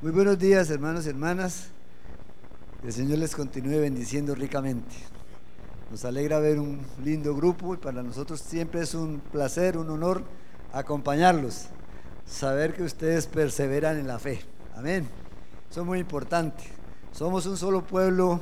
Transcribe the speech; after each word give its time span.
Muy 0.00 0.12
buenos 0.12 0.38
días, 0.38 0.70
hermanos 0.70 1.06
y 1.06 1.08
hermanas. 1.08 1.70
El 2.84 2.92
Señor 2.92 3.18
les 3.18 3.34
continúe 3.34 3.80
bendiciendo 3.80 4.32
ricamente. 4.36 4.94
Nos 5.90 6.04
alegra 6.04 6.38
ver 6.38 6.60
un 6.60 6.78
lindo 7.04 7.34
grupo 7.34 7.74
y 7.74 7.78
para 7.78 8.00
nosotros 8.04 8.38
siempre 8.40 8.82
es 8.82 8.94
un 8.94 9.18
placer, 9.18 9.76
un 9.76 9.90
honor 9.90 10.22
acompañarlos. 10.72 11.64
Saber 12.24 12.74
que 12.74 12.84
ustedes 12.84 13.26
perseveran 13.26 13.98
en 13.98 14.06
la 14.06 14.20
fe. 14.20 14.40
Amén. 14.76 15.08
Eso 15.68 15.80
es 15.80 15.86
muy 15.88 15.98
importante. 15.98 16.62
Somos 17.10 17.46
un 17.46 17.56
solo 17.56 17.84
pueblo 17.84 18.40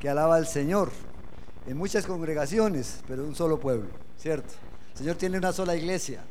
que 0.00 0.08
alaba 0.08 0.34
al 0.34 0.48
Señor. 0.48 0.90
En 1.68 1.76
muchas 1.76 2.04
congregaciones, 2.04 3.04
pero 3.06 3.24
un 3.24 3.36
solo 3.36 3.60
pueblo, 3.60 3.90
¿cierto? 4.18 4.54
El 4.90 4.98
Señor 4.98 5.14
tiene 5.14 5.38
una 5.38 5.52
sola 5.52 5.76
iglesia, 5.76 6.24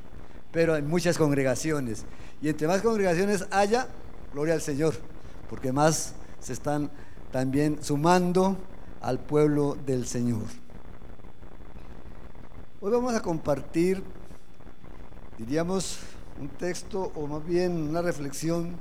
pero 0.51 0.75
en 0.75 0.85
muchas 0.85 1.17
congregaciones. 1.17 2.03
Y 2.41 2.49
entre 2.49 2.67
más 2.67 2.81
congregaciones 2.81 3.45
haya, 3.51 3.87
Gloria 4.35 4.55
al 4.55 4.61
Señor, 4.61 4.93
porque 5.49 5.71
más 5.71 6.13
se 6.41 6.51
están 6.51 6.91
también 7.31 7.81
sumando 7.81 8.57
al 8.99 9.17
pueblo 9.17 9.77
del 9.85 10.05
Señor. 10.05 10.43
Hoy 12.81 12.91
vamos 12.91 13.15
a 13.15 13.21
compartir, 13.21 14.03
diríamos, 15.37 15.99
un 16.37 16.49
texto 16.49 17.13
o 17.15 17.27
más 17.27 17.45
bien 17.45 17.87
una 17.87 18.01
reflexión 18.01 18.75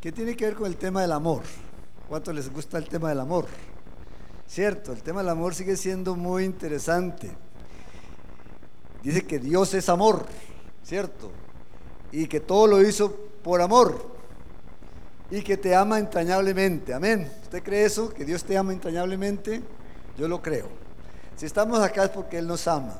que 0.00 0.10
tiene 0.10 0.34
que 0.34 0.46
ver 0.46 0.54
con 0.54 0.66
el 0.66 0.78
tema 0.78 1.02
del 1.02 1.12
amor. 1.12 1.42
¿Cuánto 2.08 2.32
les 2.32 2.50
gusta 2.50 2.78
el 2.78 2.88
tema 2.88 3.10
del 3.10 3.20
amor? 3.20 3.44
Cierto, 4.46 4.94
el 4.94 5.02
tema 5.02 5.20
del 5.20 5.28
amor 5.28 5.54
sigue 5.54 5.76
siendo 5.76 6.16
muy 6.16 6.44
interesante. 6.44 7.30
Dice 9.02 9.26
que 9.26 9.38
Dios 9.38 9.74
es 9.74 9.90
amor, 9.90 10.24
¿cierto? 10.82 11.30
Y 12.10 12.26
que 12.26 12.40
todo 12.40 12.66
lo 12.66 12.80
hizo 12.80 13.14
por 13.42 13.60
amor 13.60 14.16
y 15.30 15.42
que 15.42 15.56
te 15.56 15.74
ama 15.74 15.98
entrañablemente. 15.98 16.94
Amén. 16.94 17.30
¿Usted 17.42 17.62
cree 17.62 17.84
eso? 17.84 18.12
¿Que 18.12 18.24
Dios 18.24 18.44
te 18.44 18.56
ama 18.56 18.72
entrañablemente? 18.72 19.62
Yo 20.16 20.28
lo 20.28 20.40
creo. 20.40 20.68
Si 21.36 21.46
estamos 21.46 21.80
acá 21.80 22.04
es 22.04 22.10
porque 22.10 22.38
Él 22.38 22.46
nos 22.46 22.66
ama. 22.66 22.94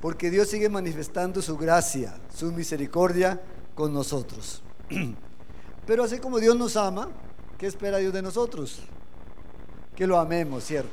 Porque 0.00 0.30
Dios 0.30 0.48
sigue 0.48 0.68
manifestando 0.68 1.40
su 1.40 1.56
gracia, 1.56 2.14
su 2.34 2.52
misericordia 2.52 3.40
con 3.74 3.92
nosotros. 3.92 4.62
Pero 5.86 6.04
así 6.04 6.18
como 6.18 6.38
Dios 6.38 6.56
nos 6.56 6.76
ama, 6.76 7.08
¿qué 7.58 7.66
espera 7.66 7.98
Dios 7.98 8.12
de 8.12 8.22
nosotros? 8.22 8.80
Que 9.94 10.06
lo 10.06 10.18
amemos, 10.18 10.64
¿cierto? 10.64 10.90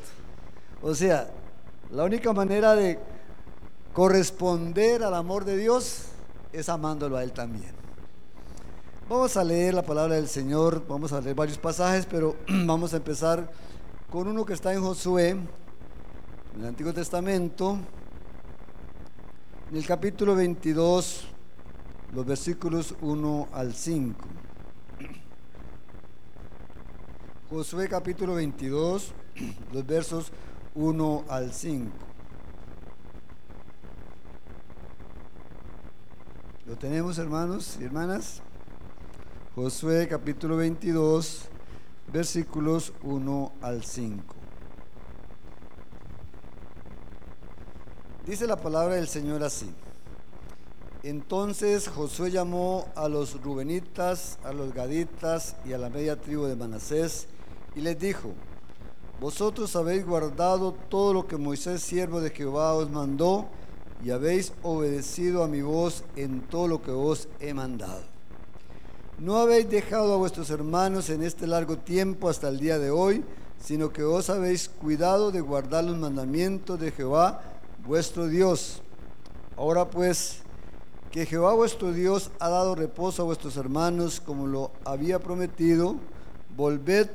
O 0.81 0.95
sea, 0.95 1.29
la 1.91 2.03
única 2.03 2.31
manera 2.31 2.75
de 2.75 2.99
corresponder 3.93 5.03
al 5.03 5.13
amor 5.13 5.45
de 5.45 5.57
Dios 5.57 6.05
es 6.51 6.69
amándolo 6.69 7.17
a 7.17 7.23
Él 7.23 7.31
también. 7.33 7.82
Vamos 9.13 9.37
a 9.37 9.43
leer 9.43 9.75
la 9.75 9.83
palabra 9.83 10.15
del 10.15 10.27
Señor, 10.27 10.87
vamos 10.87 11.13
a 11.13 11.21
leer 11.21 11.35
varios 11.35 11.59
pasajes, 11.59 12.07
pero 12.07 12.35
vamos 12.65 12.95
a 12.95 12.97
empezar 12.97 13.47
con 14.09 14.27
uno 14.27 14.43
que 14.43 14.53
está 14.53 14.73
en 14.73 14.81
Josué, 14.81 15.29
en 15.29 15.47
el 16.59 16.65
Antiguo 16.65 16.95
Testamento, 16.95 17.77
en 19.69 19.77
el 19.77 19.85
capítulo 19.85 20.33
22, 20.33 21.25
los 22.11 22.25
versículos 22.25 22.95
1 23.01 23.49
al 23.53 23.75
5. 23.75 24.19
Josué 27.51 27.87
capítulo 27.87 28.33
22, 28.33 29.13
los 29.73 29.85
versos 29.85 30.31
1 30.73 31.25
al 31.29 31.53
5. 31.53 31.91
¿Lo 36.65 36.75
tenemos 36.77 37.19
hermanos 37.19 37.77
y 37.79 37.83
hermanas? 37.83 38.41
Josué 39.55 40.07
capítulo 40.07 40.57
22, 40.57 41.43
versículos 42.11 42.91
1 43.03 43.51
al 43.61 43.83
5. 43.83 44.23
Dice 48.25 48.47
la 48.47 48.55
palabra 48.55 48.95
del 48.95 49.07
Señor 49.07 49.43
así. 49.43 49.69
Entonces 51.03 51.87
Josué 51.87 52.31
llamó 52.31 52.87
a 52.95 53.07
los 53.07 53.39
rubenitas, 53.43 54.39
a 54.43 54.53
los 54.53 54.73
gaditas 54.73 55.55
y 55.65 55.73
a 55.73 55.77
la 55.77 55.91
media 55.91 56.19
tribu 56.19 56.45
de 56.45 56.55
Manasés 56.55 57.27
y 57.75 57.81
les 57.81 57.99
dijo, 57.99 58.31
vosotros 59.21 59.75
habéis 59.75 60.03
guardado 60.03 60.71
todo 60.89 61.13
lo 61.13 61.27
que 61.27 61.37
Moisés, 61.37 61.83
siervo 61.83 62.21
de 62.21 62.31
Jehová, 62.31 62.73
os 62.73 62.89
mandó 62.89 63.49
y 64.03 64.09
habéis 64.09 64.51
obedecido 64.63 65.43
a 65.43 65.47
mi 65.47 65.61
voz 65.61 66.03
en 66.15 66.41
todo 66.41 66.67
lo 66.67 66.81
que 66.81 66.89
os 66.89 67.27
he 67.39 67.53
mandado. 67.53 68.12
No 69.19 69.37
habéis 69.37 69.69
dejado 69.69 70.13
a 70.13 70.17
vuestros 70.17 70.49
hermanos 70.49 71.09
en 71.09 71.23
este 71.23 71.45
largo 71.45 71.77
tiempo 71.77 72.29
hasta 72.29 72.49
el 72.49 72.59
día 72.59 72.79
de 72.79 72.89
hoy, 72.89 73.23
sino 73.63 73.93
que 73.93 74.03
os 74.03 74.29
habéis 74.29 74.67
cuidado 74.67 75.31
de 75.31 75.39
guardar 75.39 75.83
los 75.83 75.97
mandamientos 75.97 76.79
de 76.79 76.91
Jehová, 76.91 77.41
vuestro 77.85 78.27
Dios. 78.27 78.81
Ahora 79.55 79.89
pues, 79.89 80.39
que 81.11 81.27
Jehová 81.27 81.53
vuestro 81.53 81.93
Dios 81.93 82.31
ha 82.39 82.49
dado 82.49 82.73
reposo 82.73 83.21
a 83.21 83.25
vuestros 83.25 83.55
hermanos 83.55 84.19
como 84.19 84.47
lo 84.47 84.71
había 84.83 85.19
prometido, 85.19 85.95
volved, 86.57 87.09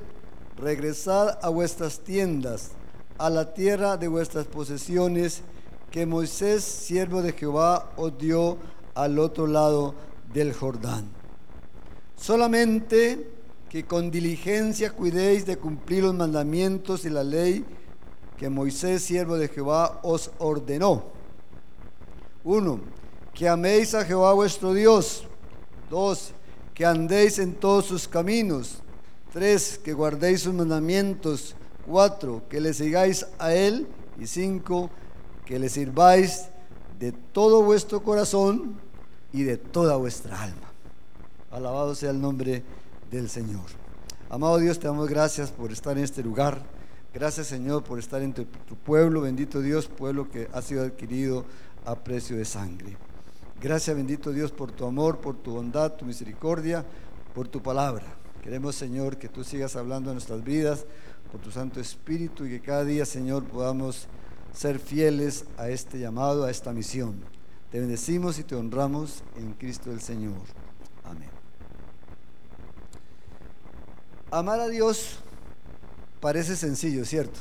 regresad 0.57 1.39
a 1.43 1.49
vuestras 1.49 1.99
tiendas, 2.01 2.71
a 3.19 3.29
la 3.29 3.53
tierra 3.55 3.97
de 3.97 4.07
vuestras 4.07 4.47
posesiones, 4.47 5.43
que 5.91 6.07
Moisés, 6.07 6.63
siervo 6.63 7.23
de 7.23 7.33
Jehová, 7.33 7.91
os 7.97 8.17
dio 8.17 8.57
al 8.95 9.19
otro 9.19 9.49
lado 9.49 9.95
del 10.33 10.53
Jordán. 10.53 11.18
Solamente 12.19 13.31
que 13.71 13.85
con 13.85 14.11
diligencia 14.11 14.91
cuidéis 14.91 15.47
de 15.47 15.57
cumplir 15.57 16.03
los 16.03 16.15
mandamientos 16.15 17.05
y 17.05 17.11
la 17.11 17.23
ley 17.23 17.65
que 18.37 18.49
Moisés, 18.49 19.03
siervo 19.03 19.37
de 19.37 19.49
Jehová, 19.49 20.01
os 20.03 20.31
ordenó. 20.39 21.05
Uno, 22.45 22.81
que 23.35 23.49
améis 23.49 23.95
a 23.95 24.05
Jehová 24.05 24.33
vuestro 24.33 24.73
Dios. 24.73 25.25
Dos, 25.91 26.33
que 26.73 26.85
andéis 26.85 27.39
en 27.39 27.55
todos 27.55 27.87
sus 27.87 28.07
caminos. 28.07 28.79
Tres, 29.33 29.79
que 29.79 29.93
guardéis 29.93 30.43
sus 30.43 30.55
mandamientos. 30.55 31.57
Cuatro, 31.87 32.43
que 32.49 32.61
le 32.61 32.73
sigáis 32.75 33.27
a 33.39 33.53
Él. 33.53 33.89
Y 34.21 34.27
cinco, 34.27 34.91
que 35.45 35.59
le 35.59 35.69
sirváis 35.69 36.47
de 36.99 37.13
todo 37.13 37.63
vuestro 37.63 38.03
corazón 38.03 38.79
y 39.33 39.43
de 39.43 39.57
toda 39.57 39.97
vuestra 39.97 40.43
alma. 40.43 40.68
Alabado 41.51 41.95
sea 41.95 42.11
el 42.11 42.21
nombre 42.21 42.63
del 43.11 43.29
Señor. 43.29 43.65
Amado 44.29 44.59
Dios, 44.59 44.79
te 44.79 44.87
damos 44.87 45.09
gracias 45.09 45.51
por 45.51 45.73
estar 45.73 45.97
en 45.97 46.05
este 46.05 46.23
lugar. 46.23 46.63
Gracias 47.15 47.47
Señor 47.47 47.85
por 47.85 47.99
estar 47.99 48.21
entre 48.21 48.45
tu 48.45 48.77
pueblo, 48.77 49.23
bendito 49.23 49.63
Dios, 49.63 49.89
pueblo 49.89 50.29
que 50.31 50.49
ha 50.53 50.61
sido 50.61 50.85
adquirido 50.85 51.47
a 51.87 51.95
precio 51.97 52.37
de 52.37 52.45
sangre. 52.45 52.97
Gracias 53.61 53.97
bendito 53.97 54.31
Dios 54.31 54.53
por 54.53 54.71
tu 54.73 54.85
amor, 54.85 55.19
por 55.19 55.37
tu 55.37 55.53
bondad, 55.53 55.95
tu 55.95 56.05
misericordia, 56.05 56.85
por 57.35 57.49
tu 57.49 57.63
palabra. 57.63 58.05
Queremos 58.43 58.77
Señor 58.77 59.17
que 59.17 59.29
tú 59.29 59.43
sigas 59.43 59.75
hablando 59.75 60.11
en 60.11 60.17
nuestras 60.17 60.45
vidas 60.45 60.85
por 61.33 61.41
tu 61.41 61.51
Santo 61.51 61.81
Espíritu 61.81 62.45
y 62.45 62.51
que 62.51 62.61
cada 62.61 62.85
día 62.85 63.07
Señor 63.07 63.45
podamos 63.45 64.07
ser 64.53 64.79
fieles 64.79 65.47
a 65.57 65.71
este 65.71 65.99
llamado, 65.99 66.45
a 66.45 66.51
esta 66.51 66.73
misión. 66.73 67.17
Te 67.71 67.81
bendecimos 67.81 68.39
y 68.39 68.45
te 68.45 68.55
honramos 68.55 69.23
en 69.37 69.55
Cristo 69.55 69.91
el 69.91 70.01
Señor. 70.01 70.37
Amén. 71.05 71.38
Amar 74.31 74.61
a 74.61 74.69
Dios 74.69 75.17
parece 76.21 76.55
sencillo, 76.55 77.07
¿cierto? 77.07 77.41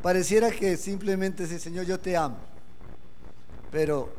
Pareciera 0.00 0.50
que 0.50 0.78
simplemente 0.78 1.42
dice, 1.42 1.58
Señor, 1.58 1.84
yo 1.84 2.00
te 2.00 2.16
amo. 2.16 2.38
Pero 3.70 4.10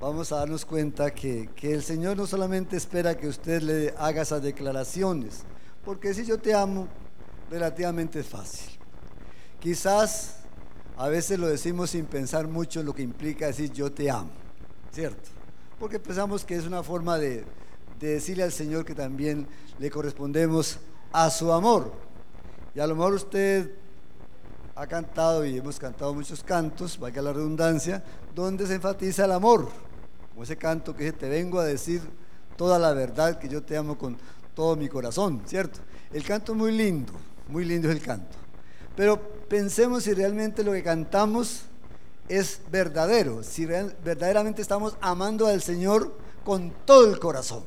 vamos 0.00 0.32
a 0.32 0.36
darnos 0.36 0.64
cuenta 0.64 1.12
que, 1.12 1.50
que, 1.54 1.74
el 1.74 1.82
Señor 1.82 2.16
no 2.16 2.26
solamente 2.26 2.78
espera 2.78 3.14
que 3.14 3.28
usted 3.28 3.60
le 3.60 3.94
haga 3.98 4.22
esas 4.22 4.42
declaraciones, 4.42 5.40
porque 5.84 6.14
si 6.14 6.24
yo 6.24 6.38
te 6.38 6.54
amo, 6.54 6.88
relativamente 7.50 8.20
es 8.20 8.26
fácil. 8.26 8.70
Quizás 9.58 10.36
a 10.96 11.08
veces 11.08 11.38
lo 11.38 11.46
decimos 11.46 11.90
sin 11.90 12.06
pensar 12.06 12.48
mucho 12.48 12.80
en 12.80 12.86
lo 12.86 12.94
que 12.94 13.02
implica 13.02 13.48
decir 13.48 13.70
yo 13.70 13.92
te 13.92 14.10
amo, 14.10 14.30
¿cierto? 14.92 15.28
Porque 15.78 15.98
pensamos 15.98 16.42
que 16.42 16.56
es 16.56 16.66
una 16.66 16.82
forma 16.82 17.18
de, 17.18 17.44
de 17.98 18.08
decirle 18.14 18.44
al 18.44 18.52
Señor 18.52 18.86
que 18.86 18.94
también 18.94 19.46
le 19.78 19.90
correspondemos 19.90 20.78
a 21.12 21.30
su 21.30 21.52
amor. 21.52 21.92
Y 22.74 22.80
a 22.80 22.86
lo 22.86 22.94
mejor 22.94 23.14
usted 23.14 23.70
ha 24.74 24.86
cantado 24.86 25.44
y 25.44 25.58
hemos 25.58 25.78
cantado 25.78 26.14
muchos 26.14 26.42
cantos, 26.42 26.98
valga 26.98 27.20
la 27.20 27.32
redundancia, 27.32 28.02
donde 28.34 28.66
se 28.66 28.74
enfatiza 28.74 29.24
el 29.24 29.32
amor, 29.32 29.68
como 30.30 30.42
ese 30.42 30.56
canto 30.56 30.96
que 30.96 31.04
dice, 31.04 31.16
te 31.16 31.28
vengo 31.28 31.58
a 31.58 31.64
decir 31.64 32.00
toda 32.56 32.78
la 32.78 32.92
verdad 32.92 33.38
que 33.38 33.48
yo 33.48 33.62
te 33.62 33.76
amo 33.76 33.98
con 33.98 34.16
todo 34.54 34.76
mi 34.76 34.88
corazón, 34.88 35.42
¿cierto? 35.46 35.80
El 36.12 36.24
canto 36.24 36.52
es 36.52 36.58
muy 36.58 36.72
lindo, 36.72 37.12
muy 37.48 37.64
lindo 37.64 37.88
es 37.88 37.96
el 37.96 38.02
canto. 38.02 38.36
Pero 38.96 39.20
pensemos 39.48 40.04
si 40.04 40.14
realmente 40.14 40.62
lo 40.64 40.72
que 40.72 40.82
cantamos 40.82 41.62
es 42.28 42.60
verdadero, 42.70 43.42
si 43.42 43.66
verdaderamente 43.66 44.62
estamos 44.62 44.96
amando 45.00 45.46
al 45.46 45.60
Señor 45.62 46.14
con 46.44 46.72
todo 46.84 47.12
el 47.12 47.18
corazón. 47.18 47.64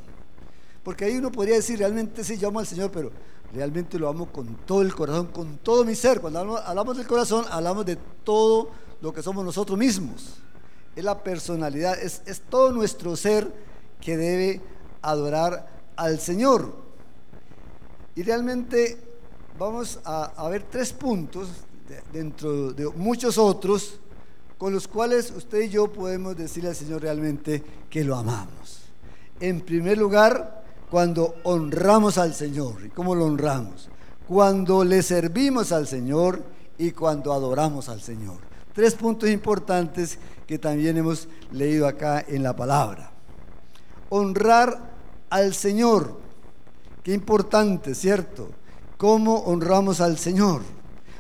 Porque 0.84 1.06
ahí 1.06 1.18
uno 1.18 1.32
podría 1.32 1.56
decir, 1.56 1.80
realmente 1.80 2.24
sí, 2.24 2.38
yo 2.38 2.50
amo 2.50 2.60
al 2.60 2.68
Señor, 2.68 2.92
pero 2.92 3.12
realmente 3.54 4.00
lo 4.00 4.10
amo 4.10 4.32
con 4.32 4.56
todo 4.66 4.82
el 4.82 4.94
corazón, 4.94 5.28
con 5.28 5.58
todo 5.60 5.86
mi 5.86 5.96
ser. 5.96 6.20
Cuando 6.20 6.58
hablamos, 6.58 6.98
del 6.98 7.08
corazón, 7.08 7.46
hablamos 7.50 7.86
de 7.86 7.98
todo 8.24 8.72
lo 9.02 9.14
que 9.14 9.22
somos 9.22 9.46
nosotros 9.46 9.78
mismos. 9.78 10.36
Es 10.96 11.04
la 11.04 11.24
personalidad, 11.24 11.98
es, 12.00 12.22
todo 12.50 12.72
nuestro 12.72 13.16
ser 13.16 13.52
que 14.02 14.18
debe 14.18 14.62
adorar 15.02 15.68
al 15.96 16.20
Señor. 16.20 16.74
Y 18.16 18.24
realmente 18.24 18.98
vamos 19.58 20.00
a, 20.04 20.48
ver 20.50 20.64
tres 20.64 20.92
puntos 20.92 21.50
dentro 22.12 22.74
de 22.74 22.90
muchos 22.90 23.38
otros 23.38 24.00
con 24.58 24.74
los 24.74 24.88
cuales 24.88 25.32
usted 25.32 25.62
y 25.64 25.70
yo 25.70 25.92
podemos 25.92 26.38
decirle 26.38 26.70
al 26.70 26.76
Señor 26.76 27.02
realmente 27.02 27.64
que 27.90 28.04
lo 28.04 28.16
amamos. 28.16 28.82
En 29.40 29.62
primer 29.62 29.98
lugar, 29.98 30.63
cuando 30.94 31.38
honramos 31.42 32.20
al 32.20 32.36
Señor. 32.36 32.86
¿Y 32.86 32.90
cómo 32.90 33.16
lo 33.16 33.26
honramos? 33.26 33.90
Cuando 34.28 34.84
le 34.84 35.02
servimos 35.02 35.72
al 35.72 35.88
Señor 35.88 36.44
y 36.78 36.92
cuando 36.92 37.34
adoramos 37.34 37.90
al 37.90 38.00
Señor. 38.00 38.38
Tres 38.76 38.94
puntos 38.94 39.28
importantes 39.28 40.20
que 40.46 40.60
también 40.60 40.96
hemos 40.96 41.28
leído 41.52 41.88
acá 41.88 42.24
en 42.28 42.44
la 42.44 42.56
palabra. 42.56 43.10
Honrar 44.10 44.92
al 45.32 45.56
Señor. 45.56 46.20
Qué 47.02 47.12
importante, 47.12 47.96
¿cierto? 47.96 48.50
¿Cómo 48.96 49.40
honramos 49.46 50.00
al 50.00 50.20
Señor? 50.20 50.62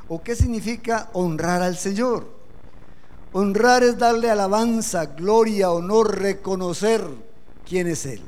¿O 0.07 0.21
qué 0.21 0.35
significa 0.35 1.09
honrar 1.13 1.63
al 1.63 1.77
Señor? 1.77 2.27
Honrar 3.31 3.81
es 3.81 3.97
darle 3.97 4.29
alabanza, 4.29 5.07
gloria, 5.07 5.71
honor, 5.71 6.19
reconocer 6.19 7.03
quién 7.65 7.87
es 7.87 8.05
Él 8.05 8.21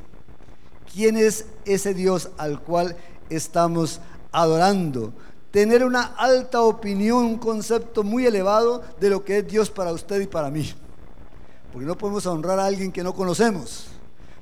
quién 0.96 1.18
es 1.18 1.46
ese 1.66 1.94
Dios 1.94 2.30
al 2.38 2.62
cual 2.62 2.96
estamos 3.30 4.00
adorando. 4.32 5.12
Tener 5.52 5.84
una 5.84 6.04
alta 6.04 6.62
opinión, 6.62 7.26
un 7.26 7.38
concepto 7.38 8.04
muy 8.04 8.26
elevado 8.26 8.82
de 9.00 9.10
lo 9.10 9.26
que 9.26 9.40
es 9.40 9.48
Dios 9.48 9.70
para 9.70 9.92
usted 9.92 10.22
y 10.22 10.28
para 10.28 10.50
mí. 10.50 10.74
Porque 11.74 11.86
no 11.86 11.98
podemos 11.98 12.26
honrar 12.26 12.60
a 12.60 12.66
alguien 12.66 12.94
que 12.94 13.04
no 13.04 13.14
conocemos. 13.14 13.88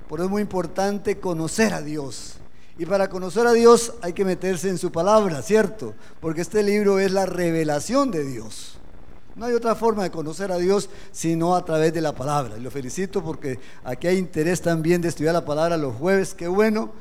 Por 0.08 0.20
eso 0.20 0.26
es 0.26 0.32
muy 0.32 0.44
importante 0.44 1.20
conocer 1.20 1.74
a 1.74 1.82
Dios. 1.82 2.36
Y 2.78 2.86
para 2.86 3.10
conocer 3.10 3.48
a 3.48 3.54
Dios 3.54 3.94
hay 4.02 4.14
que 4.14 4.26
meterse 4.26 4.70
en 4.70 4.78
su 4.78 4.92
palabra, 4.92 5.42
¿cierto? 5.42 5.96
Porque 6.20 6.42
este 6.42 6.62
libro 6.62 7.00
es 7.00 7.12
la 7.12 7.26
revelación 7.26 8.12
de 8.12 8.26
Dios. 8.26 8.78
No 9.36 9.46
hay 9.48 9.54
otra 9.54 9.74
forma 9.74 10.04
de 10.04 10.12
conocer 10.12 10.52
a 10.52 10.58
Dios 10.58 10.90
sino 11.12 11.56
a 11.56 11.66
través 11.66 11.94
de 11.94 12.02
la 12.02 12.14
palabra. 12.14 12.58
Y 12.58 12.62
lo 12.62 12.70
felicito 12.70 13.24
porque 13.24 13.60
aquí 13.84 14.08
hay 14.08 14.18
interés 14.18 14.62
también 14.62 15.02
de 15.02 15.08
estudiar 15.08 15.34
la 15.34 15.46
palabra 15.46 15.76
los 15.78 15.96
jueves. 15.96 16.34
Qué 16.34 16.48
bueno. 16.48 16.92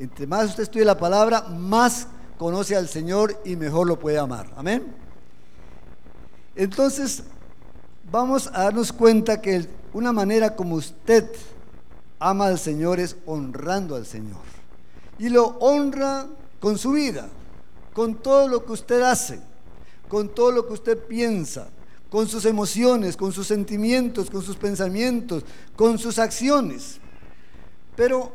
Entre 0.00 0.26
más 0.26 0.48
usted 0.48 0.62
estudie 0.62 0.86
la 0.86 0.96
palabra, 0.96 1.42
más 1.42 2.06
conoce 2.38 2.74
al 2.74 2.88
Señor 2.88 3.38
y 3.44 3.56
mejor 3.56 3.86
lo 3.86 3.98
puede 3.98 4.18
amar. 4.18 4.50
Amén. 4.56 4.86
Entonces, 6.56 7.24
vamos 8.10 8.48
a 8.48 8.64
darnos 8.64 8.92
cuenta 8.92 9.40
que 9.40 9.66
una 9.92 10.12
manera 10.12 10.56
como 10.56 10.76
usted 10.76 11.30
ama 12.18 12.46
al 12.46 12.58
Señor 12.58 13.00
es 13.00 13.16
honrando 13.26 13.96
al 13.96 14.06
Señor. 14.06 14.40
Y 15.18 15.28
lo 15.28 15.58
honra 15.58 16.26
con 16.58 16.78
su 16.78 16.92
vida, 16.92 17.28
con 17.92 18.14
todo 18.14 18.48
lo 18.48 18.64
que 18.64 18.72
usted 18.72 19.02
hace, 19.02 19.40
con 20.08 20.30
todo 20.30 20.52
lo 20.52 20.66
que 20.66 20.72
usted 20.72 20.98
piensa 20.98 21.68
con 22.12 22.28
sus 22.28 22.44
emociones, 22.44 23.16
con 23.16 23.32
sus 23.32 23.46
sentimientos, 23.46 24.28
con 24.28 24.42
sus 24.42 24.54
pensamientos, 24.54 25.46
con 25.74 25.98
sus 25.98 26.18
acciones. 26.18 26.98
Pero 27.96 28.30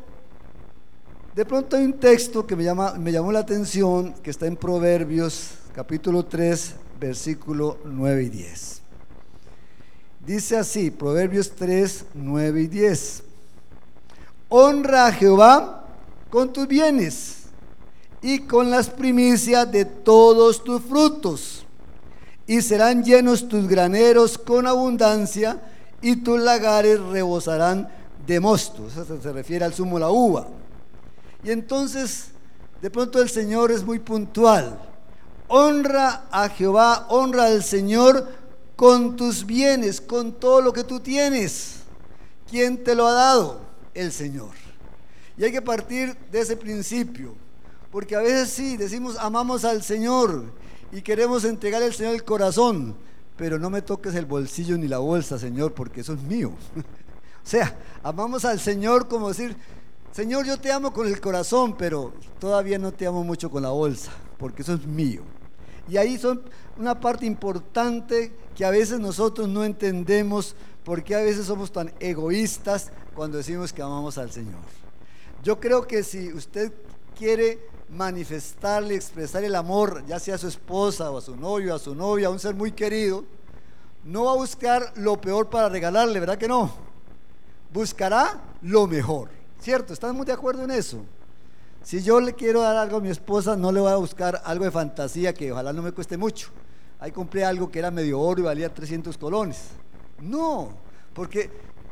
de 1.32 1.44
pronto 1.44 1.76
hay 1.76 1.84
un 1.84 1.92
texto 1.92 2.44
que 2.44 2.56
me, 2.56 2.64
llama, 2.64 2.94
me 2.94 3.12
llamó 3.12 3.30
la 3.30 3.38
atención, 3.38 4.14
que 4.14 4.30
está 4.30 4.46
en 4.46 4.56
Proverbios 4.56 5.50
capítulo 5.72 6.24
3, 6.24 6.74
versículo 6.98 7.78
9 7.84 8.24
y 8.24 8.28
10. 8.30 8.82
Dice 10.26 10.56
así, 10.56 10.90
Proverbios 10.90 11.52
3, 11.52 12.06
9 12.14 12.62
y 12.62 12.66
10. 12.66 13.22
Honra 14.48 15.06
a 15.06 15.12
Jehová 15.12 15.86
con 16.30 16.52
tus 16.52 16.66
bienes 16.66 17.42
y 18.22 18.40
con 18.40 18.70
las 18.70 18.90
primicias 18.90 19.70
de 19.70 19.84
todos 19.84 20.64
tus 20.64 20.82
frutos 20.82 21.57
y 22.48 22.62
serán 22.62 23.04
llenos 23.04 23.46
tus 23.46 23.68
graneros 23.68 24.38
con 24.38 24.66
abundancia 24.66 25.60
y 26.00 26.16
tus 26.16 26.40
lagares 26.40 26.98
rebosarán 26.98 27.88
de 28.26 28.40
mosto. 28.40 28.88
Eso 28.88 29.20
se 29.20 29.32
refiere 29.32 29.66
al 29.66 29.74
zumo 29.74 29.98
la 29.98 30.08
uva. 30.08 30.48
Y 31.44 31.50
entonces, 31.50 32.28
de 32.80 32.90
pronto 32.90 33.20
el 33.20 33.28
Señor 33.28 33.70
es 33.70 33.84
muy 33.84 33.98
puntual. 33.98 34.80
Honra 35.46 36.24
a 36.30 36.48
Jehová, 36.48 37.06
honra 37.10 37.44
al 37.44 37.62
Señor 37.62 38.26
con 38.76 39.14
tus 39.14 39.44
bienes, 39.44 40.00
con 40.00 40.32
todo 40.32 40.62
lo 40.62 40.72
que 40.72 40.84
tú 40.84 41.00
tienes. 41.00 41.80
¿Quién 42.50 42.82
te 42.82 42.94
lo 42.94 43.06
ha 43.06 43.12
dado? 43.12 43.60
El 43.92 44.10
Señor. 44.10 44.52
Y 45.36 45.44
hay 45.44 45.52
que 45.52 45.60
partir 45.60 46.16
de 46.32 46.40
ese 46.40 46.56
principio, 46.56 47.34
porque 47.92 48.16
a 48.16 48.20
veces 48.20 48.48
sí, 48.48 48.78
decimos 48.78 49.16
amamos 49.20 49.66
al 49.66 49.82
Señor 49.82 50.56
y 50.92 51.02
queremos 51.02 51.44
entregar 51.44 51.82
al 51.82 51.92
Señor 51.92 52.14
el 52.14 52.24
corazón, 52.24 52.96
pero 53.36 53.58
no 53.58 53.70
me 53.70 53.82
toques 53.82 54.14
el 54.14 54.26
bolsillo 54.26 54.76
ni 54.78 54.88
la 54.88 54.98
bolsa, 54.98 55.38
Señor, 55.38 55.74
porque 55.74 56.00
eso 56.00 56.14
es 56.14 56.22
mío. 56.22 56.50
o 56.76 57.48
sea, 57.48 57.78
amamos 58.02 58.44
al 58.44 58.58
Señor 58.58 59.08
como 59.08 59.28
decir, 59.28 59.56
Señor, 60.12 60.46
yo 60.46 60.58
te 60.58 60.72
amo 60.72 60.92
con 60.92 61.06
el 61.06 61.20
corazón, 61.20 61.76
pero 61.76 62.12
todavía 62.40 62.78
no 62.78 62.92
te 62.92 63.06
amo 63.06 63.22
mucho 63.22 63.50
con 63.50 63.62
la 63.62 63.70
bolsa, 63.70 64.10
porque 64.38 64.62
eso 64.62 64.74
es 64.74 64.86
mío. 64.86 65.22
Y 65.88 65.96
ahí 65.96 66.18
son 66.18 66.42
una 66.76 66.98
parte 67.00 67.26
importante 67.26 68.32
que 68.54 68.64
a 68.64 68.70
veces 68.70 68.98
nosotros 68.98 69.48
no 69.48 69.64
entendemos 69.64 70.54
porque 70.84 71.14
a 71.14 71.20
veces 71.20 71.46
somos 71.46 71.70
tan 71.70 71.92
egoístas 72.00 72.90
cuando 73.14 73.36
decimos 73.36 73.72
que 73.72 73.82
amamos 73.82 74.18
al 74.18 74.30
Señor. 74.30 74.60
Yo 75.42 75.60
creo 75.60 75.86
que 75.86 76.02
si 76.02 76.32
usted 76.32 76.72
quiere 77.18 77.58
manifestarle, 77.90 78.94
expresar 78.94 79.42
el 79.42 79.56
amor, 79.56 80.04
ya 80.06 80.20
sea 80.20 80.36
a 80.36 80.38
su 80.38 80.46
esposa 80.46 81.10
o 81.10 81.18
a 81.18 81.20
su 81.20 81.34
novio, 81.36 81.74
a 81.74 81.78
su 81.78 81.94
novia, 81.94 82.28
a 82.28 82.30
un 82.30 82.38
ser 82.38 82.54
muy 82.54 82.70
querido, 82.70 83.24
no 84.04 84.26
va 84.26 84.32
a 84.32 84.36
buscar 84.36 84.92
lo 84.96 85.20
peor 85.20 85.50
para 85.50 85.68
regalarle, 85.68 86.20
¿verdad 86.20 86.38
que 86.38 86.46
no? 86.46 86.72
Buscará 87.72 88.40
lo 88.62 88.86
mejor, 88.86 89.30
¿cierto? 89.60 89.92
¿Estamos 89.92 90.24
de 90.26 90.32
acuerdo 90.32 90.62
en 90.62 90.70
eso? 90.70 91.04
Si 91.82 92.02
yo 92.02 92.20
le 92.20 92.34
quiero 92.34 92.60
dar 92.60 92.76
algo 92.76 92.98
a 92.98 93.00
mi 93.00 93.08
esposa, 93.08 93.56
no 93.56 93.72
le 93.72 93.80
voy 93.80 93.90
a 93.90 93.96
buscar 93.96 94.40
algo 94.44 94.64
de 94.64 94.70
fantasía 94.70 95.34
que 95.34 95.50
ojalá 95.50 95.72
no 95.72 95.82
me 95.82 95.92
cueste 95.92 96.16
mucho. 96.16 96.50
Ahí 97.00 97.10
compré 97.10 97.44
algo 97.44 97.70
que 97.70 97.80
era 97.80 97.90
medio 97.90 98.20
oro 98.20 98.42
y 98.42 98.44
valía 98.44 98.72
300 98.72 99.18
colones. 99.18 99.70
No, 100.20 100.70
porque 101.14 101.50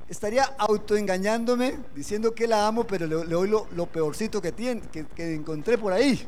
estaría 0.08 0.44
autoengañándome 0.58 1.78
diciendo 1.94 2.34
que 2.34 2.46
la 2.46 2.66
amo, 2.66 2.84
pero 2.84 3.06
le, 3.06 3.14
doy 3.16 3.48
lo, 3.48 3.86
peorcito 3.86 4.40
que, 4.40 4.52
tiene, 4.52 4.82
que, 4.90 5.34
encontré 5.34 5.78
por 5.78 5.92
ahí. 5.92 6.26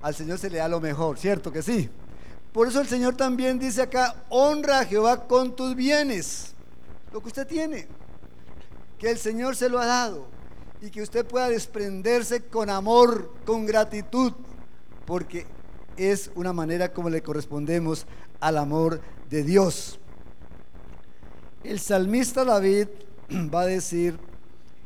Al 0.00 0.14
Señor 0.14 0.38
se 0.38 0.50
le 0.50 0.58
da 0.58 0.68
lo 0.68 0.80
mejor, 0.80 1.18
¿cierto 1.18 1.50
que 1.52 1.62
sí? 1.62 1.90
Por 2.52 2.68
eso 2.68 2.80
el 2.80 2.86
Señor 2.86 3.16
también 3.16 3.58
dice 3.58 3.82
acá, 3.82 4.24
honra 4.28 4.80
a 4.80 4.84
Jehová 4.84 5.26
con 5.26 5.54
tus 5.54 5.74
bienes, 5.74 6.54
lo 7.12 7.20
que 7.20 7.28
usted 7.28 7.46
tiene, 7.46 7.88
que 8.98 9.10
el 9.10 9.18
Señor 9.18 9.56
se 9.56 9.68
lo 9.68 9.78
ha 9.78 9.86
dado 9.86 10.26
y 10.80 10.90
que 10.90 11.02
usted 11.02 11.26
pueda 11.26 11.48
desprenderse 11.48 12.44
con 12.44 12.70
amor, 12.70 13.34
con 13.44 13.66
gratitud, 13.66 14.32
porque 15.04 15.46
es 15.96 16.30
una 16.34 16.52
manera 16.52 16.92
como 16.92 17.10
le 17.10 17.22
correspondemos 17.22 18.06
al 18.40 18.58
amor 18.58 19.00
de 19.28 19.42
Dios. 19.42 19.98
El 21.64 21.80
salmista 21.80 22.44
David 22.44 22.86
va 23.52 23.62
a 23.62 23.66
decir 23.66 24.16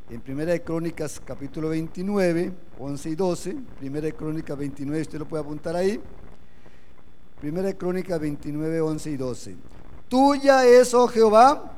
en 0.08 0.22
Primera 0.22 0.52
de 0.52 0.62
Crónicas 0.62 1.20
capítulo 1.22 1.68
29, 1.68 2.50
11 2.78 3.10
y 3.10 3.14
12, 3.14 3.56
Primera 3.78 4.06
de 4.06 4.14
Crónicas 4.14 4.56
29, 4.56 5.02
usted 5.02 5.18
lo 5.18 5.28
puede 5.28 5.42
apuntar 5.42 5.76
ahí. 5.76 6.00
Primera 7.38 7.66
de 7.66 7.76
Crónicas 7.76 8.18
29, 8.18 8.80
11 8.80 9.10
y 9.10 9.16
12. 9.18 9.56
Tuya 10.08 10.64
es, 10.64 10.94
oh 10.94 11.08
Jehová, 11.08 11.72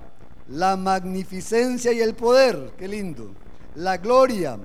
la 0.49 0.77
magnificencia 0.77 1.93
y 1.93 2.01
el 2.01 2.15
poder, 2.15 2.75
qué 2.79 2.87
lindo, 2.87 3.33
la 3.75 3.97
gloria, 3.97 4.59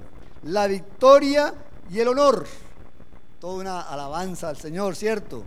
la 0.43 0.67
victoria 0.67 1.55
y 1.89 1.99
el 1.99 2.07
honor. 2.07 2.45
Toda 3.39 3.61
una 3.61 3.81
alabanza 3.81 4.49
al 4.49 4.57
Señor, 4.57 4.95
¿cierto? 4.95 5.43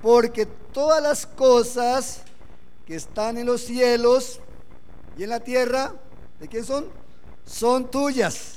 Porque 0.00 0.46
todas 0.46 1.02
las 1.02 1.26
cosas 1.26 2.22
que 2.86 2.96
están 2.96 3.38
en 3.38 3.46
los 3.46 3.62
cielos 3.62 4.40
y 5.16 5.22
en 5.22 5.30
la 5.30 5.40
tierra, 5.40 5.94
¿de 6.40 6.48
quién 6.48 6.64
son? 6.64 6.86
Son 7.46 7.90
tuyas. 7.90 8.56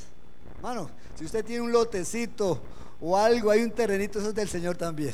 Hermano, 0.56 0.90
si 1.16 1.26
usted 1.26 1.46
tiene 1.46 1.62
un 1.62 1.72
lotecito 1.72 2.62
o 3.00 3.18
algo, 3.18 3.52
hay 3.52 3.64
un 3.64 3.72
terrenito, 3.72 4.20
eso 4.20 4.30
es 4.30 4.36
del 4.36 4.50
Señor 4.50 4.76
también. 4.76 5.14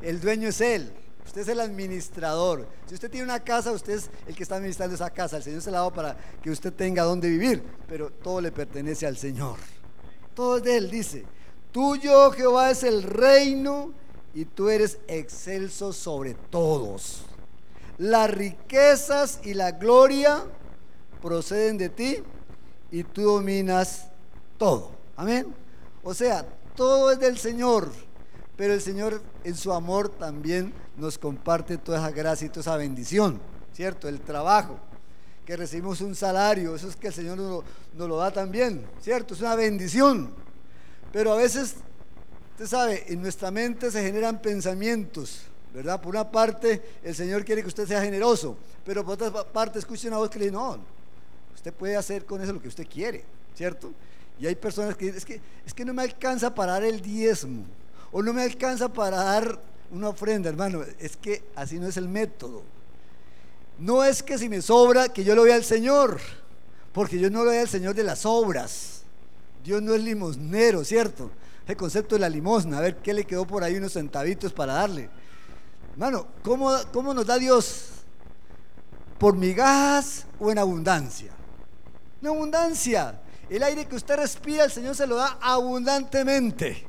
El 0.00 0.20
dueño 0.20 0.48
es 0.48 0.60
Él. 0.60 0.92
Usted 1.26 1.40
es 1.40 1.48
el 1.48 1.60
administrador. 1.60 2.66
Si 2.86 2.94
usted 2.94 3.10
tiene 3.10 3.24
una 3.24 3.40
casa, 3.40 3.72
usted 3.72 3.94
es 3.94 4.10
el 4.26 4.36
que 4.36 4.42
está 4.42 4.56
administrando 4.56 4.94
esa 4.94 5.10
casa. 5.10 5.38
El 5.38 5.42
Señor 5.42 5.62
se 5.62 5.70
la 5.70 5.78
dado 5.78 5.92
para 5.92 6.16
que 6.42 6.50
usted 6.50 6.72
tenga 6.72 7.02
donde 7.02 7.28
vivir, 7.28 7.62
pero 7.88 8.10
todo 8.10 8.40
le 8.40 8.52
pertenece 8.52 9.06
al 9.06 9.16
Señor. 9.16 9.56
Todo 10.34 10.58
es 10.58 10.62
de 10.62 10.76
Él, 10.76 10.90
dice. 10.90 11.24
Tuyo, 11.72 12.30
Jehová, 12.30 12.70
es 12.70 12.84
el 12.84 13.02
reino 13.02 13.92
y 14.34 14.44
tú 14.44 14.68
eres 14.68 14.98
excelso 15.08 15.92
sobre 15.92 16.34
todos. 16.34 17.24
Las 17.98 18.30
riquezas 18.30 19.40
y 19.44 19.54
la 19.54 19.72
gloria 19.72 20.42
proceden 21.22 21.78
de 21.78 21.88
ti 21.88 22.18
y 22.90 23.04
tú 23.04 23.22
dominas 23.22 24.06
todo. 24.58 24.90
Amén. 25.16 25.46
O 26.02 26.12
sea, 26.12 26.46
todo 26.76 27.12
es 27.12 27.18
del 27.18 27.38
Señor, 27.38 27.90
pero 28.56 28.74
el 28.74 28.80
Señor 28.80 29.22
en 29.44 29.56
su 29.56 29.72
amor 29.72 30.08
también 30.08 30.72
nos 30.96 31.18
comparte 31.18 31.78
toda 31.78 31.98
esa 31.98 32.10
gracia 32.10 32.46
y 32.46 32.50
toda 32.50 32.60
esa 32.60 32.76
bendición, 32.76 33.40
¿cierto? 33.72 34.08
El 34.08 34.20
trabajo, 34.20 34.78
que 35.44 35.56
recibimos 35.56 36.00
un 36.00 36.14
salario, 36.14 36.74
eso 36.74 36.88
es 36.88 36.96
que 36.96 37.08
el 37.08 37.14
Señor 37.14 37.38
nos, 37.38 37.64
lo 37.96 38.16
da 38.16 38.30
también, 38.30 38.84
¿cierto? 39.00 39.34
Es 39.34 39.40
una 39.40 39.54
bendición. 39.54 40.34
Pero 41.12 41.32
a 41.32 41.36
veces, 41.36 41.76
usted 42.52 42.66
sabe, 42.66 43.04
en 43.12 43.22
nuestra 43.22 43.50
mente 43.50 43.90
se 43.90 44.02
generan 44.02 44.40
pensamientos, 44.40 45.42
¿verdad? 45.74 46.00
Por 46.00 46.14
una 46.14 46.30
parte, 46.30 46.80
el 47.02 47.14
Señor 47.16 47.44
quiere 47.44 47.60
que 47.60 47.68
usted 47.68 47.86
sea 47.86 48.00
generoso, 48.00 48.56
pero 48.84 49.04
por 49.04 49.14
otra 49.14 49.44
parte, 49.44 49.80
escuche 49.80 50.06
una 50.06 50.18
voz 50.18 50.30
que 50.30 50.38
le 50.38 50.44
dice, 50.46 50.56
no, 50.56 50.78
usted 51.52 51.72
puede 51.72 51.96
hacer 51.96 52.24
con 52.24 52.40
eso 52.40 52.52
lo 52.52 52.62
que 52.62 52.68
usted 52.68 52.86
quiere, 52.86 53.24
¿cierto? 53.56 53.92
Y 54.38 54.46
hay 54.46 54.54
personas 54.54 54.96
que 54.96 55.06
dicen, 55.06 55.18
es 55.18 55.24
que, 55.24 55.40
es 55.66 55.74
que 55.74 55.84
no 55.84 55.92
me 55.92 56.02
alcanza 56.02 56.54
para 56.54 56.72
dar 56.72 56.84
el 56.84 57.00
diezmo, 57.00 57.64
o 58.12 58.22
no 58.22 58.32
me 58.32 58.44
alcanza 58.44 58.88
para 58.92 59.16
dar 59.16 59.58
una 59.90 60.10
ofrenda, 60.10 60.48
hermano. 60.48 60.84
Es 61.00 61.16
que 61.16 61.42
así 61.56 61.80
no 61.80 61.88
es 61.88 61.96
el 61.96 62.08
método. 62.08 62.62
No 63.78 64.04
es 64.04 64.22
que 64.22 64.38
si 64.38 64.48
me 64.48 64.62
sobra, 64.62 65.08
que 65.08 65.24
yo 65.24 65.34
lo 65.34 65.42
vea 65.42 65.56
al 65.56 65.64
Señor, 65.64 66.20
porque 66.92 67.18
yo 67.18 67.28
no 67.30 67.42
lo 67.42 67.50
veo 67.50 67.62
al 67.62 67.68
Señor 67.68 67.96
de 67.96 68.04
las 68.04 68.24
obras. 68.24 69.02
Dios 69.64 69.82
no 69.82 69.94
es 69.94 70.02
limosnero, 70.02 70.84
¿cierto? 70.84 71.32
El 71.66 71.76
concepto 71.76 72.14
de 72.14 72.20
la 72.20 72.28
limosna, 72.28 72.78
a 72.78 72.82
ver 72.82 72.96
qué 72.98 73.12
le 73.12 73.24
quedó 73.24 73.44
por 73.44 73.64
ahí 73.64 73.74
unos 73.74 73.94
centavitos 73.94 74.52
para 74.52 74.74
darle. 74.74 75.10
Hermano, 75.94 76.26
¿cómo, 76.42 77.14
nos 77.14 77.26
da 77.26 77.38
Dios? 77.38 77.90
¿Por 79.18 79.36
migajas 79.36 80.26
o 80.40 80.50
en 80.50 80.58
abundancia? 80.58 81.32
En 82.20 82.28
abundancia. 82.28 83.20
El 83.48 83.62
aire 83.62 83.86
que 83.86 83.94
usted 83.94 84.16
respira, 84.16 84.64
el 84.64 84.72
Señor 84.72 84.96
se 84.96 85.06
lo 85.06 85.16
da 85.16 85.38
abundantemente. 85.40 86.84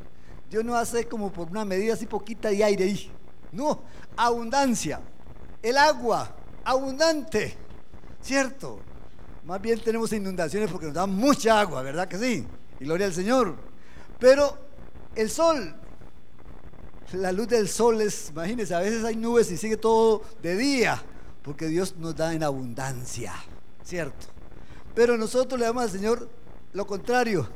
Dios 0.50 0.65
no 0.65 0.75
hace 0.75 1.07
como 1.07 1.31
por 1.31 1.50
una 1.50 1.63
medida 1.65 1.93
así 1.93 2.07
poquita 2.07 2.50
de 2.50 2.63
aire 2.63 2.85
ahí. 2.85 3.12
No, 3.51 3.83
abundancia. 4.17 5.01
El 5.62 5.77
agua, 5.77 6.35
abundante. 6.63 7.55
¿Cierto? 8.21 8.79
Más 9.45 9.62
bien 9.62 9.79
tenemos 9.79 10.12
inundaciones 10.13 10.71
porque 10.71 10.88
nos 10.88 10.95
da 10.95 11.05
mucha 11.05 11.59
agua, 11.59 11.83
¿verdad 11.83 12.07
que 12.07 12.17
sí? 12.17 12.47
y 12.79 12.85
gloria 12.85 13.05
al 13.05 13.13
Señor. 13.13 13.55
Pero 14.19 14.57
el 15.15 15.29
sol, 15.29 15.75
la 17.13 17.31
luz 17.31 17.47
del 17.47 17.67
sol 17.67 18.01
es, 18.01 18.29
imagínense, 18.29 18.74
a 18.74 18.79
veces 18.79 19.03
hay 19.03 19.15
nubes 19.15 19.51
y 19.51 19.57
sigue 19.57 19.77
todo 19.77 20.24
de 20.41 20.55
día, 20.55 21.01
porque 21.41 21.67
Dios 21.67 21.95
nos 21.97 22.15
da 22.15 22.33
en 22.33 22.43
abundancia, 22.43 23.33
¿cierto? 23.83 24.27
Pero 24.93 25.17
nosotros 25.17 25.59
le 25.59 25.65
damos 25.65 25.83
al 25.83 25.89
Señor 25.89 26.29
lo 26.74 26.85
contrario, 26.85 27.47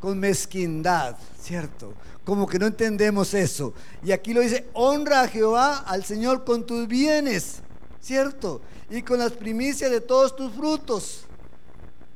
con 0.00 0.18
mezquindad, 0.18 1.16
¿cierto? 1.40 1.94
Como 2.24 2.46
que 2.46 2.58
no 2.58 2.66
entendemos 2.66 3.34
eso. 3.34 3.74
Y 4.02 4.12
aquí 4.12 4.32
lo 4.32 4.40
dice, 4.40 4.68
honra 4.74 5.22
a 5.22 5.28
Jehová, 5.28 5.78
al 5.78 6.04
Señor 6.04 6.44
con 6.44 6.66
tus 6.66 6.86
bienes, 6.86 7.56
¿cierto? 8.00 8.60
Y 8.90 9.02
con 9.02 9.18
las 9.18 9.32
primicias 9.32 9.90
de 9.90 10.00
todos 10.00 10.34
tus 10.34 10.52
frutos 10.52 11.24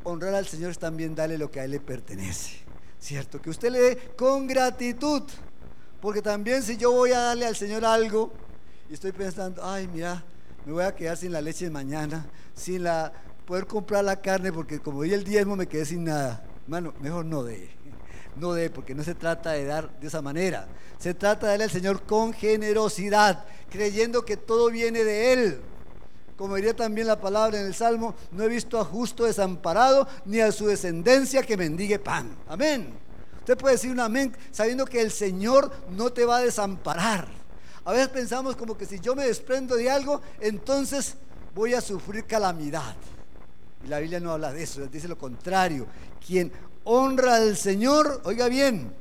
honrar 0.05 0.35
al 0.35 0.47
Señor 0.47 0.71
es 0.71 0.79
también 0.79 1.15
darle 1.15 1.39
lo 1.39 1.51
que 1.51 1.61
a 1.61 1.65
Él 1.65 1.73
le 1.73 1.81
pertenece. 1.81 2.59
¿Cierto? 2.99 3.41
Que 3.43 3.51
usted 3.51 3.71
le 3.71 3.81
dé 3.81 3.97
con 4.17 4.47
gratitud. 4.47 5.23
Porque 6.03 6.21
también 6.21 6.63
si 6.63 6.77
yo 6.77 6.93
voy 6.93 7.13
a 7.13 7.21
darle 7.21 7.47
al 7.47 7.57
Señor 7.57 7.85
algo 7.85 8.33
y 8.91 8.95
estoy 8.95 9.13
pensando, 9.13 9.65
ay, 9.65 9.89
mira, 9.89 10.23
me 10.67 10.73
voy 10.73 10.85
a 10.85 10.95
quedar 10.95 11.17
sin 11.17 11.33
la 11.33 11.41
leche 11.41 11.67
de 11.67 11.71
mañana, 11.71 12.27
sin 12.55 12.83
la 12.83 13.11
poder 13.47 13.67
comprar 13.67 14.05
la 14.05 14.21
carne, 14.21 14.53
porque 14.53 14.81
como 14.81 15.03
di 15.03 15.15
el 15.15 15.25
diezmo 15.25 15.57
me 15.57 15.67
quedé 15.67 15.87
sin 15.87 16.05
nada. 16.05 16.45
Hermano, 16.65 16.93
mejor 17.01 17.25
no 17.25 17.45
dé. 17.45 17.71
No 18.35 18.55
dé, 18.55 18.71
porque 18.71 18.95
no 18.95 19.05
se 19.05 19.15
trata 19.15 19.53
de 19.53 19.67
dar 19.67 20.01
de 20.01 20.07
esa 20.07 20.23
manera. 20.23 20.67
Se 20.99 21.13
trata 21.13 21.47
de 21.47 21.53
darle 21.53 21.65
al 21.65 21.71
Señor 21.71 22.03
con 22.05 22.33
generosidad, 22.33 23.45
creyendo 23.71 24.25
que 24.25 24.39
todo 24.39 24.71
viene 24.71 25.05
de 25.05 25.33
Él 25.35 25.63
como 26.43 26.57
diría 26.57 26.75
también 26.75 27.07
la 27.07 27.21
palabra 27.21 27.61
en 27.61 27.67
el 27.67 27.75
Salmo, 27.75 28.17
no 28.33 28.43
he 28.43 28.49
visto 28.49 28.81
a 28.81 28.85
justo 28.85 29.27
desamparado 29.27 30.09
ni 30.25 30.41
a 30.41 30.51
su 30.51 30.67
descendencia 30.67 31.43
que 31.45 31.57
mendigue 31.57 32.01
pan. 32.01 32.37
Amén. 32.49 32.89
Usted 33.43 33.59
puede 33.59 33.75
decir 33.75 33.91
un 33.91 33.99
amén 33.99 34.33
sabiendo 34.53 34.85
que 34.85 35.01
el 35.01 35.11
Señor 35.11 35.73
no 35.91 36.13
te 36.13 36.25
va 36.25 36.37
a 36.37 36.43
desamparar. 36.43 37.27
A 37.85 37.91
veces 37.91 38.07
pensamos 38.07 38.55
como 38.55 38.79
que 38.79 38.87
si 38.87 39.01
yo 39.01 39.17
me 39.17 39.27
desprendo 39.27 39.75
de 39.75 39.91
algo, 39.91 40.21
entonces 40.41 41.17
voy 41.53 41.75
a 41.75 41.81
sufrir 41.81 42.25
calamidad. 42.25 42.95
Y 43.85 43.89
la 43.89 43.99
Biblia 43.99 44.21
no 44.21 44.31
habla 44.31 44.53
de 44.53 44.63
eso, 44.63 44.87
dice 44.87 45.09
lo 45.09 45.19
contrario. 45.19 45.89
Quien 46.25 46.53
honra 46.85 47.35
al 47.35 47.57
Señor, 47.57 48.21
oiga 48.23 48.47
bien, 48.47 48.95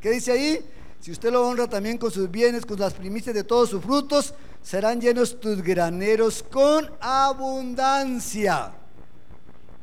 ¿qué 0.00 0.10
dice 0.10 0.32
ahí? 0.32 0.66
Si 0.98 1.10
usted 1.10 1.30
lo 1.30 1.46
honra 1.46 1.68
también 1.68 1.98
con 1.98 2.10
sus 2.10 2.30
bienes, 2.30 2.64
con 2.64 2.80
las 2.80 2.94
primicias 2.94 3.34
de 3.34 3.44
todos 3.44 3.68
sus 3.68 3.82
frutos, 3.82 4.32
serán 4.62 5.02
llenos 5.02 5.38
tus 5.38 5.62
graneros 5.62 6.42
con 6.42 6.90
abundancia. 6.98 8.72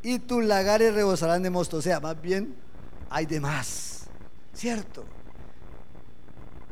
Y 0.02 0.18
tus 0.18 0.44
lagares 0.44 0.96
rebosarán 0.96 1.44
de 1.44 1.52
mosto. 1.52 1.78
O 1.78 1.82
sea, 1.82 2.00
más 2.00 2.20
bien 2.20 2.56
hay 3.12 3.28
de 3.28 3.40
más. 3.40 3.99
¿Cierto? 4.60 5.06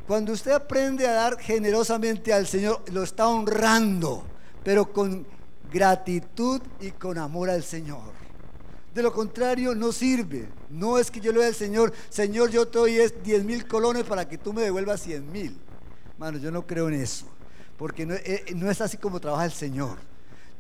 Cuando 0.06 0.34
usted 0.34 0.51
aprende 0.51 1.08
a 1.08 1.13
dar 1.13 1.39
generosamente 1.39 2.34
al 2.34 2.46
Señor, 2.46 2.82
lo 2.91 3.03
está 3.03 3.29
honrando, 3.29 4.25
pero 4.62 4.91
con 4.91 5.25
gratitud 5.72 6.62
y 6.82 6.91
con 6.91 7.17
amor 7.17 7.50
al 7.50 7.63
Señor. 7.63 8.12
De 8.94 9.01
lo 9.01 9.13
contrario, 9.13 9.74
no 9.74 9.94
sirve. 9.94 10.50
No 10.70 10.98
es 10.98 11.10
que 11.10 11.22
yo 11.22 11.32
le 11.32 11.38
doy 11.38 11.48
al 11.48 11.56
Señor, 11.56 11.94
Señor, 12.10 12.50
yo 12.50 12.67
te 12.67 12.77
doy 12.77 12.98
10 13.24 13.46
mil 13.46 13.65
colones 13.65 14.03
para 14.03 14.27
que 14.27 14.38
tú 14.38 14.51
me 14.51 14.63
devuelvas 14.63 15.01
100 15.03 15.32
mil. 15.32 15.58
Mano, 16.17 16.39
yo 16.39 16.51
no 16.51 16.67
creo 16.67 16.89
en 16.89 16.96
eso, 16.96 17.25
porque 17.77 18.03
eh, 18.03 18.53
no, 18.53 18.70
es 18.70 18.82
así 18.82 18.98
como 18.98 19.22
trabaja 19.22 19.46
el 19.46 19.53
Señor. 19.53 19.98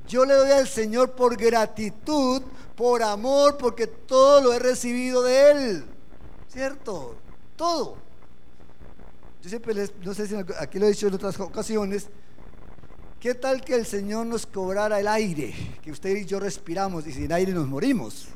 Yo 0.07 0.23
le 0.23 0.33
doy 0.33 0.51
al 0.51 0.67
Señor 0.69 1.11
por 1.11 1.35
gratitud, 1.35 2.41
por 2.77 3.03
amor, 3.03 3.57
porque 3.57 3.85
todo 3.85 4.39
lo 4.39 4.53
he 4.53 4.59
recibido 4.59 5.23
de 5.23 5.51
Él. 5.51 5.96
¿Cierto? 6.49 7.15
Todo. 7.55 7.97
Yo 9.41 9.49
siempre 9.49 9.73
les, 9.73 9.93
no 10.03 10.13
sé 10.13 10.27
si 10.27 10.35
aquí 10.59 10.79
lo 10.79 10.85
he 10.85 10.89
dicho 10.89 11.07
en 11.07 11.13
otras 11.13 11.39
ocasiones, 11.39 12.09
¿Qué 13.19 13.33
tal 13.33 13.61
que 13.61 13.73
el 13.73 13.85
Señor 13.87 14.27
nos 14.27 14.45
cobrara 14.45 14.99
el 14.99 15.07
aire 15.07 15.51
que 15.81 15.91
usted 15.91 16.15
y 16.15 16.25
yo 16.25 16.39
respiramos 16.39 17.07
y 17.07 17.11
sin 17.11 17.33
aire 17.33 17.51
nos 17.51 17.67
morimos? 17.67 18.27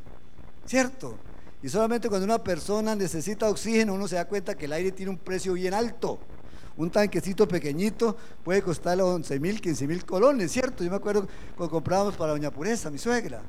¿Cierto? 0.65 1.20
Y 1.62 1.70
solamente 1.70 2.10
cuando 2.10 2.25
una 2.25 2.44
persona 2.44 2.96
necesita 2.96 3.48
oxígeno 3.48 3.94
uno 3.94 4.08
se 4.08 4.15
da 4.15 4.25
cuenta 4.25 4.56
que 4.56 4.65
el 4.65 4.74
aire 4.74 4.91
tiene 4.91 5.12
un 5.12 5.20
precio 5.20 5.53
bien 5.53 5.75
alto. 5.75 6.20
Un 6.77 6.89
tanquecito 6.89 7.48
pequeñito 7.48 8.18
puede 8.44 8.63
costarle 8.63 9.03
11 9.03 9.39
mil, 9.39 9.62
15 9.62 9.86
mil 9.86 10.03
colones, 10.03 10.51
¿cierto? 10.51 10.84
Yo 10.84 10.89
me 10.89 10.96
acuerdo 10.96 11.27
cuando 11.56 11.70
comprábamos 11.70 12.15
para 12.15 12.32
Doña 12.32 12.50
Pureza, 12.50 12.89
mi 12.89 12.98
suegra. 12.98 13.44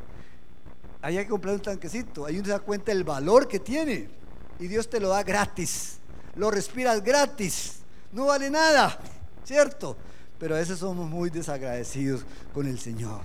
Hay 1.00 1.16
que 1.16 1.28
comprar 1.28 1.54
un 1.54 1.62
tanquecito. 1.62 2.26
Ahí 2.26 2.36
uno 2.36 2.44
se 2.44 2.50
da 2.50 2.60
cuenta 2.60 2.92
del 2.92 3.04
valor 3.04 3.48
que 3.48 3.58
tiene. 3.58 4.21
Y 4.62 4.68
Dios 4.68 4.88
te 4.88 5.00
lo 5.00 5.08
da 5.08 5.22
gratis. 5.22 5.98
Lo 6.36 6.50
respiras 6.50 7.02
gratis. 7.02 7.74
No 8.12 8.26
vale 8.26 8.48
nada, 8.48 8.98
¿cierto? 9.44 9.96
pero 10.42 10.56
a 10.56 10.58
veces 10.58 10.80
somos 10.80 11.08
muy 11.08 11.30
desagradecidos 11.30 12.22
con 12.52 12.66
el 12.66 12.76
Señor. 12.80 13.20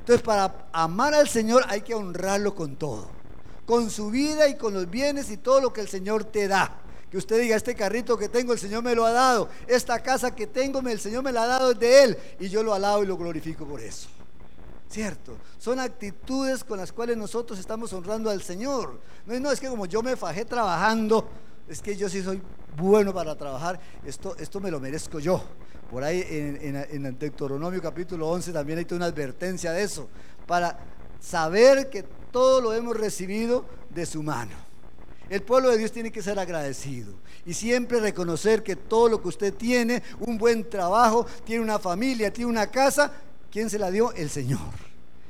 Entonces, 0.00 0.20
para 0.20 0.66
amar 0.72 1.14
al 1.14 1.28
Señor 1.28 1.62
hay 1.68 1.82
que 1.82 1.94
honrarlo 1.94 2.56
con 2.56 2.74
todo, 2.74 3.08
con 3.64 3.88
su 3.88 4.10
vida 4.10 4.48
y 4.48 4.56
con 4.56 4.74
los 4.74 4.90
bienes 4.90 5.30
y 5.30 5.36
todo 5.36 5.60
lo 5.60 5.72
que 5.72 5.80
el 5.80 5.86
Señor 5.86 6.24
te 6.24 6.48
da. 6.48 6.76
Que 7.08 7.18
usted 7.18 7.40
diga, 7.40 7.54
este 7.54 7.76
carrito 7.76 8.18
que 8.18 8.28
tengo, 8.28 8.52
el 8.52 8.58
Señor 8.58 8.82
me 8.82 8.96
lo 8.96 9.04
ha 9.04 9.12
dado. 9.12 9.48
Esta 9.68 10.02
casa 10.02 10.34
que 10.34 10.48
tengo, 10.48 10.80
el 10.80 10.98
Señor 10.98 11.22
me 11.22 11.30
la 11.30 11.44
ha 11.44 11.46
dado 11.46 11.72
de 11.72 12.02
Él. 12.02 12.18
Y 12.40 12.48
yo 12.48 12.64
lo 12.64 12.74
alabo 12.74 13.04
y 13.04 13.06
lo 13.06 13.16
glorifico 13.16 13.64
por 13.64 13.80
eso. 13.80 14.08
¿Cierto? 14.90 15.36
Son 15.56 15.78
actitudes 15.78 16.64
con 16.64 16.78
las 16.78 16.90
cuales 16.92 17.16
nosotros 17.16 17.60
estamos 17.60 17.92
honrando 17.92 18.28
al 18.28 18.42
Señor. 18.42 19.00
No, 19.24 19.52
es 19.52 19.60
que 19.60 19.68
como 19.68 19.86
yo 19.86 20.02
me 20.02 20.16
fajé 20.16 20.44
trabajando, 20.44 21.28
es 21.68 21.80
que 21.80 21.96
yo 21.96 22.08
sí 22.08 22.20
soy 22.22 22.42
bueno 22.76 23.14
para 23.14 23.36
trabajar, 23.36 23.78
esto, 24.04 24.36
esto 24.36 24.58
me 24.58 24.68
lo 24.68 24.80
merezco 24.80 25.20
yo. 25.20 25.44
Por 25.88 26.02
ahí 26.02 26.24
en, 26.28 27.18
Deuteronomio 27.18 27.80
capítulo 27.80 28.28
11 28.30 28.52
también 28.52 28.80
hay 28.80 28.86
una 28.90 29.06
advertencia 29.06 29.70
de 29.70 29.84
eso, 29.84 30.08
para 30.44 30.76
saber 31.20 31.88
que 31.88 32.02
todo 32.32 32.60
lo 32.60 32.72
hemos 32.72 32.96
recibido 32.96 33.64
de 33.90 34.04
su 34.06 34.24
mano. 34.24 34.56
El 35.28 35.42
pueblo 35.42 35.70
de 35.70 35.78
Dios 35.78 35.92
tiene 35.92 36.10
que 36.10 36.22
ser 36.22 36.40
agradecido 36.40 37.14
y 37.46 37.54
siempre 37.54 38.00
reconocer 38.00 38.64
que 38.64 38.74
todo 38.74 39.08
lo 39.08 39.22
que 39.22 39.28
usted 39.28 39.54
tiene, 39.54 40.02
un 40.18 40.36
buen 40.36 40.68
trabajo, 40.68 41.26
tiene 41.44 41.62
una 41.62 41.78
familia, 41.78 42.32
tiene 42.32 42.50
una 42.50 42.66
casa, 42.66 43.12
¿quién 43.50 43.70
se 43.70 43.78
la 43.78 43.90
dio? 43.90 44.12
El 44.12 44.30
Señor. 44.30 44.60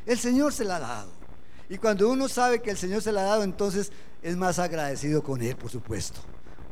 El 0.07 0.19
Señor 0.19 0.53
se 0.53 0.65
la 0.65 0.77
ha 0.77 0.81
dado. 0.81 1.11
Y 1.69 1.79
cuando 1.79 2.09
uno 2.09 2.29
sabe 2.29 2.61
que 2.61 2.71
el 2.71 2.77
Señor 2.77 3.03
se 3.03 3.13
la 3.13 3.23
ha 3.23 3.25
dado, 3.25 3.45
entonces 3.45 3.93
es 4.23 4.37
más 4.37 4.59
agradecido 4.59 5.23
con 5.23 5.41
él, 5.41 5.57
por 5.57 5.71
supuesto. 5.71 6.21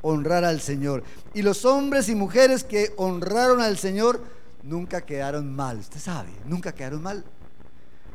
Honrar 0.03 0.45
al 0.45 0.61
Señor. 0.61 1.05
Y 1.35 1.43
los 1.43 1.65
hombres 1.65 2.09
y 2.09 2.15
mujeres 2.15 2.65
que 2.65 2.93
honraron 2.97 3.61
al 3.61 3.79
Señor 3.79 4.23
nunca 4.63 5.01
quedaron 5.03 5.55
mal. 5.55 5.79
Usted 5.79 6.01
sabe, 6.01 6.31
nunca 6.45 6.75
quedaron 6.75 7.03
mal. 7.03 7.25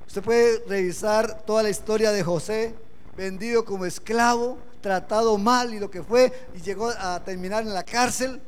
Usted 0.07 0.21
puede 0.21 0.63
revisar 0.67 1.45
toda 1.45 1.63
la 1.63 1.69
historia 1.69 2.11
de 2.11 2.23
José, 2.23 2.75
vendido 3.15 3.63
como 3.65 3.85
esclavo, 3.85 4.57
tratado 4.81 5.37
mal 5.37 5.73
y 5.73 5.79
lo 5.79 5.89
que 5.89 6.03
fue, 6.03 6.31
y 6.53 6.61
llegó 6.61 6.89
a 6.89 7.23
terminar 7.23 7.63
en 7.63 7.73
la 7.73 7.83
cárcel. 7.83 8.41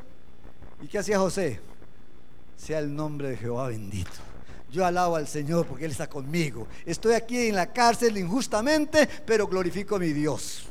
¿Y 0.81 0.87
qué 0.87 0.99
hacía 0.99 1.17
José? 1.17 1.59
Sea 2.57 2.79
el 2.79 2.93
nombre 2.93 3.29
de 3.29 3.37
Jehová 3.37 3.69
bendito. 3.69 4.34
Yo 4.75 4.85
alabo 4.85 5.15
al 5.15 5.25
Señor 5.25 5.65
porque 5.65 5.85
Él 5.85 5.91
está 5.91 6.09
conmigo. 6.09 6.67
Estoy 6.85 7.13
aquí 7.13 7.47
en 7.47 7.55
la 7.55 7.71
cárcel 7.71 8.17
injustamente, 8.17 9.07
pero 9.25 9.47
glorifico 9.47 9.95
a 9.95 9.99
mi 9.99 10.11
Dios. 10.11 10.63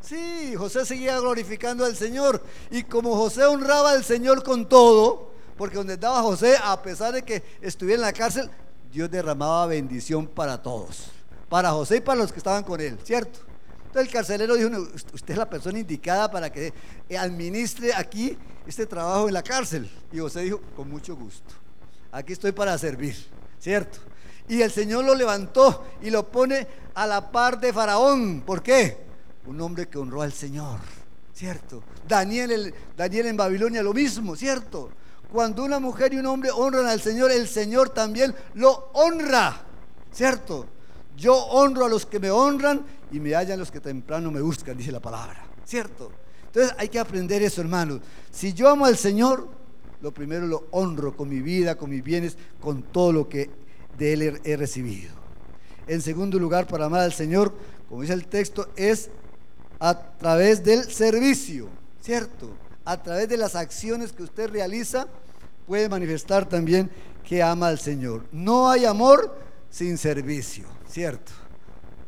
Sí, 0.00 0.56
José 0.56 0.84
seguía 0.84 1.20
glorificando 1.20 1.84
al 1.84 1.94
Señor. 1.94 2.42
Y 2.72 2.82
como 2.82 3.14
José 3.14 3.44
honraba 3.44 3.92
al 3.92 4.02
Señor 4.02 4.42
con 4.42 4.68
todo, 4.68 5.30
porque 5.56 5.76
donde 5.76 5.94
estaba 5.94 6.20
José, 6.20 6.56
a 6.64 6.82
pesar 6.82 7.14
de 7.14 7.22
que 7.22 7.44
estuviera 7.60 8.00
en 8.00 8.06
la 8.06 8.12
cárcel, 8.12 8.50
Dios 8.92 9.08
derramaba 9.08 9.66
bendición 9.66 10.26
para 10.26 10.60
todos. 10.60 11.04
Para 11.48 11.70
José 11.70 11.98
y 11.98 12.00
para 12.00 12.18
los 12.18 12.32
que 12.32 12.38
estaban 12.38 12.64
con 12.64 12.80
él, 12.80 12.98
¿cierto? 13.04 13.38
Entonces 13.86 14.08
el 14.08 14.12
carcelero 14.12 14.56
dijo, 14.56 14.68
usted 15.12 15.30
es 15.30 15.38
la 15.38 15.48
persona 15.48 15.78
indicada 15.78 16.28
para 16.28 16.50
que 16.50 16.72
administre 17.16 17.94
aquí 17.94 18.36
este 18.66 18.84
trabajo 18.84 19.28
en 19.28 19.34
la 19.34 19.44
cárcel. 19.44 19.88
Y 20.10 20.18
José 20.18 20.40
dijo, 20.40 20.60
con 20.74 20.90
mucho 20.90 21.14
gusto. 21.14 21.62
Aquí 22.12 22.34
estoy 22.34 22.52
para 22.52 22.76
servir, 22.76 23.16
¿cierto? 23.58 23.98
Y 24.48 24.60
el 24.60 24.70
Señor 24.70 25.04
lo 25.04 25.14
levantó 25.14 25.86
y 26.02 26.10
lo 26.10 26.30
pone 26.30 26.66
a 26.94 27.06
la 27.06 27.30
par 27.30 27.58
de 27.58 27.72
Faraón. 27.72 28.42
¿Por 28.42 28.62
qué? 28.62 28.98
Un 29.46 29.60
hombre 29.62 29.88
que 29.88 29.98
honró 29.98 30.20
al 30.20 30.32
Señor, 30.32 30.78
¿cierto? 31.32 31.82
Daniel, 32.06 32.74
Daniel 32.96 33.26
en 33.26 33.36
Babilonia 33.36 33.82
lo 33.82 33.94
mismo, 33.94 34.36
¿cierto? 34.36 34.90
Cuando 35.32 35.64
una 35.64 35.80
mujer 35.80 36.12
y 36.12 36.18
un 36.18 36.26
hombre 36.26 36.50
honran 36.50 36.86
al 36.86 37.00
Señor, 37.00 37.30
el 37.30 37.48
Señor 37.48 37.88
también 37.88 38.34
lo 38.54 38.90
honra, 38.92 39.62
¿cierto? 40.12 40.66
Yo 41.16 41.34
honro 41.34 41.86
a 41.86 41.88
los 41.88 42.04
que 42.04 42.20
me 42.20 42.30
honran 42.30 42.84
y 43.10 43.20
me 43.20 43.34
hallan 43.34 43.58
los 43.58 43.70
que 43.70 43.80
temprano 43.80 44.30
me 44.30 44.42
buscan, 44.42 44.76
dice 44.76 44.92
la 44.92 45.00
palabra, 45.00 45.46
¿cierto? 45.64 46.12
Entonces 46.46 46.74
hay 46.76 46.90
que 46.90 46.98
aprender 46.98 47.42
eso, 47.42 47.62
hermanos. 47.62 48.00
Si 48.30 48.52
yo 48.52 48.68
amo 48.68 48.84
al 48.84 48.98
Señor, 48.98 49.61
lo 50.02 50.12
primero 50.12 50.46
lo 50.46 50.66
honro 50.72 51.16
con 51.16 51.28
mi 51.28 51.40
vida, 51.40 51.76
con 51.76 51.90
mis 51.90 52.02
bienes, 52.02 52.36
con 52.60 52.82
todo 52.82 53.12
lo 53.12 53.28
que 53.28 53.48
de 53.96 54.12
Él 54.12 54.40
he 54.44 54.56
recibido. 54.56 55.12
En 55.86 56.02
segundo 56.02 56.38
lugar, 56.38 56.66
para 56.66 56.86
amar 56.86 57.00
al 57.00 57.12
Señor, 57.12 57.54
como 57.88 58.02
dice 58.02 58.12
el 58.12 58.26
texto, 58.26 58.68
es 58.76 59.10
a 59.78 60.16
través 60.18 60.62
del 60.64 60.84
servicio, 60.90 61.68
¿cierto? 62.00 62.50
A 62.84 63.00
través 63.02 63.28
de 63.28 63.36
las 63.36 63.54
acciones 63.54 64.12
que 64.12 64.24
usted 64.24 64.50
realiza, 64.50 65.06
puede 65.66 65.88
manifestar 65.88 66.48
también 66.48 66.90
que 67.24 67.42
ama 67.42 67.68
al 67.68 67.78
Señor. 67.78 68.24
No 68.32 68.68
hay 68.68 68.84
amor 68.84 69.38
sin 69.70 69.96
servicio, 69.98 70.66
¿cierto? 70.88 71.32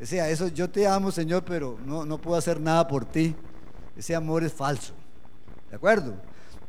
O 0.03 0.07
sea, 0.07 0.29
eso 0.29 0.49
yo 0.49 0.69
te 0.69 0.87
amo, 0.87 1.13
Señor, 1.13 1.45
pero 1.45 1.79
no, 1.85 2.05
no 2.05 2.21
puedo 2.21 2.37
hacer 2.37 2.61
nada 2.61 2.87
por 2.89 3.05
ti. 3.05 3.35
Ese 3.97 4.15
amor 4.15 4.43
es 4.43 4.53
falso. 4.53 4.93
¿De 5.71 5.77
acuerdo? 5.77 6.15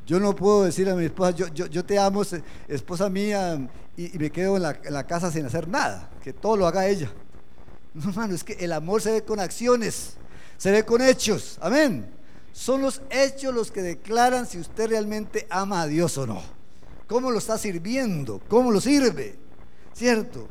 Yo 0.05 0.19
no 0.19 0.35
puedo 0.35 0.63
decir 0.63 0.89
a 0.89 0.95
mi 0.95 1.05
esposa, 1.05 1.31
yo, 1.31 1.47
yo, 1.47 1.85
te 1.85 1.97
amo, 1.97 2.21
esposa 2.67 3.09
mía, 3.09 3.67
y, 3.97 4.17
me 4.17 4.29
quedo 4.31 4.57
en 4.57 4.63
la, 4.63 4.79
en 4.83 4.93
la, 4.93 5.05
casa 5.05 5.31
sin 5.31 5.45
hacer 5.45 5.67
nada, 5.67 6.12
que 6.24 6.31
todo 6.31 6.57
lo 6.57 6.67
haga 6.67 6.88
ella. 6.88 7.12
No, 7.93 8.09
hermano, 8.09 8.35
es 8.35 8.43
que 8.43 8.53
el 8.53 8.71
amor 8.74 9.01
se 9.01 9.12
ve 9.12 9.24
con 9.24 9.39
acciones 9.39 10.17
se 10.57 10.71
ve 10.71 10.83
con 10.83 11.01
hechos. 11.01 11.57
Amén. 11.62 12.07
Son 12.51 12.81
los 12.81 13.01
hechos 13.09 13.53
los 13.53 13.71
que 13.71 13.81
declaran 13.81 14.45
si 14.45 14.59
usted 14.59 14.89
realmente 14.89 15.45
ama 15.50 15.81
a 15.81 15.88
Dios 15.88 16.17
o 16.17 16.25
no. 16.25 16.41
¿Cómo 17.07 17.31
lo 17.31 17.38
está 17.38 17.57
sirviendo? 17.57 18.41
¿Cómo 18.48 18.72
lo 18.72 18.79
sirve? 18.79 19.35
¿Cierto? 19.94 20.48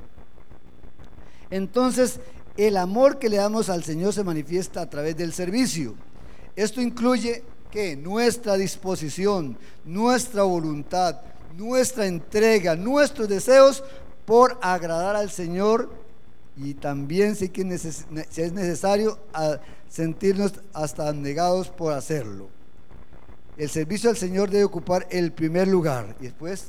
Entonces, 1.51 2.21
el 2.57 2.77
amor 2.77 3.19
que 3.19 3.29
le 3.29 3.39
damos 3.39 3.69
al 3.69 3.85
Señor 3.85 4.13
se 4.13 4.25
manifiesta 4.25 4.83
a 4.83 4.91
través 4.91 5.17
del 5.17 5.33
servicio. 5.33 5.95
Esto 6.55 6.81
incluye 6.81 7.43
nuestra 7.99 8.57
disposición, 8.57 9.59
nuestra 9.85 10.45
voluntad, 10.45 11.21
nuestra 11.57 12.07
entrega, 12.07 12.77
nuestros 12.77 13.29
deseos 13.29 13.83
por 14.25 14.59
agradar 14.63 15.17
al 15.17 15.31
Señor 15.31 15.91
y 16.57 16.75
también 16.75 17.35
si, 17.35 17.51
es 17.57 18.53
necesario 18.53 19.19
sentirnos 19.89 20.53
hasta 20.73 21.13
negados 21.13 21.69
por 21.69 21.93
hacerlo. 21.93 22.49
El 23.57 23.69
servicio 23.69 24.11
al 24.11 24.17
Señor 24.17 24.51
debe 24.51 24.65
ocupar 24.65 25.07
el 25.11 25.33
primer 25.33 25.69
lugar 25.69 26.17
y 26.21 26.25
después 26.25 26.67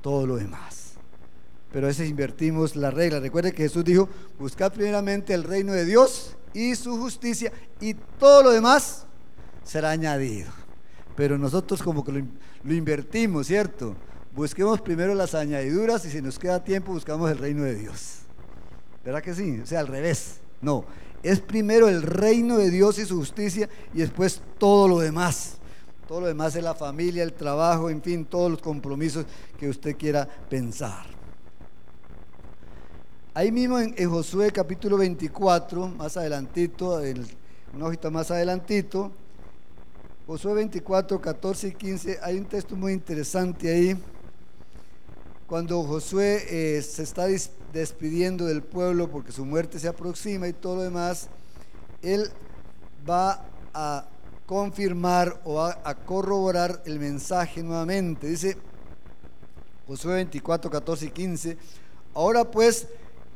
todo 0.00 0.26
lo 0.26 0.36
demás. 0.36 0.92
Pero 1.72 1.86
a 1.86 1.88
veces 1.88 2.08
invertimos 2.08 2.76
la 2.76 2.90
regla. 2.90 3.18
Recuerde 3.18 3.52
que 3.52 3.64
Jesús 3.64 3.84
dijo, 3.84 4.08
buscad 4.38 4.72
primeramente 4.72 5.32
el 5.34 5.42
reino 5.42 5.72
de 5.72 5.84
Dios 5.84 6.36
y 6.54 6.74
su 6.76 6.96
justicia 6.98 7.52
y 7.80 7.94
todo 7.94 8.42
lo 8.42 8.50
demás 8.50 9.06
será 9.64 9.90
añadido. 9.90 10.50
Pero 11.16 11.38
nosotros 11.38 11.82
como 11.82 12.04
que 12.04 12.12
lo, 12.12 12.74
invertimos, 12.74 13.46
¿cierto? 13.46 13.94
Busquemos 14.34 14.80
primero 14.80 15.14
las 15.14 15.34
añadiduras 15.34 16.04
y 16.06 16.10
si 16.10 16.22
nos 16.22 16.38
queda 16.38 16.64
tiempo 16.64 16.92
buscamos 16.92 17.30
el 17.30 17.38
reino 17.38 17.64
de 17.64 17.74
Dios. 17.74 18.20
¿Verdad 19.04 19.22
que 19.22 19.34
sí? 19.34 19.60
O 19.60 19.66
sea, 19.66 19.80
al 19.80 19.88
revés. 19.88 20.36
No, 20.60 20.84
es 21.22 21.40
primero 21.40 21.88
el 21.88 22.02
reino 22.02 22.56
de 22.56 22.70
Dios 22.70 22.98
y 22.98 23.04
su 23.04 23.16
justicia 23.16 23.68
y 23.92 23.98
después 23.98 24.42
todo 24.58 24.88
lo 24.88 25.00
demás. 25.00 25.58
Todo 26.08 26.22
lo 26.22 26.26
demás 26.26 26.56
es 26.56 26.62
la 26.62 26.74
familia, 26.74 27.22
el 27.22 27.32
trabajo, 27.32 27.90
en 27.90 28.02
fin, 28.02 28.24
todos 28.24 28.50
los 28.50 28.60
compromisos 28.60 29.24
que 29.58 29.68
usted 29.68 29.96
quiera 29.96 30.28
pensar. 30.48 31.06
Ahí 33.34 33.50
mismo 33.50 33.78
en, 33.78 34.10
Josué 34.10 34.50
capítulo 34.50 34.98
24, 34.98 35.88
más 35.88 36.16
adelantito, 36.18 37.00
una 37.74 37.86
hojita 37.86 38.10
más 38.10 38.30
adelantito, 38.30 39.10
Josué 40.24 40.54
24, 40.54 41.20
14 41.20 41.68
y 41.68 41.72
15, 41.72 42.18
hay 42.22 42.38
un 42.38 42.44
texto 42.44 42.76
muy 42.76 42.92
interesante 42.92 43.68
ahí. 43.68 43.96
Cuando 45.48 45.82
Josué 45.82 46.44
eh, 46.48 46.80
se 46.82 47.02
está 47.02 47.26
despidiendo 47.72 48.46
del 48.46 48.62
pueblo 48.62 49.10
porque 49.10 49.32
su 49.32 49.44
muerte 49.44 49.80
se 49.80 49.88
aproxima 49.88 50.46
y 50.46 50.52
todo 50.52 50.76
lo 50.76 50.82
demás, 50.82 51.28
él 52.02 52.30
va 53.08 53.44
a 53.74 54.06
confirmar 54.46 55.40
o 55.44 55.54
va 55.54 55.80
a 55.82 55.96
corroborar 55.96 56.82
el 56.86 57.00
mensaje 57.00 57.60
nuevamente. 57.64 58.28
Dice 58.28 58.56
Josué 59.88 60.14
24, 60.14 60.70
14 60.70 61.06
y 61.06 61.10
15, 61.10 61.58
ahora 62.14 62.48
pues 62.48 62.86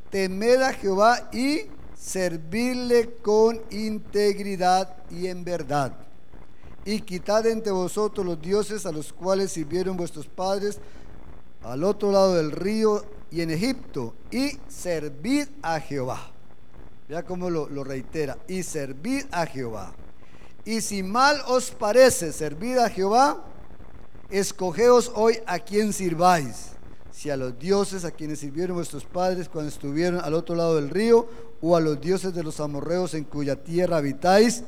temed 0.09 0.61
a 0.61 0.71
Jehová 0.71 1.29
y 1.33 1.63
servirle 1.99 3.15
con 3.21 3.61
integridad 3.71 4.95
y 5.11 5.27
en 5.27 5.43
verdad. 5.43 6.06
Y 6.87 7.01
quitad 7.01 7.45
entre 7.47 7.73
vosotros 7.73 8.25
los 8.25 8.41
dioses 8.41 8.85
a 8.85 8.93
los 8.93 9.11
cuales 9.11 9.51
sirvieron 9.51 9.97
vuestros 9.97 10.25
padres 10.25 10.79
al 11.61 11.83
otro 11.83 12.13
lado 12.13 12.35
del 12.35 12.49
río 12.53 13.03
y 13.29 13.41
en 13.41 13.51
Egipto, 13.51 14.13
y 14.31 14.57
servid 14.69 15.49
a 15.61 15.81
Jehová. 15.81 16.31
Vea 17.09 17.23
cómo 17.23 17.49
lo, 17.49 17.83
reitera, 17.83 18.37
y 18.47 18.63
servid 18.63 19.25
a 19.31 19.45
Jehová. 19.45 19.93
Y 20.63 20.79
si 20.79 21.03
mal 21.03 21.41
os 21.47 21.71
parece 21.71 22.31
servir 22.31 22.79
a 22.79 22.89
Jehová, 22.89 23.43
escogeos 24.29 25.11
hoy 25.13 25.39
a 25.45 25.59
quien 25.59 25.91
sirváis, 25.91 26.67
si 27.11 27.29
a 27.29 27.35
los 27.35 27.59
dioses 27.59 28.05
a 28.05 28.11
quienes 28.11 28.39
sirvieron 28.39 28.77
vuestros 28.77 29.03
padres 29.03 29.49
cuando 29.49 29.67
estuvieron 29.67 30.21
al 30.21 30.33
otro 30.33 30.55
lado 30.55 30.77
del 30.77 30.89
río, 30.89 31.27
o 31.59 31.75
a 31.75 31.81
los 31.81 31.99
dioses 31.99 32.33
de 32.33 32.43
los 32.43 32.61
amorreos 32.61 33.13
en 33.13 33.25
cuya 33.25 33.61
tierra 33.61 33.97
habitáis, 33.97 34.63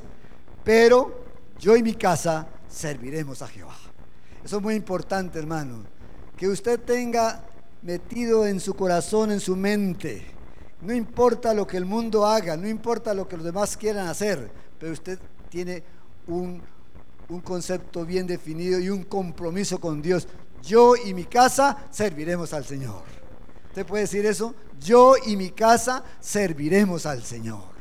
pero 0.66 1.29
yo 1.60 1.76
y 1.76 1.84
mi 1.84 1.94
casa 1.94 2.48
serviremos 2.70 3.42
a 3.42 3.48
Jehová. 3.48 3.76
Eso 4.44 4.58
es 4.58 4.64
muy 4.64 4.76
importante, 4.76 5.38
hermano. 5.38 5.84
Que 6.38 6.48
usted 6.48 6.80
tenga 6.80 7.44
metido 7.82 8.48
en 8.48 8.60
su 8.60 8.74
corazón, 8.74 9.32
en 9.32 9.40
su 9.40 9.56
mente. 9.56 10.26
No 10.82 10.94
importa 10.94 11.54
lo 11.54 11.68
que 11.68 11.76
el 11.76 11.86
mundo 11.86 12.26
haga, 12.26 12.56
no 12.56 12.68
importa 12.68 13.14
lo 13.14 13.28
que 13.28 13.36
los 13.36 13.46
demás 13.46 13.76
quieran 13.76 14.08
hacer, 14.08 14.50
pero 14.80 14.94
usted 14.94 15.20
tiene 15.50 15.84
un, 16.28 16.62
un 17.28 17.42
concepto 17.42 18.06
bien 18.06 18.26
definido 18.26 18.80
y 18.80 18.90
un 18.90 19.04
compromiso 19.04 19.80
con 19.80 20.02
Dios. 20.02 20.28
Yo 20.64 20.96
y 20.96 21.14
mi 21.14 21.26
casa 21.26 21.86
serviremos 21.92 22.54
al 22.54 22.64
Señor. 22.64 23.04
¿Usted 23.68 23.86
puede 23.86 24.04
decir 24.04 24.26
eso? 24.26 24.56
Yo 24.80 25.16
y 25.26 25.36
mi 25.36 25.52
casa 25.52 26.04
serviremos 26.22 27.06
al 27.06 27.24
Señor. 27.24 27.79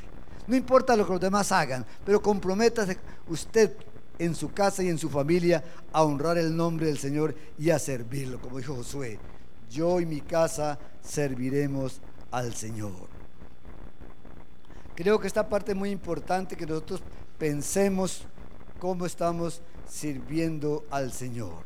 No 0.48 0.56
importa 0.56 0.96
lo 0.96 1.06
que 1.06 1.12
los 1.12 1.20
demás 1.20 1.52
hagan, 1.52 1.87
pero 2.04 2.20
comprométase 2.20 2.98
usted 3.28 3.76
en 4.18 4.34
su 4.34 4.52
casa 4.52 4.82
y 4.82 4.88
en 4.88 4.98
su 4.98 5.08
familia 5.08 5.62
a 5.92 6.02
honrar 6.02 6.38
el 6.38 6.56
nombre 6.56 6.87
del 6.87 6.98
Señor 6.98 7.34
y 7.56 7.70
a 7.70 7.78
servirlo, 7.78 8.40
como 8.40 8.58
dijo 8.58 8.74
Josué 8.74 9.20
yo 9.70 10.00
y 10.00 10.06
mi 10.06 10.20
casa 10.20 10.78
serviremos 11.02 12.00
al 12.30 12.54
Señor. 12.54 13.08
Creo 14.94 15.20
que 15.20 15.26
esta 15.26 15.48
parte 15.48 15.72
es 15.72 15.78
muy 15.78 15.90
importante 15.90 16.56
que 16.56 16.66
nosotros 16.66 17.02
pensemos 17.38 18.24
cómo 18.80 19.06
estamos 19.06 19.62
sirviendo 19.88 20.84
al 20.90 21.12
Señor. 21.12 21.62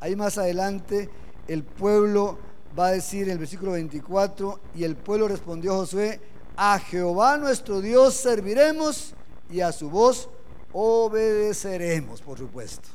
Ahí 0.00 0.14
más 0.14 0.38
adelante 0.38 1.10
el 1.48 1.64
pueblo 1.64 2.38
va 2.78 2.88
a 2.88 2.92
decir 2.92 3.24
en 3.24 3.30
el 3.30 3.38
versículo 3.38 3.72
24, 3.72 4.60
y 4.74 4.84
el 4.84 4.96
pueblo 4.96 5.28
respondió 5.28 5.72
a 5.72 5.78
Josué, 5.78 6.20
a 6.56 6.78
Jehová 6.78 7.36
nuestro 7.36 7.80
Dios 7.80 8.14
serviremos 8.14 9.14
y 9.50 9.60
a 9.60 9.72
su 9.72 9.90
voz 9.90 10.28
obedeceremos, 10.72 12.22
por 12.22 12.38
supuesto. 12.38 12.88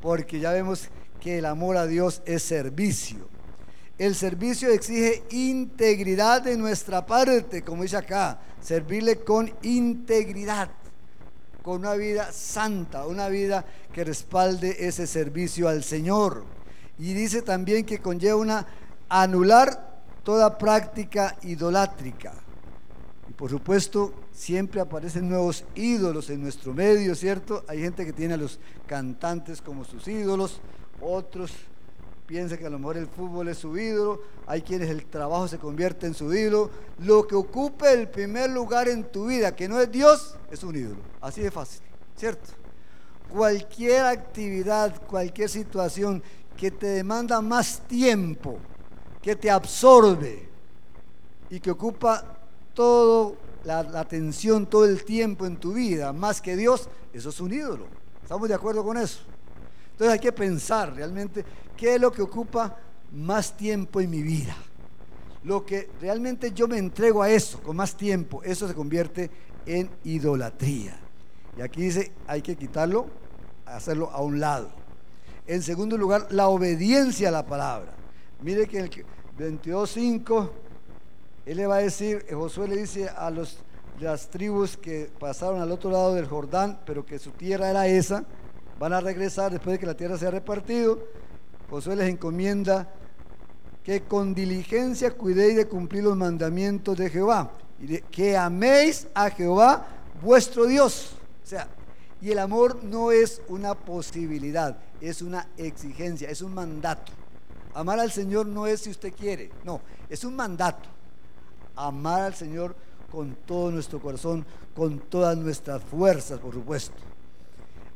Porque 0.00 0.40
ya 0.40 0.52
vemos 0.52 0.88
que 1.20 1.38
el 1.38 1.46
amor 1.46 1.76
a 1.76 1.86
Dios 1.86 2.22
es 2.24 2.42
servicio. 2.42 3.28
El 3.98 4.14
servicio 4.14 4.70
exige 4.70 5.24
integridad 5.30 6.42
de 6.42 6.56
nuestra 6.56 7.06
parte, 7.06 7.62
como 7.62 7.82
dice 7.82 7.96
acá, 7.96 8.38
servirle 8.60 9.20
con 9.20 9.50
integridad, 9.62 10.68
con 11.62 11.80
una 11.80 11.94
vida 11.94 12.30
santa, 12.32 13.06
una 13.06 13.28
vida 13.28 13.64
que 13.92 14.04
respalde 14.04 14.76
ese 14.86 15.06
servicio 15.06 15.68
al 15.68 15.82
Señor. 15.82 16.44
Y 16.98 17.14
dice 17.14 17.40
también 17.40 17.86
que 17.86 18.00
conlleva 18.00 18.36
una 18.36 18.66
anular 19.08 20.02
toda 20.22 20.58
práctica 20.58 21.36
idolátrica. 21.42 22.45
Por 23.36 23.50
supuesto, 23.50 24.14
siempre 24.32 24.80
aparecen 24.80 25.28
nuevos 25.28 25.64
ídolos 25.74 26.30
en 26.30 26.42
nuestro 26.42 26.72
medio, 26.72 27.14
¿cierto? 27.14 27.64
Hay 27.68 27.80
gente 27.80 28.06
que 28.06 28.12
tiene 28.12 28.34
a 28.34 28.38
los 28.38 28.58
cantantes 28.86 29.60
como 29.60 29.84
sus 29.84 30.08
ídolos, 30.08 30.60
otros 31.02 31.52
piensan 32.26 32.58
que 32.58 32.66
a 32.66 32.70
lo 32.70 32.78
mejor 32.78 32.96
el 32.96 33.06
fútbol 33.06 33.48
es 33.48 33.58
su 33.58 33.76
ídolo, 33.78 34.20
hay 34.46 34.62
quienes 34.62 34.90
el 34.90 35.04
trabajo 35.06 35.46
se 35.48 35.58
convierte 35.58 36.06
en 36.06 36.14
su 36.14 36.34
ídolo. 36.34 36.70
Lo 36.98 37.26
que 37.26 37.34
ocupe 37.34 37.92
el 37.92 38.08
primer 38.08 38.50
lugar 38.50 38.88
en 38.88 39.04
tu 39.04 39.26
vida, 39.26 39.54
que 39.54 39.68
no 39.68 39.80
es 39.80 39.90
Dios, 39.90 40.36
es 40.50 40.62
un 40.64 40.76
ídolo. 40.76 41.00
Así 41.20 41.40
de 41.40 41.50
fácil, 41.50 41.82
¿cierto? 42.16 42.50
Cualquier 43.28 44.06
actividad, 44.06 45.02
cualquier 45.06 45.48
situación 45.48 46.22
que 46.56 46.70
te 46.70 46.86
demanda 46.86 47.40
más 47.40 47.80
tiempo, 47.86 48.58
que 49.22 49.36
te 49.36 49.50
absorbe 49.50 50.48
y 51.50 51.60
que 51.60 51.70
ocupa 51.70 52.35
toda 52.76 53.32
la, 53.64 53.80
atención, 53.98 54.66
todo 54.66 54.84
el 54.84 55.02
tiempo 55.04 55.46
en 55.46 55.56
tu 55.56 55.72
vida, 55.72 56.12
más 56.12 56.40
que 56.40 56.54
Dios, 56.54 56.88
eso 57.12 57.30
es 57.30 57.40
un 57.40 57.52
ídolo. 57.52 57.86
¿Estamos 58.22 58.48
de 58.48 58.54
acuerdo 58.54 58.84
con 58.84 58.96
eso? 58.98 59.20
Entonces 59.92 60.12
hay 60.12 60.20
que 60.20 60.30
pensar 60.30 60.94
realmente 60.94 61.44
qué 61.76 61.94
es 61.94 62.00
lo 62.00 62.12
que 62.12 62.22
ocupa 62.22 62.76
más 63.12 63.56
tiempo 63.56 64.00
en 64.00 64.10
mi 64.10 64.22
vida. 64.22 64.54
Lo 65.42 65.64
que 65.64 65.90
realmente 66.00 66.52
yo 66.52 66.68
me 66.68 66.76
entrego 66.76 67.22
a 67.22 67.30
eso 67.30 67.60
con 67.62 67.76
más 67.76 67.96
tiempo, 67.96 68.42
eso 68.42 68.68
se 68.68 68.74
convierte 68.74 69.30
en 69.64 69.90
idolatría. 70.04 70.98
Y 71.56 71.62
aquí 71.62 71.82
dice, 71.82 72.12
hay 72.26 72.42
que 72.42 72.56
quitarlo, 72.56 73.06
hacerlo 73.64 74.10
a 74.10 74.20
un 74.20 74.38
lado. 74.38 74.70
En 75.46 75.62
segundo 75.62 75.96
lugar, 75.96 76.26
la 76.30 76.48
obediencia 76.48 77.28
a 77.28 77.32
la 77.32 77.46
palabra. 77.46 77.94
Mire 78.42 78.66
que 78.66 78.80
el, 78.80 78.90
22.5, 79.38 80.50
él 81.46 81.56
le 81.58 81.66
va 81.68 81.76
a 81.76 81.78
decir, 81.78 82.26
eh, 82.28 82.34
Josué 82.34 82.66
le 82.66 82.76
dice 82.76 83.08
a 83.08 83.30
los, 83.30 83.58
las 84.00 84.28
tribus 84.28 84.76
que 84.76 85.08
pasaron 85.18 85.60
al 85.60 85.70
otro 85.70 85.90
lado 85.90 86.12
del 86.12 86.26
Jordán, 86.26 86.80
pero 86.84 87.06
que 87.06 87.20
su 87.20 87.30
tierra 87.30 87.70
era 87.70 87.86
esa, 87.86 88.24
van 88.80 88.92
a 88.92 89.00
regresar 89.00 89.52
después 89.52 89.74
de 89.74 89.78
que 89.78 89.86
la 89.86 89.96
tierra 89.96 90.18
se 90.18 90.26
ha 90.26 90.30
repartido. 90.32 90.98
Josué 91.70 91.94
les 91.94 92.08
encomienda 92.08 92.92
que 93.84 94.02
con 94.02 94.34
diligencia 94.34 95.12
cuidéis 95.12 95.56
de 95.56 95.68
cumplir 95.68 96.02
los 96.02 96.16
mandamientos 96.16 96.98
de 96.98 97.08
Jehová 97.08 97.52
y 97.80 97.98
que 97.98 98.36
améis 98.36 99.06
a 99.14 99.30
Jehová 99.30 99.86
vuestro 100.20 100.66
Dios. 100.66 101.12
O 101.44 101.46
sea, 101.46 101.68
y 102.20 102.32
el 102.32 102.40
amor 102.40 102.82
no 102.82 103.12
es 103.12 103.40
una 103.46 103.76
posibilidad, 103.76 104.78
es 105.00 105.22
una 105.22 105.48
exigencia, 105.56 106.28
es 106.28 106.42
un 106.42 106.52
mandato. 106.52 107.12
Amar 107.72 108.00
al 108.00 108.10
Señor 108.10 108.46
no 108.46 108.66
es 108.66 108.80
si 108.80 108.90
usted 108.90 109.12
quiere, 109.14 109.52
no, 109.62 109.80
es 110.08 110.24
un 110.24 110.34
mandato. 110.34 110.95
Amar 111.76 112.22
al 112.22 112.34
Señor 112.34 112.74
con 113.10 113.36
todo 113.46 113.70
nuestro 113.70 114.00
corazón, 114.00 114.44
con 114.74 114.98
todas 114.98 115.36
nuestras 115.36 115.82
fuerzas, 115.84 116.40
por 116.40 116.52
supuesto. 116.52 116.96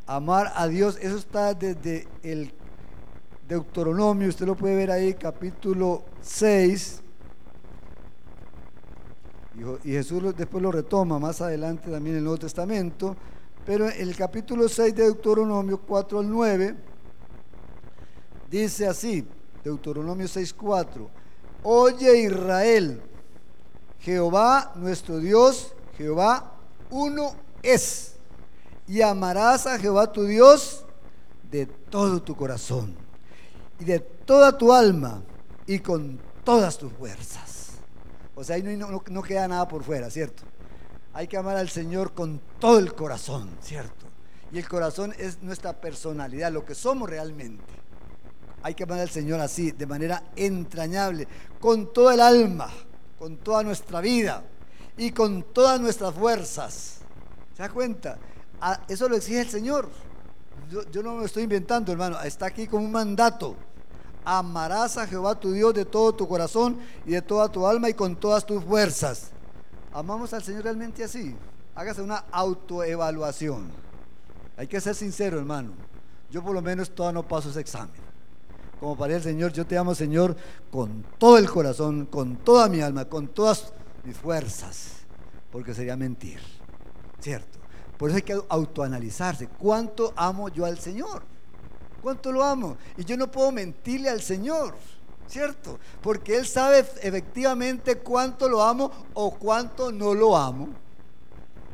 Amar 0.06 0.52
a 0.54 0.66
Dios, 0.68 0.98
eso 1.00 1.16
está 1.16 1.54
desde 1.54 2.06
el 2.22 2.52
Deuteronomio, 3.48 4.28
usted 4.28 4.46
lo 4.46 4.56
puede 4.56 4.76
ver 4.76 4.90
ahí, 4.90 5.14
capítulo 5.14 6.04
6. 6.20 7.02
Y 9.84 9.90
Jesús 9.90 10.34
después 10.36 10.62
lo 10.62 10.72
retoma 10.72 11.18
más 11.18 11.40
adelante 11.40 11.90
también 11.90 12.14
en 12.14 12.18
el 12.18 12.24
Nuevo 12.24 12.38
Testamento. 12.38 13.16
Pero 13.66 13.90
en 13.90 14.00
el 14.00 14.16
capítulo 14.16 14.68
6 14.68 14.94
de 14.94 15.02
Deuteronomio 15.02 15.78
4 15.80 16.20
al 16.20 16.30
9 16.30 16.74
dice 18.50 18.86
así: 18.86 19.26
Deuteronomio 19.62 20.26
6:4. 20.26 21.08
Oye 21.62 22.22
Israel, 22.22 23.02
Jehová 24.00 24.72
nuestro 24.76 25.18
Dios, 25.18 25.74
Jehová 25.96 26.52
uno 26.90 27.34
es. 27.62 28.14
Y 28.86 29.02
amarás 29.02 29.66
a 29.66 29.78
Jehová 29.78 30.10
tu 30.10 30.24
Dios 30.24 30.84
de 31.50 31.66
todo 31.66 32.22
tu 32.22 32.34
corazón 32.34 32.94
y 33.78 33.84
de 33.84 34.00
toda 34.00 34.56
tu 34.56 34.72
alma 34.72 35.22
y 35.66 35.78
con 35.78 36.18
todas 36.44 36.78
tus 36.78 36.92
fuerzas. 36.92 37.72
O 38.34 38.42
sea, 38.42 38.56
ahí 38.56 38.62
no, 38.62 39.02
no 39.06 39.22
queda 39.22 39.46
nada 39.46 39.68
por 39.68 39.84
fuera, 39.84 40.10
¿cierto? 40.10 40.42
Hay 41.12 41.28
que 41.28 41.36
amar 41.36 41.56
al 41.56 41.68
Señor 41.68 42.14
con 42.14 42.40
todo 42.58 42.78
el 42.78 42.94
corazón, 42.94 43.50
¿cierto? 43.60 44.06
Y 44.52 44.58
el 44.58 44.68
corazón 44.68 45.14
es 45.18 45.42
nuestra 45.42 45.80
personalidad, 45.80 46.50
lo 46.50 46.64
que 46.64 46.74
somos 46.74 47.08
realmente. 47.08 47.64
Hay 48.62 48.74
que 48.74 48.84
amar 48.84 49.00
al 49.00 49.10
Señor 49.10 49.40
así, 49.40 49.72
de 49.72 49.86
manera 49.86 50.22
entrañable, 50.36 51.28
con 51.60 51.92
toda 51.92 52.14
el 52.14 52.20
alma, 52.20 52.70
con 53.20 53.37
toda 53.37 53.62
nuestra 53.62 54.00
vida 54.00 54.42
y 54.96 55.11
con 55.11 55.42
todas 55.42 55.78
nuestras 55.78 56.14
fuerzas. 56.14 57.00
¿Se 57.54 57.62
da 57.62 57.68
cuenta? 57.68 58.16
Eso 58.88 59.11
lo 59.11 59.16
exige 59.16 59.42
el 59.42 59.50
Señor. 59.50 59.90
Yo, 60.90 61.02
no 61.02 61.16
me 61.16 61.26
estoy 61.26 61.42
inventando, 61.42 61.92
hermano. 61.92 62.18
Está 62.22 62.46
aquí 62.46 62.66
como 62.66 62.87
un 62.87 62.90
mandato. 62.90 63.56
Amarás 64.24 64.96
a 64.96 65.06
Jehová 65.06 65.38
tu 65.38 65.52
Dios 65.52 65.74
de 65.74 65.85
todo 65.85 66.14
tu 66.14 66.26
corazón 66.26 66.78
y 67.04 67.11
de 67.11 67.20
toda 67.20 67.50
tu 67.52 67.66
alma 67.66 67.90
y 67.90 67.94
con 67.94 68.16
todas 68.16 68.46
tus 68.46 68.64
fuerzas. 68.64 69.30
¿Amamos 69.92 70.33
al 70.33 70.42
Señor 70.42 70.64
realmente 70.64 71.04
así? 71.04 71.37
Hágase 71.74 72.00
una 72.00 72.24
autoevaluación. 72.33 73.70
Hay 74.56 74.66
que 74.66 74.80
ser 74.80 74.94
sincero, 74.94 75.38
hermano. 75.38 75.72
Yo 76.30 76.42
por 76.42 76.54
lo 76.54 76.62
menos 76.62 76.90
todavía 76.90 77.20
no 77.20 77.28
paso 77.28 77.50
ese 77.50 77.61
examen 77.61 78.09
como 78.80 78.96
para 78.96 79.14
el 79.14 79.22
Señor, 79.22 79.52
yo 79.52 79.66
te 79.66 79.76
amo, 79.76 79.94
Señor, 79.94 80.34
con 80.70 81.04
todo 81.18 81.36
el 81.36 81.50
corazón, 81.50 82.06
con 82.06 82.36
toda 82.36 82.66
mi 82.70 82.80
alma, 82.80 83.04
con 83.04 83.28
todas 83.28 83.74
mis 84.04 84.16
fuerzas, 84.16 84.92
porque 85.52 85.74
sería 85.74 85.98
mentir, 85.98 86.40
¿cierto? 87.20 87.58
Por 87.98 88.08
eso 88.08 88.16
hay 88.16 88.22
que 88.22 88.40
autoanalizarse. 88.48 89.48
¿Cuánto 89.48 90.14
amo 90.16 90.48
yo 90.48 90.64
al 90.64 90.78
Señor? 90.78 91.22
¿Cuánto 92.00 92.32
lo 92.32 92.42
amo? 92.42 92.78
Y 92.96 93.04
yo 93.04 93.18
no 93.18 93.30
puedo 93.30 93.52
mentirle 93.52 94.08
al 94.08 94.22
Señor, 94.22 94.74
¿cierto? 95.26 95.78
Porque 96.00 96.38
Él 96.38 96.46
sabe 96.46 96.78
efectivamente 97.02 97.98
cuánto 97.98 98.48
lo 98.48 98.62
amo 98.62 98.90
o 99.12 99.32
cuánto 99.32 99.92
no 99.92 100.14
lo 100.14 100.34
amo. 100.34 100.70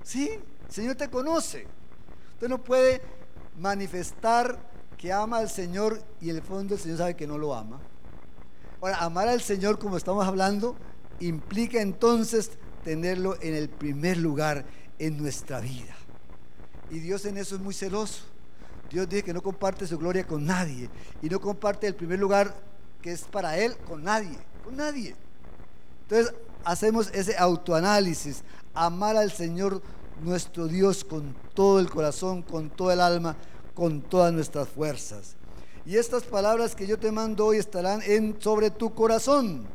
¿Sí? 0.03 0.29
El 0.67 0.73
Señor 0.73 0.97
te 0.97 1.09
conoce. 1.09 1.69
Usted 2.35 2.49
no 2.49 2.59
puede 2.59 3.01
manifestar 3.57 4.59
que 4.97 5.13
ama 5.13 5.39
al 5.39 5.51
Señor 5.51 6.03
y 6.21 6.31
en 6.31 6.37
el 6.37 6.43
fondo 6.43 6.75
el 6.75 6.81
Señor 6.81 6.99
sabe 6.99 7.17
que 7.17 7.27
no 7.27 7.39
lo 7.39 7.55
ama. 7.55 7.81
Ahora, 8.81 8.99
amar 8.99 9.29
al 9.29 9.41
Señor, 9.41 9.79
como 9.79 9.97
estamos 9.97 10.27
hablando, 10.27 10.77
implica 11.21 11.81
entonces 11.81 12.51
tenerlo 12.85 13.37
en 13.41 13.55
el 13.55 13.69
primer 13.69 14.17
lugar 14.17 14.65
en 14.99 15.17
nuestra 15.17 15.61
vida. 15.61 15.95
Y 16.91 17.01
Dios 17.01 17.25
en 17.25 17.37
eso 17.37 17.57
es 17.57 17.61
muy 17.61 17.75
celoso. 17.75 18.23
Dios 18.91 19.09
dice 19.09 19.25
que 19.25 19.35
no 19.35 19.43
comparte 19.43 19.87
su 19.87 19.99
gloria 19.99 20.27
con 20.27 20.45
nadie 20.45 20.89
y 21.21 21.29
no 21.29 21.41
comparte 21.41 21.89
el 21.89 21.95
primer 21.95 22.19
lugar 22.19 22.55
que 23.03 23.13
es 23.13 23.23
para 23.23 23.59
Él 23.59 23.77
con 23.79 24.05
nadie, 24.05 24.39
con 24.65 24.77
nadie. 24.77 25.17
Entonces 26.03 26.33
hacemos 26.65 27.11
ese 27.13 27.37
autoanálisis, 27.37 28.43
amar 28.75 29.17
al 29.17 29.33
Señor 29.33 29.83
nuestro 30.23 30.69
Dios 30.69 31.05
con 31.05 31.35
todo 31.55 31.81
el 31.81 31.91
corazón, 31.91 32.43
con 32.43 32.71
toda 32.71 32.95
el 32.95 33.01
alma, 33.01 33.37
con 33.77 34.01
todas 34.01 34.33
nuestras 34.33 34.69
fuerzas. 34.69 35.37
Y 35.85 35.99
estas 35.99 36.25
palabras 36.25 36.75
que 36.75 36.87
yo 36.87 36.99
te 36.99 37.13
mando 37.13 37.47
hoy 37.47 37.59
estarán 37.59 38.01
sobre 38.41 38.71
tu 38.71 38.93
corazón. 38.95 39.67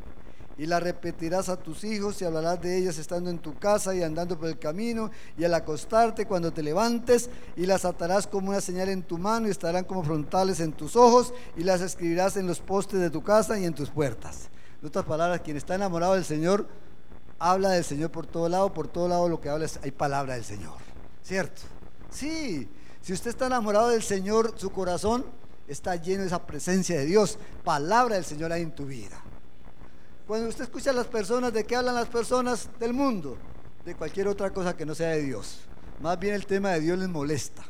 Y 0.58 0.66
las 0.66 0.82
repetirás 0.82 1.48
a 1.48 1.56
tus 1.56 1.82
hijos 1.82 2.20
y 2.20 2.26
hablarás 2.26 2.60
de 2.60 2.76
ellas 2.76 2.98
estando 2.98 3.30
en 3.30 3.38
tu 3.38 3.58
casa 3.58 3.94
y 3.94 4.02
andando 4.02 4.38
por 4.38 4.48
el 4.48 4.58
camino 4.58 5.10
y 5.38 5.44
al 5.44 5.54
acostarte 5.54 6.26
cuando 6.26 6.52
te 6.52 6.62
levantes 6.62 7.30
y 7.56 7.64
las 7.64 7.86
atarás 7.86 8.26
como 8.26 8.50
una 8.50 8.60
señal 8.60 8.90
en 8.90 9.02
tu 9.02 9.16
mano 9.16 9.48
y 9.48 9.50
estarán 9.50 9.84
como 9.84 10.04
frontales 10.04 10.60
en 10.60 10.72
tus 10.72 10.94
ojos 10.94 11.32
y 11.56 11.64
las 11.64 11.80
escribirás 11.80 12.36
en 12.36 12.46
los 12.46 12.60
postes 12.60 13.00
de 13.00 13.08
tu 13.08 13.22
casa 13.22 13.58
y 13.58 13.64
en 13.64 13.72
tus 13.72 13.88
puertas. 13.88 14.50
En 14.82 14.88
otras 14.88 15.06
palabras, 15.06 15.40
quien 15.40 15.56
está 15.56 15.76
enamorado 15.76 16.14
del 16.14 16.24
Señor 16.24 16.66
habla 17.38 17.70
del 17.70 17.84
Señor 17.84 18.10
por 18.10 18.26
todo 18.26 18.48
lado, 18.48 18.74
por 18.74 18.88
todo 18.88 19.08
lado 19.08 19.28
lo 19.28 19.40
que 19.40 19.48
habla 19.48 19.64
es, 19.64 19.80
hay 19.82 19.90
palabra 19.90 20.34
del 20.34 20.44
Señor, 20.44 20.76
¿cierto? 21.22 21.62
Sí, 22.10 22.68
si 23.02 23.12
usted 23.12 23.30
está 23.30 23.46
enamorado 23.46 23.88
del 23.88 24.02
Señor, 24.02 24.54
su 24.56 24.70
corazón 24.70 25.24
está 25.66 25.96
lleno 25.96 26.20
de 26.20 26.28
esa 26.28 26.46
presencia 26.46 26.96
de 26.96 27.04
Dios, 27.04 27.36
palabra 27.64 28.14
del 28.14 28.24
Señor 28.24 28.52
hay 28.52 28.62
en 28.62 28.74
tu 28.74 28.86
vida. 28.86 29.20
Cuando 30.26 30.48
usted 30.48 30.64
escucha 30.64 30.90
a 30.90 30.94
las 30.94 31.08
personas, 31.08 31.52
¿de 31.52 31.64
qué 31.64 31.74
hablan 31.74 31.96
las 31.96 32.08
personas 32.08 32.68
del 32.78 32.92
mundo? 32.92 33.36
De 33.84 33.96
cualquier 33.96 34.28
otra 34.28 34.50
cosa 34.50 34.76
que 34.76 34.86
no 34.86 34.94
sea 34.94 35.08
de 35.10 35.22
Dios. 35.22 35.58
Más 36.00 36.18
bien 36.18 36.34
el 36.34 36.46
tema 36.46 36.70
de 36.70 36.80
Dios 36.80 36.96
les 36.96 37.08
molesta, 37.08 37.64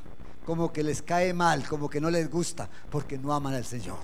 como 0.45 0.71
que 0.71 0.83
les 0.83 1.01
cae 1.01 1.33
mal, 1.33 1.66
como 1.66 1.88
que 1.88 2.01
no 2.01 2.11
les 2.11 2.31
gusta, 2.31 2.68
porque 2.90 3.16
no 3.16 3.33
aman 3.33 3.55
al 3.55 3.64
Señor. 3.64 3.99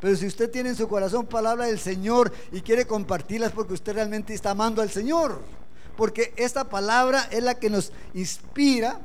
Pero 0.00 0.16
si 0.16 0.26
usted 0.26 0.50
tiene 0.50 0.70
en 0.70 0.76
su 0.76 0.88
corazón 0.88 1.26
palabra 1.26 1.66
del 1.66 1.78
Señor 1.78 2.32
y 2.50 2.62
quiere 2.62 2.86
compartirlas 2.86 3.52
porque 3.52 3.74
usted 3.74 3.94
realmente 3.94 4.34
está 4.34 4.50
amando 4.50 4.82
al 4.82 4.90
Señor. 4.90 5.40
Porque 5.96 6.32
esta 6.36 6.64
palabra 6.64 7.28
es 7.30 7.42
la 7.42 7.54
que 7.54 7.68
nos 7.68 7.92
inspira 8.14 8.98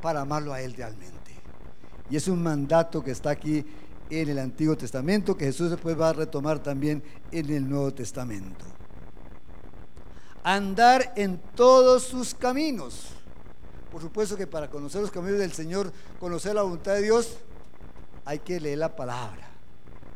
para 0.00 0.22
amarlo 0.22 0.52
a 0.52 0.60
Él 0.60 0.74
realmente. 0.74 1.32
Y 2.08 2.16
es 2.16 2.28
un 2.28 2.42
mandato 2.42 3.02
que 3.02 3.12
está 3.12 3.30
aquí 3.30 3.64
en 4.10 4.28
el 4.28 4.38
Antiguo 4.38 4.76
Testamento 4.76 5.36
que 5.36 5.46
Jesús 5.46 5.70
después 5.70 5.98
va 5.98 6.08
a 6.10 6.12
retomar 6.12 6.58
también 6.58 7.02
en 7.30 7.50
el 7.50 7.68
Nuevo 7.68 7.92
Testamento. 7.94 8.64
Andar 10.42 11.12
en 11.16 11.38
todos 11.54 12.04
sus 12.04 12.34
caminos. 12.34 13.08
Por 13.92 14.00
supuesto 14.00 14.36
que 14.36 14.46
para 14.46 14.70
conocer 14.70 15.00
los 15.00 15.10
caminos 15.10 15.38
del 15.38 15.52
Señor, 15.52 15.92
conocer 16.18 16.54
la 16.54 16.62
voluntad 16.62 16.94
de 16.94 17.02
Dios, 17.02 17.38
hay 18.24 18.38
que 18.38 18.60
leer 18.60 18.78
la 18.78 18.96
palabra 18.96 19.50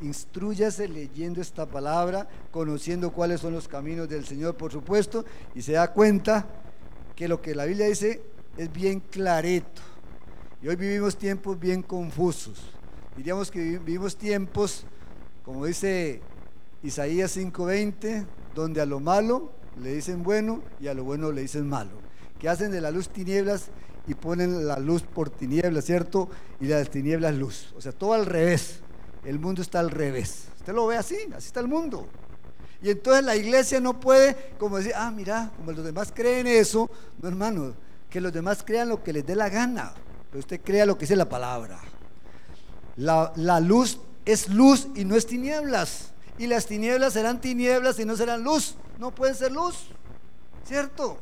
instruyase 0.01 0.89
leyendo 0.89 1.41
esta 1.41 1.67
palabra, 1.67 2.29
conociendo 2.51 3.13
cuáles 3.13 3.41
son 3.41 3.53
los 3.53 3.69
caminos 3.69 4.09
del 4.09 4.27
Señor, 4.27 4.57
por 4.57 4.73
supuesto, 4.73 5.25
y 5.55 5.63
se 5.63 5.73
da 5.73 5.93
cuenta 5.93 6.47
que 7.17 7.29
lo 7.29 7.41
que 7.41 7.55
la 7.55 7.65
Biblia 7.65 7.87
dice 7.87 8.23
es 8.57 8.73
bien 8.73 9.01
clarito. 9.01 9.83
Y 10.63 10.69
hoy 10.69 10.77
vivimos 10.77 11.17
tiempos 11.17 11.59
bien 11.59 11.83
confusos. 11.83 12.59
Diríamos 13.17 13.51
que 13.51 13.79
vivimos 13.79 14.17
tiempos, 14.17 14.85
como 15.45 15.67
dice 15.67 16.21
Isaías 16.83 17.37
5:20, 17.37 18.27
donde 18.55 18.81
a 18.81 18.87
lo 18.87 19.01
malo 19.01 19.53
le 19.81 19.95
dicen 19.95 20.23
bueno 20.23 20.63
y 20.81 20.89
a 20.89 20.95
lo 20.95 21.05
bueno 21.05 21.33
le 21.33 21.43
dicen 21.43 21.69
malo. 21.69 21.93
Que 22.39 22.49
hacen 22.49 22.71
de 22.71 22.81
la 22.81 22.91
luz 22.91 23.09
tinieblas 23.09 23.67
y 24.07 24.15
ponen 24.15 24.67
la 24.67 24.79
luz 24.79 25.03
por 25.03 25.31
tinieblas, 25.31 25.85
¿cierto? 25.85 26.29
Y 26.61 26.67
las 26.67 26.91
tinieblas 26.91 27.35
luz. 27.35 27.75
O 27.77 27.81
sea, 27.81 27.93
todo 27.93 28.15
al 28.15 28.27
revés. 28.27 28.81
El 29.25 29.39
mundo 29.39 29.63
está 29.63 29.81
al 29.81 29.91
revés. 29.91 30.49
Usted 30.59 30.75
lo 30.75 30.87
ve 30.87 30.97
así, 30.97 31.17
así 31.35 31.47
está 31.47 31.61
el 31.61 31.69
mundo. 31.69 32.07
Y 32.83 32.91
entonces 32.91 33.25
la 33.25 33.35
iglesia 33.35 33.81
no 33.81 33.99
puede, 33.99 34.37
como 34.59 34.77
decir, 34.77 34.93
ah, 34.95 35.11
mira, 35.11 35.51
como 35.57 35.73
los 35.73 35.85
demás 35.85 36.13
creen 36.15 36.47
eso, 36.47 36.91
no 37.23 37.29
hermano, 37.29 37.75
que 38.15 38.21
los 38.21 38.33
demás 38.33 38.63
crean 38.65 38.91
lo 38.91 39.03
que 39.03 39.13
les 39.13 39.27
dé 39.27 39.35
la 39.35 39.49
gana, 39.49 39.93
pero 40.31 40.39
usted 40.39 40.61
crea 40.61 40.87
lo 40.87 40.97
que 40.97 41.01
dice 41.01 41.17
la 41.17 41.29
palabra. 41.29 41.81
La, 42.95 43.33
la 43.35 43.59
luz 43.59 43.99
es 44.25 44.49
luz 44.51 44.87
y 44.95 45.05
no 45.05 45.17
es 45.17 45.27
tinieblas. 45.27 46.13
Y 46.39 46.47
las 46.47 46.67
tinieblas 46.67 47.15
serán 47.15 47.41
tinieblas 47.41 47.99
y 47.99 48.05
no 48.05 48.17
serán 48.17 48.45
luz. 48.45 48.77
No 49.01 49.13
pueden 49.13 49.35
ser 49.35 49.51
luz, 49.51 49.89
¿cierto? 50.65 51.07
O 51.09 51.19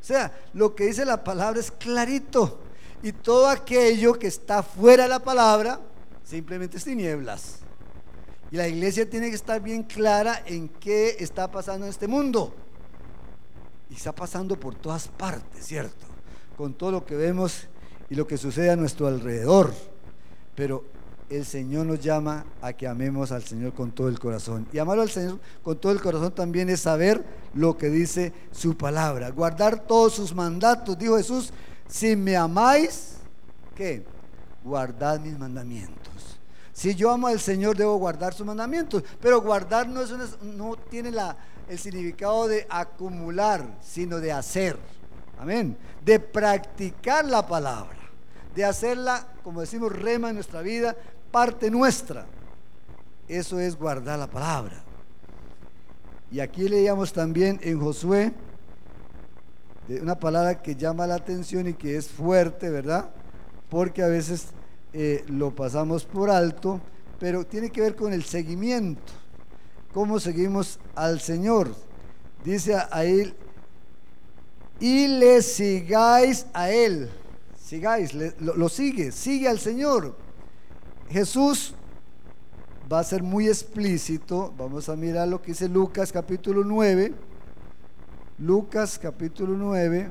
sea, 0.00 0.32
lo 0.54 0.74
que 0.74 0.86
dice 0.86 1.04
la 1.04 1.22
palabra 1.22 1.60
es 1.60 1.70
clarito. 1.70 2.60
Y 3.02 3.12
todo 3.12 3.46
aquello 3.46 4.18
que 4.18 4.28
está 4.28 4.62
fuera 4.62 5.02
de 5.02 5.10
la 5.10 5.18
palabra 5.18 5.80
simplemente 6.24 6.78
es 6.78 6.84
tinieblas. 6.84 7.56
Y 8.50 8.56
la 8.56 8.68
iglesia 8.68 9.06
tiene 9.06 9.28
que 9.28 9.36
estar 9.36 9.60
bien 9.60 9.82
clara 9.82 10.42
en 10.46 10.70
qué 10.70 11.14
está 11.18 11.50
pasando 11.50 11.84
en 11.84 11.90
este 11.90 12.08
mundo. 12.08 12.54
Y 13.90 13.96
está 13.96 14.14
pasando 14.14 14.58
por 14.58 14.74
todas 14.74 15.08
partes, 15.08 15.66
¿cierto? 15.66 16.11
Con 16.62 16.74
todo 16.74 16.92
lo 16.92 17.04
que 17.04 17.16
vemos 17.16 17.66
y 18.08 18.14
lo 18.14 18.24
que 18.24 18.38
sucede 18.38 18.70
a 18.70 18.76
nuestro 18.76 19.08
alrededor. 19.08 19.74
Pero 20.54 20.84
el 21.28 21.44
Señor 21.44 21.86
nos 21.86 21.98
llama 21.98 22.44
a 22.60 22.72
que 22.72 22.86
amemos 22.86 23.32
al 23.32 23.42
Señor 23.42 23.72
con 23.72 23.90
todo 23.90 24.06
el 24.06 24.20
corazón. 24.20 24.68
Y 24.72 24.78
amar 24.78 25.00
al 25.00 25.10
Señor 25.10 25.40
con 25.64 25.80
todo 25.80 25.90
el 25.90 26.00
corazón 26.00 26.30
también 26.30 26.68
es 26.68 26.82
saber 26.82 27.24
lo 27.52 27.76
que 27.76 27.90
dice 27.90 28.32
su 28.52 28.76
palabra. 28.76 29.30
Guardar 29.30 29.88
todos 29.88 30.12
sus 30.12 30.32
mandatos. 30.36 30.96
Dijo 30.96 31.16
Jesús, 31.16 31.52
si 31.88 32.14
me 32.14 32.36
amáis, 32.36 33.16
¿qué? 33.74 34.04
Guardad 34.62 35.18
mis 35.18 35.36
mandamientos. 35.36 36.38
Si 36.72 36.94
yo 36.94 37.10
amo 37.10 37.26
al 37.26 37.40
Señor, 37.40 37.76
debo 37.76 37.96
guardar 37.96 38.34
sus 38.34 38.46
mandamientos. 38.46 39.02
Pero 39.20 39.42
guardar 39.42 39.88
no, 39.88 40.00
es 40.00 40.12
no 40.42 40.76
tiene 40.76 41.10
el 41.68 41.76
significado 41.76 42.46
de 42.46 42.68
acumular, 42.70 43.78
sino 43.82 44.20
de 44.20 44.30
hacer. 44.30 44.78
Amén. 45.40 45.76
De 46.04 46.18
practicar 46.18 47.24
la 47.24 47.46
palabra. 47.46 47.98
De 48.54 48.64
hacerla, 48.64 49.26
como 49.42 49.60
decimos, 49.60 49.92
rema 49.92 50.28
en 50.28 50.36
nuestra 50.36 50.60
vida, 50.62 50.96
parte 51.30 51.70
nuestra. 51.70 52.26
Eso 53.28 53.58
es 53.58 53.76
guardar 53.76 54.18
la 54.18 54.26
palabra. 54.26 54.82
Y 56.30 56.40
aquí 56.40 56.68
leíamos 56.68 57.12
también 57.12 57.60
en 57.62 57.80
Josué 57.80 58.32
una 60.00 60.18
palabra 60.18 60.62
que 60.62 60.76
llama 60.76 61.06
la 61.06 61.16
atención 61.16 61.68
y 61.68 61.74
que 61.74 61.96
es 61.96 62.08
fuerte, 62.08 62.70
¿verdad? 62.70 63.10
Porque 63.68 64.02
a 64.02 64.06
veces 64.06 64.46
eh, 64.92 65.24
lo 65.28 65.54
pasamos 65.54 66.04
por 66.04 66.30
alto, 66.30 66.80
pero 67.18 67.44
tiene 67.44 67.70
que 67.70 67.80
ver 67.80 67.96
con 67.96 68.12
el 68.12 68.24
seguimiento. 68.24 69.12
¿Cómo 69.92 70.20
seguimos 70.20 70.78
al 70.94 71.20
Señor? 71.20 71.74
Dice 72.44 72.76
a 72.76 73.04
él, 73.04 73.34
y 74.82 75.06
le 75.06 75.40
sigáis 75.42 76.44
a 76.52 76.68
Él. 76.72 77.08
Sigáis, 77.56 78.12
lo, 78.40 78.68
sigue, 78.68 79.12
sigue 79.12 79.48
al 79.48 79.60
Señor. 79.60 80.16
Jesús 81.08 81.72
va 82.92 82.98
a 82.98 83.04
ser 83.04 83.22
muy 83.22 83.46
explícito. 83.46 84.52
Vamos 84.58 84.88
a 84.88 84.96
mirar 84.96 85.28
lo 85.28 85.40
que 85.40 85.52
dice 85.52 85.68
Lucas 85.68 86.10
capítulo 86.10 86.64
9. 86.64 87.14
Lucas 88.38 88.98
capítulo 88.98 89.54
9. 89.56 90.10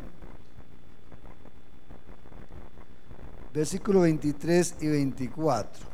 versículo 3.54 4.00
23 4.00 4.76
y 4.80 4.88
24. 4.88 5.86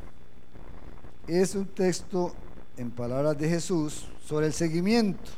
Es 1.25 1.55
un 1.55 1.65
texto 1.65 2.35
en 2.77 2.91
palabras 2.91 3.35
de 3.39 3.49
Jesús 3.49 4.05
sobre 4.23 4.45
el 4.45 4.53
seguimiento. 4.53 5.31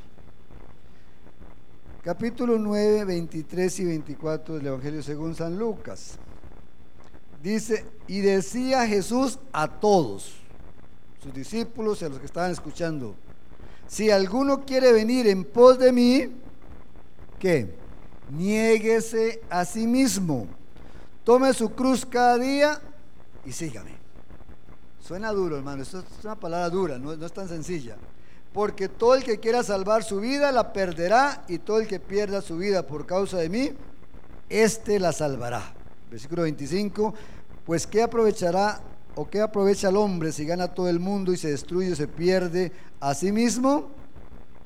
Capítulo 2.03 2.57
9, 2.57 3.05
23 3.05 3.79
y 3.79 3.85
24 3.85 4.55
del 4.55 4.67
Evangelio 4.67 5.03
según 5.03 5.35
San 5.35 5.57
Lucas. 5.57 6.17
Dice, 7.43 7.85
y 8.07 8.19
decía 8.19 8.87
Jesús 8.87 9.39
a 9.51 9.67
todos, 9.79 10.33
sus 11.21 11.33
discípulos 11.33 12.01
y 12.01 12.05
a 12.05 12.09
los 12.09 12.19
que 12.19 12.25
estaban 12.25 12.51
escuchando, 12.51 13.15
si 13.87 14.11
alguno 14.11 14.65
quiere 14.65 14.91
venir 14.93 15.27
en 15.27 15.43
pos 15.43 15.79
de 15.79 15.91
mí, 15.91 16.29
que 17.37 17.73
niéguese 18.31 19.41
a 19.49 19.65
sí 19.65 19.87
mismo 19.87 20.47
Tome 21.29 21.53
su 21.53 21.69
cruz 21.69 22.07
cada 22.07 22.39
día 22.39 22.81
y 23.45 23.51
sígame. 23.51 23.91
Suena 24.99 25.31
duro, 25.31 25.57
hermano. 25.57 25.83
Esto 25.83 25.99
es 25.99 26.25
una 26.25 26.35
palabra 26.35 26.71
dura, 26.71 26.97
no, 26.97 27.13
es 27.13 27.33
tan 27.33 27.47
sencilla. 27.47 27.97
Porque 28.53 28.89
todo 28.89 29.15
el 29.15 29.23
que 29.23 29.39
quiera 29.39 29.63
salvar 29.63 30.03
su 30.03 30.19
vida 30.19 30.51
la 30.51 30.73
perderá 30.73 31.43
y 31.47 31.59
todo 31.59 31.79
el 31.79 31.87
que 31.87 31.99
pierda 31.99 32.41
su 32.41 32.57
vida 32.57 32.85
por 32.85 33.05
causa 33.05 33.37
de 33.37 33.49
mí, 33.49 33.71
éste 34.49 34.99
la 34.99 35.11
salvará. 35.11 35.73
Versículo 36.09 36.43
25. 36.43 37.13
Pues 37.65 37.85
¿qué 37.85 38.01
aprovechará 38.01 38.81
o 39.15 39.29
qué 39.29 39.41
aprovecha 39.41 39.89
el 39.89 39.97
hombre 39.97 40.31
si 40.31 40.45
gana 40.45 40.69
todo 40.69 40.89
el 40.89 40.99
mundo 40.99 41.31
y 41.31 41.37
se 41.37 41.51
destruye 41.51 41.91
o 41.91 41.95
se 41.95 42.07
pierde 42.07 42.71
a 42.99 43.13
sí 43.13 43.31
mismo? 43.31 43.89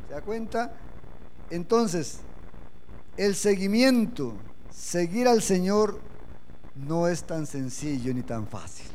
¿Se 0.08 0.14
da 0.14 0.22
cuenta? 0.22 0.74
Entonces, 1.50 2.20
el 3.18 3.36
seguimiento, 3.36 4.34
seguir 4.70 5.28
al 5.28 5.42
Señor 5.42 6.00
no 6.76 7.08
es 7.08 7.24
tan 7.24 7.46
sencillo 7.46 8.14
ni 8.14 8.24
tan 8.24 8.48
fácil. 8.48 8.88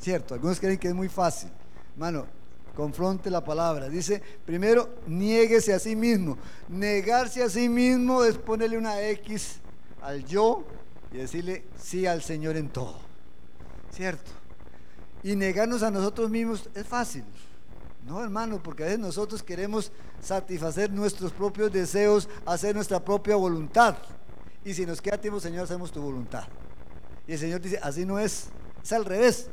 ¿Cierto? 0.00 0.34
Algunos 0.34 0.58
creen 0.58 0.78
que 0.78 0.88
es 0.88 0.94
muy 0.94 1.08
fácil. 1.08 1.50
Hermano, 1.92 2.26
confronte 2.74 3.30
la 3.30 3.44
palabra. 3.44 3.88
Dice, 3.88 4.22
primero, 4.44 4.88
niéguese 5.06 5.74
a 5.74 5.78
sí 5.78 5.96
mismo. 5.96 6.38
Negarse 6.68 7.42
a 7.42 7.48
sí 7.48 7.68
mismo 7.68 8.24
es 8.24 8.38
ponerle 8.38 8.78
una 8.78 9.00
X 9.02 9.56
al 10.00 10.24
yo 10.24 10.64
y 11.12 11.18
decirle 11.18 11.64
sí 11.80 12.06
al 12.06 12.22
Señor 12.22 12.56
en 12.56 12.68
todo. 12.68 12.96
¿Cierto? 13.90 14.30
Y 15.22 15.36
negarnos 15.36 15.82
a 15.82 15.90
nosotros 15.90 16.30
mismos 16.30 16.68
es 16.74 16.86
fácil. 16.86 17.24
No, 18.06 18.22
hermano, 18.22 18.60
porque 18.60 18.82
a 18.82 18.86
veces 18.86 18.98
nosotros 18.98 19.42
queremos 19.42 19.92
satisfacer 20.20 20.90
nuestros 20.90 21.30
propios 21.32 21.70
deseos, 21.70 22.28
hacer 22.44 22.74
nuestra 22.74 23.04
propia 23.04 23.36
voluntad. 23.36 23.96
Y 24.64 24.74
si 24.74 24.84
nos 24.86 25.00
queda 25.00 25.18
tiempo, 25.18 25.38
Señor, 25.38 25.64
hacemos 25.64 25.92
tu 25.92 26.00
voluntad. 26.00 26.44
Y 27.26 27.32
el 27.32 27.38
Señor 27.38 27.60
dice, 27.60 27.78
así 27.80 28.04
no 28.04 28.18
es, 28.18 28.46
es 28.82 28.92
al 28.92 29.04
revés. 29.04 29.48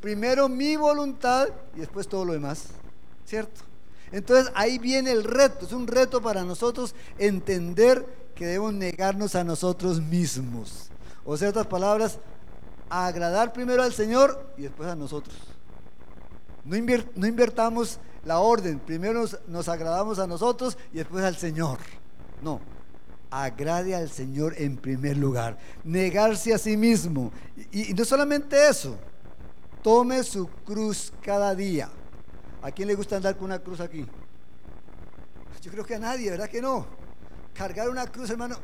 Primero 0.00 0.48
mi 0.48 0.76
voluntad 0.76 1.48
y 1.76 1.80
después 1.80 2.08
todo 2.08 2.24
lo 2.24 2.32
demás. 2.32 2.66
¿Cierto? 3.26 3.60
Entonces 4.12 4.52
ahí 4.54 4.78
viene 4.78 5.12
el 5.12 5.24
reto, 5.24 5.66
es 5.66 5.72
un 5.72 5.86
reto 5.86 6.20
para 6.20 6.42
nosotros 6.42 6.94
entender 7.18 8.04
que 8.34 8.46
debemos 8.46 8.72
negarnos 8.74 9.34
a 9.34 9.44
nosotros 9.44 10.00
mismos. 10.00 10.90
O 11.24 11.36
sea, 11.36 11.50
otras 11.50 11.66
palabras, 11.66 12.18
agradar 12.88 13.52
primero 13.52 13.82
al 13.82 13.92
Señor 13.92 14.52
y 14.56 14.62
después 14.62 14.88
a 14.88 14.96
nosotros. 14.96 15.36
No, 16.64 16.76
invertamos 16.76 17.98
la 18.24 18.38
orden, 18.40 18.80
primero 18.80 19.24
nos, 19.46 19.68
agradamos 19.68 20.18
a 20.18 20.26
nosotros 20.26 20.76
y 20.92 20.98
después 20.98 21.24
al 21.24 21.36
Señor. 21.36 21.78
No, 22.42 22.60
agrade 23.30 23.94
al 23.94 24.10
Señor 24.10 24.54
en 24.58 24.76
primer 24.76 25.16
lugar, 25.16 25.58
negarse 25.84 26.52
a 26.52 26.58
sí 26.58 26.76
mismo. 26.76 27.32
Y, 27.70 27.94
no 27.94 28.04
solamente 28.04 28.68
eso, 28.68 28.96
tome 29.82 30.22
su 30.22 30.48
cruz 30.48 31.12
cada 31.22 31.54
día. 31.54 31.90
¿A 32.62 32.70
quién 32.70 32.88
le 32.88 32.94
gusta 32.94 33.16
andar 33.16 33.36
con 33.36 33.46
una 33.46 33.58
cruz 33.58 33.80
aquí? 33.80 34.06
Yo 35.62 35.70
creo 35.70 35.84
que 35.84 35.94
a 35.94 35.98
nadie, 35.98 36.30
¿verdad 36.30 36.48
que 36.48 36.62
no? 36.62 36.86
Cargar 37.54 37.88
una 37.90 38.06
cruz, 38.06 38.30
hermano. 38.30 38.56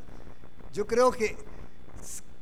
Yo 0.73 0.87
creo 0.87 1.11
que 1.11 1.37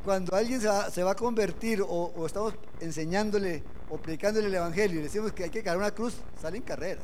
cuando 0.04 0.36
alguien 0.36 0.60
se 0.60 1.02
va, 1.02 1.10
a 1.10 1.16
convertir 1.16 1.82
o, 1.86 2.26
estamos 2.26 2.54
enseñándole 2.80 3.62
o 3.88 3.96
predicándole 3.96 4.46
el 4.46 4.54
Evangelio 4.54 5.00
y 5.00 5.02
decimos 5.02 5.32
que 5.32 5.44
hay 5.44 5.50
que 5.50 5.62
cargar 5.62 5.78
una 5.78 5.94
cruz, 5.94 6.16
sale 6.40 6.58
en 6.58 6.62
carrera. 6.62 7.00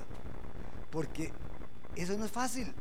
Porque 0.90 1.32
eso 1.96 2.16
no 2.16 2.24
es 2.24 2.30
fácil. 2.30 2.72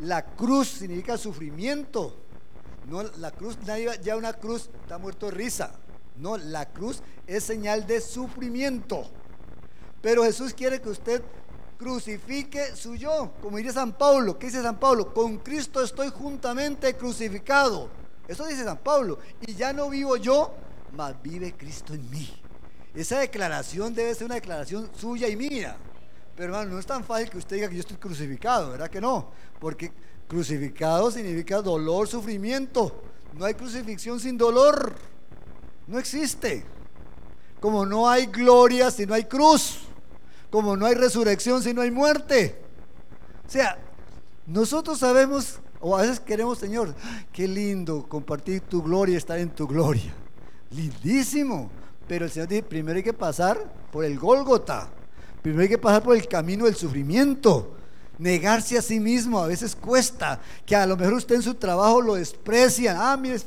La 0.00 0.24
cruz 0.24 0.68
significa 0.68 1.18
sufrimiento. 1.18 2.16
No, 2.86 3.02
la 3.02 3.32
cruz, 3.32 3.58
nadie 3.66 3.90
ya 4.02 4.16
una 4.16 4.32
cruz 4.32 4.70
está 4.82 4.98
muerto 4.98 5.26
de 5.26 5.32
risa. 5.32 5.74
No, 6.18 6.36
la 6.36 6.66
cruz 6.66 7.02
es 7.26 7.44
señal 7.44 7.86
de 7.86 8.00
sufrimiento. 8.00 9.04
Pero 10.00 10.24
Jesús 10.24 10.52
quiere 10.54 10.80
que 10.80 10.88
usted 10.88 11.22
crucifique 11.78 12.74
su 12.74 12.96
yo, 12.96 13.32
como 13.40 13.56
dice 13.56 13.72
San 13.72 13.92
Pablo. 13.92 14.38
¿Qué 14.38 14.46
dice 14.46 14.62
San 14.62 14.78
Pablo? 14.78 15.14
Con 15.14 15.38
Cristo 15.38 15.82
estoy 15.82 16.10
juntamente 16.10 16.94
crucificado. 16.96 17.88
Eso 18.26 18.46
dice 18.46 18.64
San 18.64 18.78
Pablo. 18.78 19.18
Y 19.46 19.54
ya 19.54 19.72
no 19.72 19.88
vivo 19.88 20.16
yo, 20.16 20.54
mas 20.96 21.14
vive 21.22 21.54
Cristo 21.56 21.94
en 21.94 22.08
mí. 22.10 22.28
Esa 22.94 23.20
declaración 23.20 23.94
debe 23.94 24.14
ser 24.14 24.26
una 24.26 24.34
declaración 24.34 24.90
suya 24.96 25.28
y 25.28 25.36
mía. 25.36 25.76
Pero 26.34 26.54
hermano, 26.54 26.72
no 26.72 26.78
es 26.78 26.86
tan 26.86 27.04
fácil 27.04 27.30
que 27.30 27.38
usted 27.38 27.56
diga 27.56 27.68
que 27.68 27.74
yo 27.74 27.80
estoy 27.80 27.96
crucificado, 27.96 28.70
¿verdad 28.70 28.88
que 28.88 29.00
no? 29.00 29.30
Porque 29.58 29.92
crucificado 30.28 31.10
significa 31.10 31.60
dolor, 31.62 32.06
sufrimiento. 32.06 33.02
No 33.34 33.44
hay 33.44 33.54
crucifixión 33.54 34.20
sin 34.20 34.36
dolor. 34.36 34.94
No 35.88 35.98
existe. 35.98 36.64
Como 37.60 37.84
no 37.84 38.08
hay 38.08 38.26
gloria 38.26 38.90
si 38.90 39.06
no 39.06 39.14
hay 39.14 39.24
cruz. 39.24 39.80
Como 40.50 40.76
no 40.76 40.86
hay 40.86 40.94
resurrección 40.94 41.62
si 41.62 41.74
no 41.74 41.80
hay 41.80 41.90
muerte. 41.90 42.60
O 43.46 43.50
sea, 43.50 43.78
nosotros 44.46 44.98
sabemos 44.98 45.58
o 45.80 45.96
a 45.96 46.02
veces 46.02 46.20
queremos, 46.20 46.58
Señor, 46.58 46.94
qué 47.32 47.46
lindo 47.46 48.06
compartir 48.08 48.60
tu 48.62 48.82
gloria 48.82 49.16
estar 49.16 49.38
en 49.38 49.50
tu 49.50 49.66
gloria. 49.66 50.12
Lindísimo. 50.70 51.70
Pero 52.06 52.24
el 52.24 52.30
Señor 52.30 52.48
dice, 52.48 52.62
primero 52.62 52.96
hay 52.96 53.02
que 53.02 53.12
pasar 53.12 53.58
por 53.90 54.04
el 54.04 54.18
Gólgota. 54.18 54.88
Primero 55.42 55.62
hay 55.62 55.68
que 55.68 55.78
pasar 55.78 56.02
por 56.02 56.16
el 56.16 56.26
camino 56.26 56.64
del 56.64 56.74
sufrimiento. 56.74 57.76
Negarse 58.18 58.76
a 58.76 58.82
sí 58.82 58.98
mismo 58.98 59.38
a 59.38 59.46
veces 59.46 59.76
cuesta. 59.76 60.40
Que 60.66 60.74
a 60.74 60.86
lo 60.86 60.96
mejor 60.96 61.14
usted 61.14 61.36
en 61.36 61.42
su 61.42 61.54
trabajo 61.54 62.00
lo 62.00 62.14
desprecian. 62.14 62.96
Ah, 62.98 63.16
mire, 63.16 63.38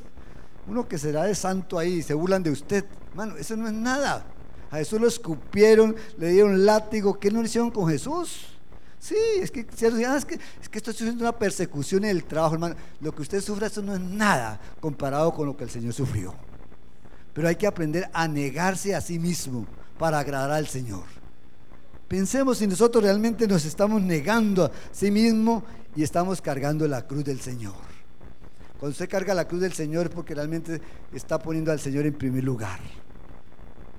uno 0.68 0.88
que 0.88 0.98
será 0.98 1.24
de 1.24 1.36
santo 1.36 1.78
ahí, 1.78 2.02
se 2.02 2.14
burlan 2.14 2.44
de 2.44 2.52
usted. 2.52 2.86
Mano, 3.16 3.36
eso 3.38 3.56
no 3.56 3.68
es 3.68 3.74
nada. 3.74 4.26
A 4.70 4.78
Jesús 4.78 5.02
lo 5.02 5.08
escupieron, 5.08 5.96
le 6.18 6.30
dieron 6.30 6.66
látigo. 6.66 7.20
¿Qué 7.20 7.30
no 7.30 7.42
le 7.42 7.48
hicieron 7.48 7.72
con 7.72 7.90
Jesús? 7.90 8.48
Sí, 9.00 9.16
es 9.42 9.50
que, 9.50 9.66
ah, 10.08 10.16
es 10.16 10.26
que, 10.26 10.40
es 10.62 10.70
que 10.70 10.78
estoy 10.78 10.94
sufriendo 10.94 11.24
una 11.24 11.38
persecución 11.38 12.06
en 12.06 12.12
el 12.12 12.24
trabajo, 12.24 12.54
hermano. 12.54 12.76
Lo 13.00 13.14
que 13.14 13.24
usted 13.24 13.42
sufre, 13.42 13.68
eso 13.68 13.82
no 13.82 13.96
es 13.96 14.00
nada 14.00 14.60
comparado 14.80 15.34
con 15.34 15.48
lo 15.48 15.58
que 15.58 15.64
el 15.64 15.70
Señor 15.70 15.94
sufrió. 15.94 16.36
Pero 17.34 17.48
hay 17.48 17.56
que 17.56 17.68
aprender 17.68 18.10
a 18.14 18.28
negarse 18.28 18.94
a 18.94 19.02
sí 19.02 19.18
mismo 19.18 19.66
para 19.98 20.20
agradar 20.20 20.52
al 20.52 20.68
Señor. 20.68 21.04
Pensemos 22.08 22.60
si 22.60 22.68
nosotros 22.68 23.04
realmente 23.04 23.48
nos 23.48 23.66
estamos 23.66 24.02
negando 24.02 24.66
a 24.66 24.72
sí 24.92 25.10
mismo 25.12 25.64
y 25.96 26.04
estamos 26.04 26.42
cargando 26.42 26.88
la 26.88 27.08
cruz 27.08 27.24
del 27.24 27.42
Señor. 27.42 27.91
Cuando 28.82 28.94
usted 28.94 29.08
carga 29.08 29.36
la 29.36 29.48
cruz 29.48 29.62
del 29.62 29.74
Señor 29.74 30.08
es 30.08 30.12
porque 30.12 30.34
realmente 30.34 30.82
está 31.14 31.38
poniendo 31.38 31.72
al 31.72 31.80
Señor 31.80 32.04
en 32.08 32.16
primer 32.16 32.44
lugar. 32.44 32.80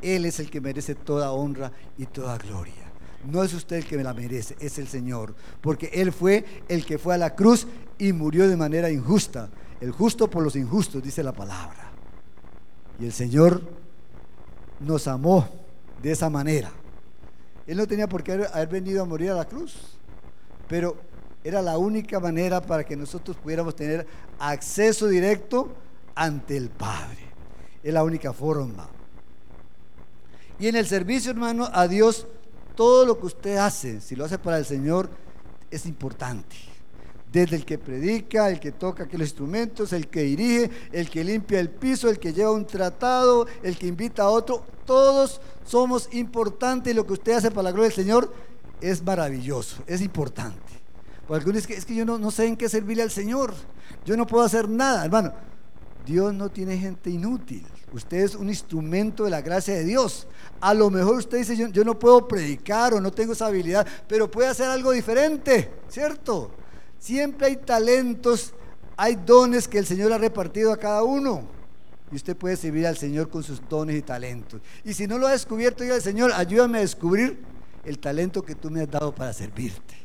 Él 0.01 0.25
es 0.25 0.41
el 0.41 0.51
que 0.51 0.61
merece 0.61 0.97
toda 0.97 1.31
honra 1.31 1.71
y 1.97 2.07
toda 2.07 2.37
gloria. 2.37 2.91
No 3.31 3.45
es 3.45 3.55
usted 3.55 3.77
el 3.77 3.87
que 3.87 3.97
me 3.97 4.03
la 4.03 4.13
merece, 4.13 4.57
es 4.59 4.81
el 4.81 4.89
Señor. 4.89 5.37
Porque 5.61 5.89
Él 5.93 6.11
fue 6.11 6.65
el 6.67 6.85
que 6.85 6.99
fue 6.99 7.15
a 7.15 7.19
la 7.19 7.37
cruz 7.37 7.69
y 7.97 8.13
murió 8.13 8.49
de 8.49 8.57
manera 8.57 8.91
injusta. 8.91 9.51
El 9.81 9.93
justo 9.93 10.29
por 10.29 10.43
los 10.43 10.57
injustos, 10.57 11.01
dice 11.01 11.23
la 11.23 11.33
palabra. 11.33 11.93
Y 12.99 13.05
el 13.05 13.13
Señor 13.13 13.63
nos 14.81 15.07
amó 15.07 15.49
de 16.03 16.11
esa 16.11 16.29
manera. 16.29 16.73
Él 17.69 17.77
no 17.77 17.87
tenía 17.87 18.09
por 18.09 18.25
qué 18.25 18.33
haber 18.33 18.69
venido 18.69 19.01
a 19.01 19.07
morir 19.07 19.31
a 19.31 19.35
la 19.35 19.45
cruz, 19.45 19.77
pero 20.67 21.12
era 21.45 21.61
la 21.63 21.79
única 21.79 22.21
manera 22.21 22.61
para 22.61 22.85
que 22.85 22.97
nosotros 22.97 23.37
pudiéramos 23.37 23.75
tener 23.75 24.07
acceso 24.39 25.09
directo 25.09 25.73
ante 26.15 26.57
el 26.57 26.71
Padre. 26.71 27.19
Es 27.83 27.93
la 27.93 28.05
única 28.05 28.33
forma. 28.33 28.89
Y 30.59 30.69
en 30.69 30.77
el 30.77 30.87
servicio, 30.87 31.33
hermano, 31.33 31.69
a 31.73 31.89
Dios 31.89 32.27
todo 32.77 33.05
lo 33.05 33.19
que 33.19 33.27
usted 33.27 33.57
hace, 33.57 34.01
si 34.01 34.15
lo 34.15 34.25
hace 34.25 34.39
para 34.39 34.59
el 34.59 34.65
Señor, 34.65 35.11
es 35.71 35.87
importante. 35.87 36.57
Desde 37.33 37.57
el 37.57 37.65
que 37.65 37.79
predica, 37.79 38.51
el 38.51 38.61
que 38.61 38.73
toca 38.73 39.05
aquellos 39.05 39.29
instrumentos, 39.29 39.93
el 39.93 40.09
que 40.09 40.23
dirige, 40.23 40.71
el 40.93 41.09
que 41.09 41.25
limpia 41.25 41.61
el 41.61 41.71
piso, 41.71 42.11
el 42.11 42.19
que 42.19 42.33
lleva 42.33 42.53
un 42.53 42.67
tratado, 42.67 43.47
el 43.63 43.79
que 43.79 43.87
invita 43.87 44.25
a 44.25 44.29
otro, 44.29 44.65
todos 44.85 45.41
somos 45.65 46.09
importantes 46.13 46.93
y 46.93 46.97
lo 46.97 47.07
que 47.07 47.15
usted 47.15 47.33
hace 47.33 47.51
para 47.51 47.65
la 47.65 47.73
gloria 47.73 47.89
del 47.89 48.05
Señor 48.05 48.33
es 48.81 49.03
maravilloso, 49.03 49.83
es 49.87 50.03
importante. 50.03 50.72
Porque 51.27 51.41
algunos 51.41 51.69
es 51.69 51.79
es 51.79 51.85
que 51.85 51.95
yo 51.95 52.05
no, 52.05 52.19
no 52.19 52.31
sé 52.31 52.47
en 52.47 52.57
qué 52.57 52.69
servirle 52.69 53.03
al 53.03 53.11
Señor, 53.11 53.55
yo 54.05 54.17
no 54.17 54.27
puedo 54.27 54.45
hacer 54.45 54.69
nada, 54.69 55.05
hermano. 55.05 55.33
Dios 56.05 56.35
no 56.35 56.51
tiene 56.51 56.77
gente 56.79 57.11
inútil. 57.11 57.65
Usted 57.93 58.19
es 58.19 58.35
un 58.35 58.49
instrumento 58.49 59.25
de 59.25 59.31
la 59.31 59.43
gracia 59.43 59.75
de 59.75 59.85
Dios. 59.85 60.27
A 60.61 60.73
lo 60.73 60.91
mejor 60.91 61.17
usted 61.17 61.39
dice, 61.39 61.57
yo, 61.57 61.85
no 61.85 61.99
puedo 61.99 62.27
predicar 62.27 62.95
o 62.95 63.01
no 63.01 63.11
tengo 63.11 63.35
esa 63.35 63.47
habilidad, 63.47 63.87
pero 64.09 64.31
puede 64.31 64.49
hacer 64.49 64.69
algo 64.69 64.93
diferente, 64.93 65.71
¿cierto? 65.89 66.51
Siempre 66.99 67.49
hay 67.49 67.57
talentos, 67.57 68.55
hay 68.97 69.17
dones 69.17 69.69
que 69.69 69.79
el 69.79 69.87
Señor 69.87 70.13
ha 70.13 70.19
repartido 70.19 70.73
a 70.73 70.79
cada 70.79 71.03
uno. 71.03 71.43
Y 72.11 72.17
usted 72.17 72.37
puede 72.37 72.57
servir 72.57 72.87
al 72.87 72.97
Señor 72.97 73.29
con 73.29 73.43
sus 73.43 73.61
dones 73.69 73.97
y 73.97 74.03
talentos. 74.03 74.61
Y 74.85 74.95
si 74.95 75.07
no 75.07 75.19
lo 75.19 75.27
ha 75.27 75.33
descubierto, 75.33 75.83
diga 75.83 75.95
al 75.95 76.03
Señor, 76.03 76.33
ayúdame 76.35 76.79
a 76.79 76.83
descubrir 76.83 77.39
el 77.85 77.99
talento 77.99 78.43
que 78.43 78.55
tú 78.55 78.71
me 78.71 78.83
has 78.83 78.91
dado 78.91 79.15
para 79.15 79.33
servirte. 79.33 80.02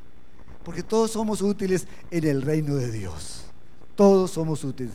Porque 0.68 0.84
todos 0.84 1.12
somos 1.12 1.42
útiles 1.42 1.88
en 2.12 2.28
el 2.28 2.42
reino 2.42 2.76
de 2.76 2.92
Dios. 2.92 3.44
Todos 3.96 4.32
somos 4.32 4.66
útiles. 4.66 4.92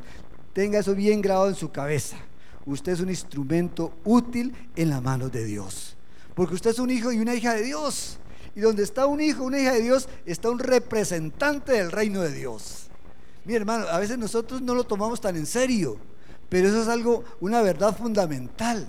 Tenga 0.53 0.79
eso 0.79 0.95
bien 0.95 1.23
grabado 1.23 1.49
en 1.49 1.55
su 1.55 1.73
cabeza. 1.73 2.19
Usted 2.67 2.93
es 2.93 3.01
un 3.01 3.09
instrumento 3.09 3.95
útil 4.05 4.55
en 4.77 4.91
la 4.91 5.01
mano 5.01 5.31
de 5.31 5.47
Dios. 5.47 5.97
Porque 6.35 6.57
usted 6.57 6.73
es 6.73 6.79
un 6.79 6.91
hijo 6.91 7.11
y 7.11 7.21
una 7.21 7.35
hija 7.35 7.55
de 7.55 7.63
Dios. 7.63 8.19
Y 8.55 8.61
donde 8.61 8.83
está 8.83 9.07
un 9.07 9.23
hijo, 9.23 9.45
una 9.45 9.61
hija 9.61 9.73
de 9.73 9.81
Dios, 9.81 10.11
está 10.27 10.51
un 10.51 10.59
representante 10.59 11.73
del 11.73 11.91
reino 11.91 12.21
de 12.21 12.33
Dios. 12.33 12.89
Mi 13.47 13.55
hermano, 13.55 13.87
a 13.89 13.99
veces 13.99 14.19
nosotros 14.19 14.61
no 14.61 14.75
lo 14.75 14.85
tomamos 14.85 15.23
tan 15.23 15.37
en 15.37 15.47
serio, 15.47 15.97
pero 16.51 16.69
eso 16.69 16.83
es 16.83 16.89
algo, 16.89 17.25
una 17.41 17.63
verdad 17.63 17.97
fundamental. 17.97 18.87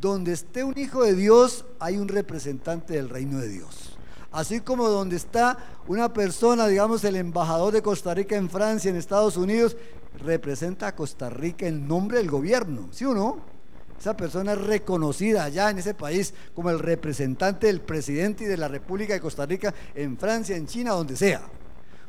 Donde 0.00 0.32
esté 0.32 0.64
un 0.64 0.76
hijo 0.76 1.04
de 1.04 1.14
Dios, 1.14 1.64
hay 1.78 1.98
un 1.98 2.08
representante 2.08 2.94
del 2.94 3.08
reino 3.08 3.38
de 3.38 3.46
Dios. 3.46 3.91
Así 4.32 4.60
como 4.60 4.88
donde 4.88 5.16
está 5.16 5.58
una 5.86 6.12
persona, 6.12 6.66
digamos, 6.66 7.04
el 7.04 7.16
embajador 7.16 7.72
de 7.72 7.82
Costa 7.82 8.14
Rica 8.14 8.36
en 8.36 8.48
Francia, 8.48 8.90
en 8.90 8.96
Estados 8.96 9.36
Unidos, 9.36 9.76
representa 10.24 10.88
a 10.88 10.96
Costa 10.96 11.28
Rica 11.28 11.66
en 11.66 11.86
nombre 11.86 12.18
del 12.18 12.30
gobierno, 12.30 12.88
¿sí 12.90 13.04
o 13.04 13.14
no? 13.14 13.52
Esa 13.98 14.16
persona 14.16 14.54
es 14.54 14.60
reconocida 14.60 15.44
allá 15.44 15.70
en 15.70 15.78
ese 15.78 15.94
país 15.94 16.34
como 16.54 16.70
el 16.70 16.78
representante 16.78 17.68
del 17.68 17.80
presidente 17.80 18.44
y 18.44 18.46
de 18.48 18.56
la 18.56 18.66
República 18.68 19.12
de 19.12 19.20
Costa 19.20 19.46
Rica 19.46 19.72
en 19.94 20.16
Francia, 20.16 20.56
en 20.56 20.66
China, 20.66 20.92
donde 20.92 21.16
sea. 21.16 21.42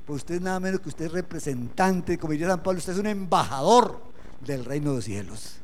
Pues 0.05 0.17
usted 0.17 0.41
nada 0.41 0.59
menos 0.59 0.79
que 0.79 0.89
usted 0.89 1.05
es 1.05 1.11
representante, 1.11 2.17
como 2.17 2.31
diría 2.31 2.47
San 2.47 2.63
Pablo, 2.63 2.79
usted 2.79 2.93
es 2.93 2.99
un 2.99 3.07
embajador 3.07 4.01
del 4.41 4.65
reino 4.65 4.89
de 4.89 4.95
los 4.95 5.05
cielos. 5.05 5.55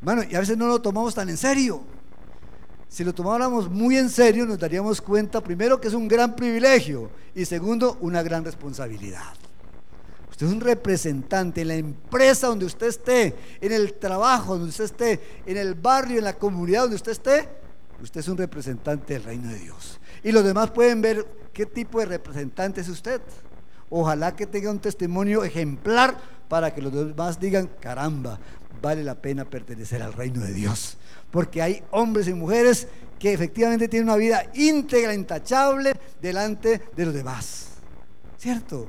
Bueno, 0.00 0.22
y 0.28 0.34
a 0.34 0.40
veces 0.40 0.56
no 0.56 0.68
lo 0.68 0.80
tomamos 0.80 1.14
tan 1.14 1.28
en 1.28 1.36
serio. 1.36 1.82
Si 2.88 3.04
lo 3.04 3.12
tomáramos 3.14 3.68
muy 3.70 3.96
en 3.96 4.08
serio, 4.08 4.46
nos 4.46 4.58
daríamos 4.58 5.00
cuenta, 5.00 5.42
primero, 5.42 5.80
que 5.80 5.88
es 5.88 5.94
un 5.94 6.08
gran 6.08 6.36
privilegio 6.36 7.10
y 7.34 7.44
segundo, 7.44 7.98
una 8.00 8.22
gran 8.22 8.44
responsabilidad. 8.44 9.34
Usted 10.30 10.46
es 10.46 10.52
un 10.52 10.60
representante 10.60 11.62
en 11.62 11.68
la 11.68 11.74
empresa 11.76 12.48
donde 12.48 12.66
usted 12.66 12.88
esté, 12.88 13.34
en 13.60 13.72
el 13.72 13.94
trabajo 13.94 14.54
donde 14.54 14.68
usted 14.68 14.84
esté, 14.84 15.20
en 15.46 15.56
el 15.56 15.74
barrio, 15.74 16.18
en 16.18 16.24
la 16.24 16.34
comunidad 16.34 16.82
donde 16.82 16.96
usted 16.96 17.12
esté. 17.12 17.48
Usted 18.02 18.20
es 18.20 18.28
un 18.28 18.36
representante 18.36 19.14
del 19.14 19.24
reino 19.24 19.48
de 19.48 19.58
Dios. 19.58 19.98
Y 20.22 20.32
los 20.32 20.44
demás 20.44 20.70
pueden 20.70 21.00
ver 21.00 21.26
qué 21.54 21.64
tipo 21.64 22.00
de 22.00 22.06
representante 22.06 22.82
es 22.82 22.88
usted. 22.88 23.22
Ojalá 23.88 24.36
que 24.36 24.46
tenga 24.46 24.70
un 24.70 24.78
testimonio 24.78 25.42
ejemplar 25.42 26.18
para 26.48 26.74
que 26.74 26.82
los 26.82 26.92
demás 26.92 27.40
digan, 27.40 27.70
caramba, 27.80 28.38
vale 28.82 29.02
la 29.02 29.14
pena 29.14 29.44
pertenecer 29.44 30.02
al 30.02 30.12
reino 30.12 30.42
de 30.42 30.52
Dios. 30.52 30.98
Porque 31.30 31.62
hay 31.62 31.82
hombres 31.90 32.28
y 32.28 32.34
mujeres 32.34 32.88
que 33.18 33.32
efectivamente 33.32 33.88
tienen 33.88 34.08
una 34.08 34.16
vida 34.16 34.44
íntegra, 34.54 35.14
intachable 35.14 35.94
delante 36.20 36.82
de 36.94 37.04
los 37.04 37.14
demás. 37.14 37.68
¿Cierto? 38.36 38.88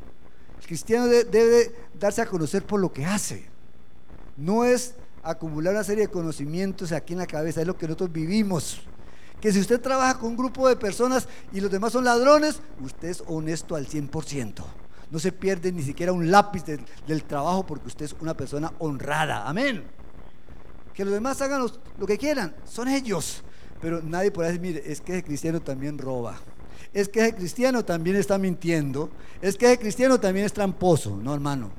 El 0.60 0.66
cristiano 0.66 1.08
debe 1.08 1.74
darse 1.98 2.22
a 2.22 2.26
conocer 2.26 2.64
por 2.64 2.80
lo 2.80 2.92
que 2.92 3.06
hace. 3.06 3.46
No 4.36 4.66
es 4.66 4.96
acumular 5.24 5.74
una 5.74 5.84
serie 5.84 6.06
de 6.08 6.12
conocimientos 6.12 6.92
aquí 6.92 7.14
en 7.14 7.20
la 7.20 7.28
cabeza, 7.28 7.62
es 7.62 7.68
lo 7.68 7.78
que 7.78 7.88
nosotros 7.88 8.12
vivimos. 8.12 8.82
Que 9.42 9.52
si 9.52 9.60
usted 9.60 9.80
trabaja 9.80 10.18
con 10.20 10.32
un 10.32 10.38
grupo 10.38 10.68
de 10.68 10.76
personas 10.76 11.28
y 11.54 11.62
los 11.62 11.72
demás 11.72 11.94
son 11.94 12.04
ladrones, 12.04 12.60
usted 12.82 13.10
es 13.10 13.24
honesto 13.28 13.76
al 13.76 13.88
100%. 13.88 14.64
No 15.10 15.20
se 15.20 15.32
pierde 15.32 15.72
ni 15.72 15.84
siquiera 15.84 16.12
un 16.12 16.30
lápiz 16.32 16.64
del 16.66 17.24
trabajo 17.24 17.66
porque 17.66 17.88
usted 17.88 18.06
es 18.06 18.16
una 18.20 18.36
persona 18.36 18.74
honrada. 18.80 19.48
Amén. 19.48 19.84
Que 20.98 21.06
los 21.06 21.14
demás 21.14 21.40
hagan 21.44 21.64
lo 22.00 22.08
que 22.08 22.18
quieran, 22.18 22.56
son 22.66 22.88
ellos. 22.88 23.44
Pero 23.80 24.02
nadie 24.02 24.32
puede 24.32 24.48
decir, 24.48 24.62
mire, 24.62 24.82
es 24.84 25.00
que 25.00 25.14
ese 25.14 25.24
cristiano 25.24 25.62
también 25.62 26.00
roba. 26.00 26.40
Es 26.92 27.08
que 27.08 27.20
ese 27.22 27.36
cristiano 27.36 27.86
también 27.86 28.16
está 28.16 28.40
mintiendo. 28.40 29.12
Es 29.40 29.58
que 29.58 29.68
ese 29.68 29.78
cristiano 29.78 30.20
también 30.20 30.48
es 30.48 30.54
tramposo. 30.54 31.16
No, 31.16 31.36
hermano. 31.36 31.70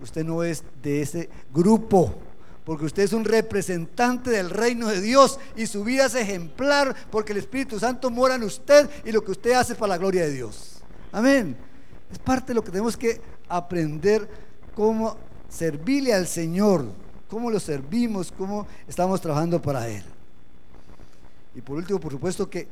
Usted 0.00 0.24
no 0.24 0.42
es 0.42 0.64
de 0.82 1.02
ese 1.02 1.28
grupo. 1.52 2.14
Porque 2.64 2.86
usted 2.86 3.02
es 3.02 3.12
un 3.12 3.26
representante 3.26 4.30
del 4.30 4.48
reino 4.48 4.88
de 4.88 5.02
Dios 5.02 5.38
y 5.54 5.66
su 5.66 5.84
vida 5.84 6.06
es 6.06 6.14
ejemplar 6.14 6.96
porque 7.10 7.32
el 7.32 7.38
Espíritu 7.38 7.78
Santo 7.78 8.08
mora 8.08 8.36
en 8.36 8.44
usted 8.44 8.88
y 9.04 9.12
lo 9.12 9.22
que 9.22 9.32
usted 9.32 9.52
hace 9.52 9.74
es 9.74 9.78
para 9.78 9.90
la 9.90 9.98
gloria 9.98 10.22
de 10.22 10.32
Dios. 10.32 10.80
Amén. 11.12 11.54
Es 12.10 12.18
parte 12.18 12.48
de 12.48 12.54
lo 12.54 12.64
que 12.64 12.70
tenemos 12.70 12.96
que 12.96 13.20
aprender 13.46 14.26
cómo 14.74 15.18
servirle 15.50 16.14
al 16.14 16.26
Señor, 16.26 16.86
cómo 17.28 17.50
lo 17.50 17.60
servimos, 17.60 18.32
cómo 18.32 18.66
estamos 18.86 19.20
trabajando 19.20 19.60
para 19.60 19.88
Él. 19.88 20.02
Y 21.54 21.60
por 21.60 21.76
último, 21.76 22.00
por 22.00 22.12
supuesto 22.12 22.48
que 22.48 22.68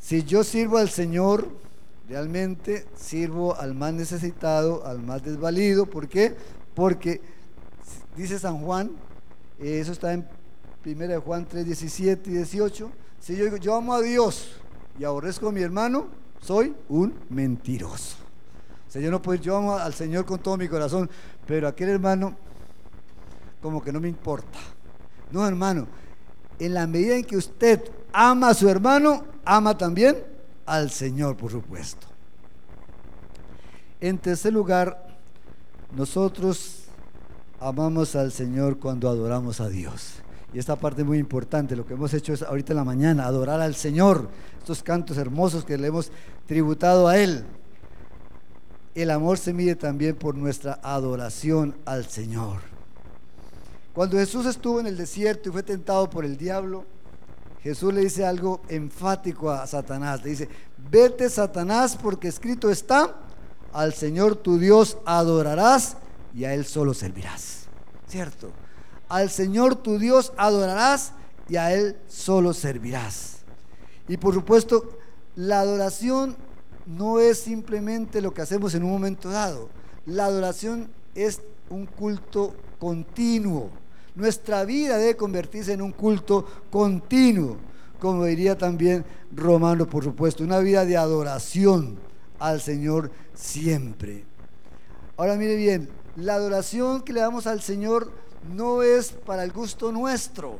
si 0.00 0.22
yo 0.24 0.44
sirvo 0.44 0.78
al 0.78 0.90
Señor, 0.90 1.48
realmente 2.08 2.86
sirvo 2.96 3.56
al 3.56 3.74
más 3.74 3.94
necesitado, 3.94 4.86
al 4.86 5.00
más 5.00 5.22
desvalido. 5.22 5.86
¿Por 5.86 6.08
qué? 6.08 6.34
Porque 6.74 7.20
dice 8.16 8.38
San 8.38 8.58
Juan, 8.58 8.90
eso 9.58 9.92
está 9.92 10.12
en 10.12 10.26
1 10.84 11.20
Juan 11.22 11.46
3, 11.46 11.64
17 11.64 12.30
y 12.30 12.34
18. 12.34 12.90
Si 13.20 13.36
yo 13.36 13.44
digo, 13.44 13.56
yo 13.56 13.74
amo 13.74 13.94
a 13.94 14.02
Dios 14.02 14.56
y 14.98 15.04
aborrezco 15.04 15.48
a 15.48 15.52
mi 15.52 15.62
hermano, 15.62 16.08
soy 16.40 16.74
un 16.88 17.14
mentiroso. 17.30 18.16
O 18.86 18.90
sea, 18.90 19.00
yo 19.00 19.10
no 19.10 19.22
puedo, 19.22 19.40
yo 19.40 19.56
amo 19.56 19.76
al 19.76 19.94
Señor 19.94 20.24
con 20.24 20.40
todo 20.40 20.56
mi 20.56 20.68
corazón, 20.68 21.08
pero 21.46 21.66
aquel 21.66 21.88
hermano, 21.88 22.36
como 23.64 23.82
que 23.82 23.94
no 23.94 23.98
me 23.98 24.10
importa. 24.10 24.58
No, 25.32 25.48
hermano, 25.48 25.86
en 26.58 26.74
la 26.74 26.86
medida 26.86 27.16
en 27.16 27.24
que 27.24 27.38
usted 27.38 27.80
ama 28.12 28.50
a 28.50 28.54
su 28.54 28.68
hermano, 28.68 29.24
ama 29.42 29.78
también 29.78 30.22
al 30.66 30.90
Señor, 30.90 31.34
por 31.38 31.50
supuesto. 31.50 32.06
En 34.02 34.18
tercer 34.18 34.52
lugar, 34.52 35.08
nosotros 35.96 36.82
amamos 37.58 38.14
al 38.16 38.32
Señor 38.32 38.78
cuando 38.78 39.08
adoramos 39.08 39.62
a 39.62 39.70
Dios. 39.70 40.16
Y 40.52 40.58
esta 40.58 40.76
parte 40.76 41.00
es 41.00 41.06
muy 41.06 41.16
importante, 41.16 41.74
lo 41.74 41.86
que 41.86 41.94
hemos 41.94 42.12
hecho 42.12 42.34
es 42.34 42.42
ahorita 42.42 42.74
en 42.74 42.76
la 42.76 42.84
mañana, 42.84 43.24
adorar 43.24 43.62
al 43.62 43.74
Señor, 43.74 44.28
estos 44.58 44.82
cantos 44.82 45.16
hermosos 45.16 45.64
que 45.64 45.78
le 45.78 45.86
hemos 45.86 46.12
tributado 46.46 47.08
a 47.08 47.16
Él. 47.16 47.46
El 48.94 49.10
amor 49.10 49.38
se 49.38 49.54
mide 49.54 49.74
también 49.74 50.16
por 50.16 50.34
nuestra 50.34 50.78
adoración 50.82 51.74
al 51.86 52.04
Señor. 52.04 52.73
Cuando 53.94 54.18
Jesús 54.18 54.44
estuvo 54.46 54.80
en 54.80 54.86
el 54.86 54.96
desierto 54.96 55.48
y 55.48 55.52
fue 55.52 55.62
tentado 55.62 56.10
por 56.10 56.24
el 56.24 56.36
diablo, 56.36 56.84
Jesús 57.62 57.94
le 57.94 58.00
dice 58.00 58.26
algo 58.26 58.60
enfático 58.68 59.50
a 59.50 59.66
Satanás. 59.68 60.22
Le 60.24 60.30
dice, 60.30 60.48
vete 60.90 61.30
Satanás 61.30 61.96
porque 61.96 62.26
escrito 62.28 62.70
está, 62.70 63.14
al 63.72 63.94
Señor 63.94 64.34
tu 64.34 64.58
Dios 64.58 64.98
adorarás 65.06 65.96
y 66.34 66.44
a 66.44 66.54
Él 66.54 66.66
solo 66.66 66.92
servirás. 66.92 67.66
¿Cierto? 68.08 68.50
Al 69.08 69.30
Señor 69.30 69.76
tu 69.76 69.98
Dios 69.98 70.32
adorarás 70.36 71.12
y 71.48 71.56
a 71.56 71.72
Él 71.72 71.96
solo 72.08 72.52
servirás. 72.52 73.38
Y 74.08 74.16
por 74.16 74.34
supuesto, 74.34 74.98
la 75.36 75.60
adoración 75.60 76.36
no 76.84 77.20
es 77.20 77.38
simplemente 77.38 78.20
lo 78.20 78.34
que 78.34 78.42
hacemos 78.42 78.74
en 78.74 78.82
un 78.82 78.90
momento 78.90 79.30
dado. 79.30 79.68
La 80.04 80.26
adoración 80.26 80.90
es 81.14 81.40
un 81.70 81.86
culto 81.86 82.54
continuo. 82.78 83.70
Nuestra 84.14 84.64
vida 84.64 84.96
debe 84.96 85.16
convertirse 85.16 85.72
en 85.72 85.82
un 85.82 85.92
culto 85.92 86.46
continuo, 86.70 87.56
como 87.98 88.24
diría 88.24 88.56
también 88.56 89.04
Romano, 89.34 89.86
por 89.86 90.04
supuesto, 90.04 90.44
una 90.44 90.60
vida 90.60 90.84
de 90.84 90.96
adoración 90.96 91.98
al 92.38 92.60
Señor 92.60 93.10
siempre. 93.34 94.24
Ahora 95.16 95.34
mire 95.34 95.56
bien, 95.56 95.88
la 96.16 96.34
adoración 96.34 97.02
que 97.02 97.12
le 97.12 97.20
damos 97.20 97.46
al 97.46 97.60
Señor 97.60 98.12
no 98.54 98.82
es 98.82 99.10
para 99.10 99.42
el 99.42 99.52
gusto 99.52 99.90
nuestro. 99.90 100.58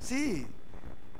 Sí, 0.00 0.46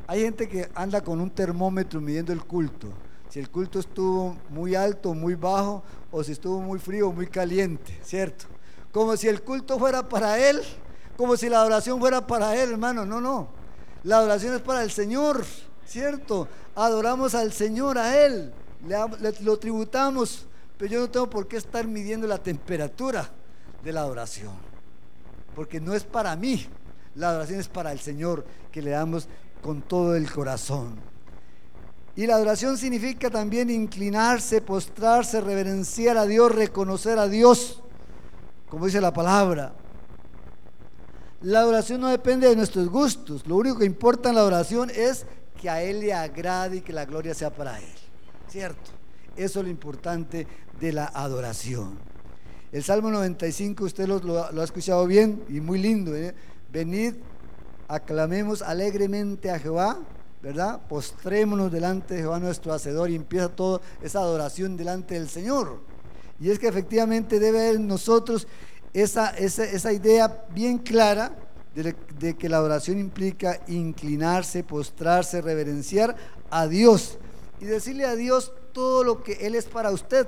hay 0.09 0.23
gente 0.23 0.49
que 0.49 0.69
anda 0.75 1.01
con 1.01 1.21
un 1.21 1.31
termómetro 1.31 2.01
midiendo 2.01 2.33
el 2.33 2.43
culto. 2.45 2.89
Si 3.29 3.39
el 3.39 3.51
culto 3.51 3.79
estuvo 3.79 4.37
muy 4.49 4.75
alto, 4.75 5.15
muy 5.15 5.35
bajo, 5.35 5.83
o 6.11 6.25
si 6.25 6.33
estuvo 6.33 6.61
muy 6.61 6.79
frío, 6.79 7.13
muy 7.13 7.27
caliente, 7.27 8.01
¿cierto? 8.03 8.47
Como 8.91 9.17
si 9.17 9.29
el 9.29 9.43
culto 9.43 9.79
fuera 9.79 10.09
para 10.09 10.39
Él 10.39 10.61
como 11.19 11.37
si 11.37 11.49
la 11.49 11.59
adoración 11.59 11.99
fuera 11.99 12.25
para 12.25 12.55
Él, 12.55 12.71
hermano. 12.71 13.05
No, 13.05 13.21
no. 13.21 13.49
La 14.05 14.19
adoración 14.19 14.55
es 14.55 14.61
para 14.61 14.85
el 14.85 14.93
Señor, 14.93 15.45
¿cierto? 15.85 16.47
Adoramos 16.77 17.35
al 17.35 17.53
Señor, 17.53 17.99
a 17.99 18.25
Él. 18.25 18.53
Le, 18.87 19.33
lo 19.41 19.59
tributamos. 19.59 20.47
Pero 20.79 20.93
yo 20.93 21.01
no 21.01 21.11
tengo 21.11 21.29
por 21.29 21.49
qué 21.49 21.57
estar 21.57 21.89
midiendo 21.89 22.29
la 22.29 22.39
temperatura 22.39 23.29
de 23.83 23.93
la 23.93 24.03
adoración. 24.03 24.53
Porque 25.57 25.81
no 25.81 25.93
es 25.93 26.05
para 26.05 26.37
mí. 26.37 26.69
La 27.17 27.31
adoración 27.31 27.59
es 27.59 27.67
para 27.67 27.91
el 27.91 27.99
Señor, 27.99 28.47
que 28.71 28.81
le 28.81 28.91
damos 28.91 29.27
con 29.61 29.83
todo 29.83 30.15
el 30.15 30.31
corazón. 30.31 31.01
Y 32.15 32.29
la 32.29 32.37
adoración 32.37 32.79
significa 32.79 33.29
también 33.29 33.71
inclinarse, 33.71 34.61
postrarse, 34.61 35.41
reverenciar 35.41 36.17
a 36.17 36.27
Dios, 36.27 36.55
reconocer 36.55 37.19
a 37.19 37.27
Dios, 37.27 37.83
como 38.69 38.87
dice 38.87 39.01
la 39.01 39.13
palabra. 39.13 39.75
La 41.41 41.67
oración 41.67 42.01
no 42.01 42.09
depende 42.09 42.49
de 42.49 42.57
nuestros 42.57 42.89
gustos. 42.89 43.47
Lo 43.47 43.57
único 43.57 43.79
que 43.79 43.85
importa 43.85 44.31
en 44.31 44.35
la 44.35 44.45
oración 44.45 44.91
es 44.91 45.25
que 45.61 45.71
a 45.71 45.83
Él 45.83 46.01
le 46.01 46.13
agrade 46.13 46.79
y 46.79 46.81
que 46.81 46.93
la 46.93 47.05
gloria 47.05 47.33
sea 47.33 47.51
para 47.51 47.79
Él. 47.79 47.85
¿Cierto? 48.49 48.91
Eso 49.37 49.61
es 49.61 49.65
lo 49.65 49.71
importante 49.71 50.49
de 50.81 50.93
la 50.93 51.07
adoración. 51.07 51.97
El 52.73 52.83
Salmo 52.83 53.11
95, 53.11 53.85
usted 53.85 54.09
lo, 54.09 54.61
ha 54.61 54.65
escuchado 54.65 55.07
bien 55.07 55.45
y 55.49 55.61
muy 55.61 55.79
lindo. 55.79 56.15
¿eh? 56.17 56.35
Venid, 56.73 57.15
aclamemos 57.87 58.61
alegremente 58.61 59.51
a 59.51 59.61
Jehová, 59.61 60.01
¿verdad? 60.43 60.81
Postrémonos 60.89 61.71
delante 61.71 62.15
de 62.15 62.21
Jehová 62.21 62.41
nuestro 62.41 62.73
Hacedor 62.73 63.11
y 63.11 63.15
empieza 63.15 63.49
toda 63.49 63.81
esa 64.03 64.19
adoración 64.19 64.77
delante 64.77 65.15
del 65.15 65.29
Señor. 65.29 65.81
Y 66.41 66.51
es 66.51 66.59
que 66.59 66.69
efectivamente 66.69 67.39
debe 67.39 67.69
haber 67.69 67.81
nosotros 67.81 68.47
esa, 69.03 69.31
esa, 69.31 69.93
idea 69.93 70.45
bien 70.51 70.79
clara 70.79 71.33
de, 71.75 72.37
que 72.37 72.49
la 72.49 72.57
adoración 72.57 72.99
implica 72.99 73.61
inclinarse, 73.69 74.65
postrarse, 74.65 75.41
reverenciar 75.41 76.17
a 76.51 76.67
Dios 76.67 77.19
y 77.61 77.67
decirle 77.67 78.05
a 78.07 78.17
Dios 78.17 78.53
todo 78.73 79.05
lo 79.05 79.23
que 79.23 79.35
Él 79.47 79.55
es 79.55 79.67
para 79.67 79.91
usted. 79.91 80.27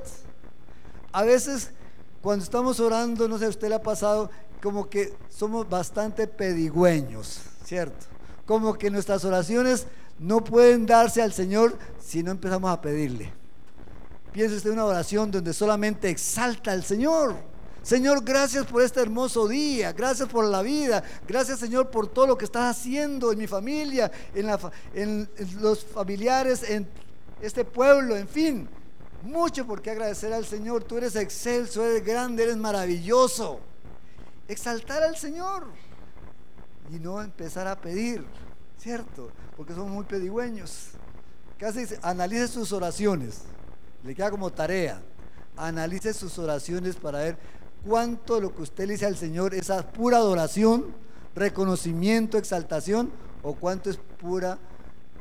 A 1.13 1.25
veces 1.25 1.71
cuando 2.21 2.45
estamos 2.45 2.79
orando, 2.81 3.27
no 3.29 3.39
sé, 3.39 3.47
a 3.47 3.49
usted 3.49 3.69
le 3.69 3.77
ha 3.77 3.83
pasado 3.83 4.31
como 4.63 4.89
que 4.89 5.15
somos 5.31 5.69
bastante 5.69 6.27
pedigüeños, 6.27 7.41
¿cierto? 7.65 8.07
Como 8.47 8.75
que 8.75 8.91
nuestras 8.91 9.25
oraciones 9.25 9.87
no 10.19 10.45
pueden 10.45 10.85
darse 10.85 11.23
al 11.23 11.33
Señor 11.33 11.79
si 11.99 12.23
no 12.23 12.31
empezamos 12.31 12.71
a 12.71 12.81
pedirle. 12.81 13.33
Piensa 14.33 14.55
usted 14.55 14.71
en 14.71 14.75
una 14.75 14.85
oración 14.85 15.31
donde 15.31 15.53
solamente 15.55 16.11
exalta 16.11 16.73
al 16.73 16.85
Señor 16.85 17.50
Señor, 17.83 18.23
gracias 18.23 18.67
por 18.67 18.83
este 18.83 19.01
hermoso 19.01 19.49
día, 19.49 19.93
gracias 19.93 20.29
por 20.29 20.45
la 20.45 20.61
vida, 20.61 21.03
gracias 21.27 21.59
Señor 21.59 21.91
por 21.91 22.09
todo 22.09 22.27
lo 22.27 22.37
que 22.37 22.45
estás 22.45 22.77
haciendo 22.77 23.33
en 23.33 23.39
mi 23.39 23.47
familia, 23.47 24.11
en, 24.35 25.29
los 25.61 25.85
familiares, 25.85 26.63
en 26.69 26.87
este 27.41 27.65
pueblo, 27.65 28.17
en 28.17 28.29
fin. 28.29 28.69
Mucho 29.23 29.67
por 29.67 29.83
qué 29.83 29.91
agradecer 29.91 30.33
al 30.33 30.47
Señor. 30.47 30.85
Tú 30.85 30.97
eres 30.97 31.15
excelso, 31.15 31.85
eres 31.85 32.05
grande, 32.05 32.43
eres 32.43 32.57
maravilloso. 32.57 33.61
Exaltar 34.49 35.03
al 35.03 35.17
Señor 35.17 35.67
y 36.91 36.99
no 36.99 37.23
empezar 37.23 37.67
a 37.67 37.81
pedir, 37.81 38.25
¿cierto? 38.79 39.31
Porque 39.57 39.75
somos 39.75 39.91
muy 39.91 40.05
pedigüeños. 40.05 40.89
Casi 41.59 41.87
analice 42.03 42.49
sus 42.49 42.73
oraciones, 42.73 43.43
le 44.05 44.15
queda 44.15 44.31
como 44.31 44.51
tarea. 44.51 45.03
Analice 45.57 46.15
sus 46.15 46.39
oraciones 46.39 46.97
para 46.97 47.19
ver 47.19 47.39
cuánto 47.87 48.41
lo 48.41 48.55
que 48.55 48.63
usted 48.63 48.87
le 48.87 48.95
dice 48.95 49.07
al 49.07 49.17
Señor 49.17 49.55
es 49.55 49.71
pura 49.95 50.19
adoración, 50.19 50.87
reconocimiento, 51.35 52.39
exaltación, 52.39 53.11
o 53.43 53.55
cuánto 53.55 53.91
es 53.91 53.97
pura 53.97 54.59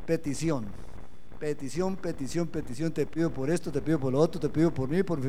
petición. 0.06 0.66
Petición, 1.40 1.96
petición, 1.96 2.48
petición, 2.48 2.92
te 2.92 3.06
pido 3.06 3.32
por 3.32 3.50
esto, 3.50 3.72
te 3.72 3.82
pido 3.82 4.00
por 4.00 4.12
lo 4.12 4.20
otro, 4.20 4.42
te 4.42 4.50
pido 4.50 4.74
por 4.74 4.90
mí, 4.90 5.04
por 5.04 5.20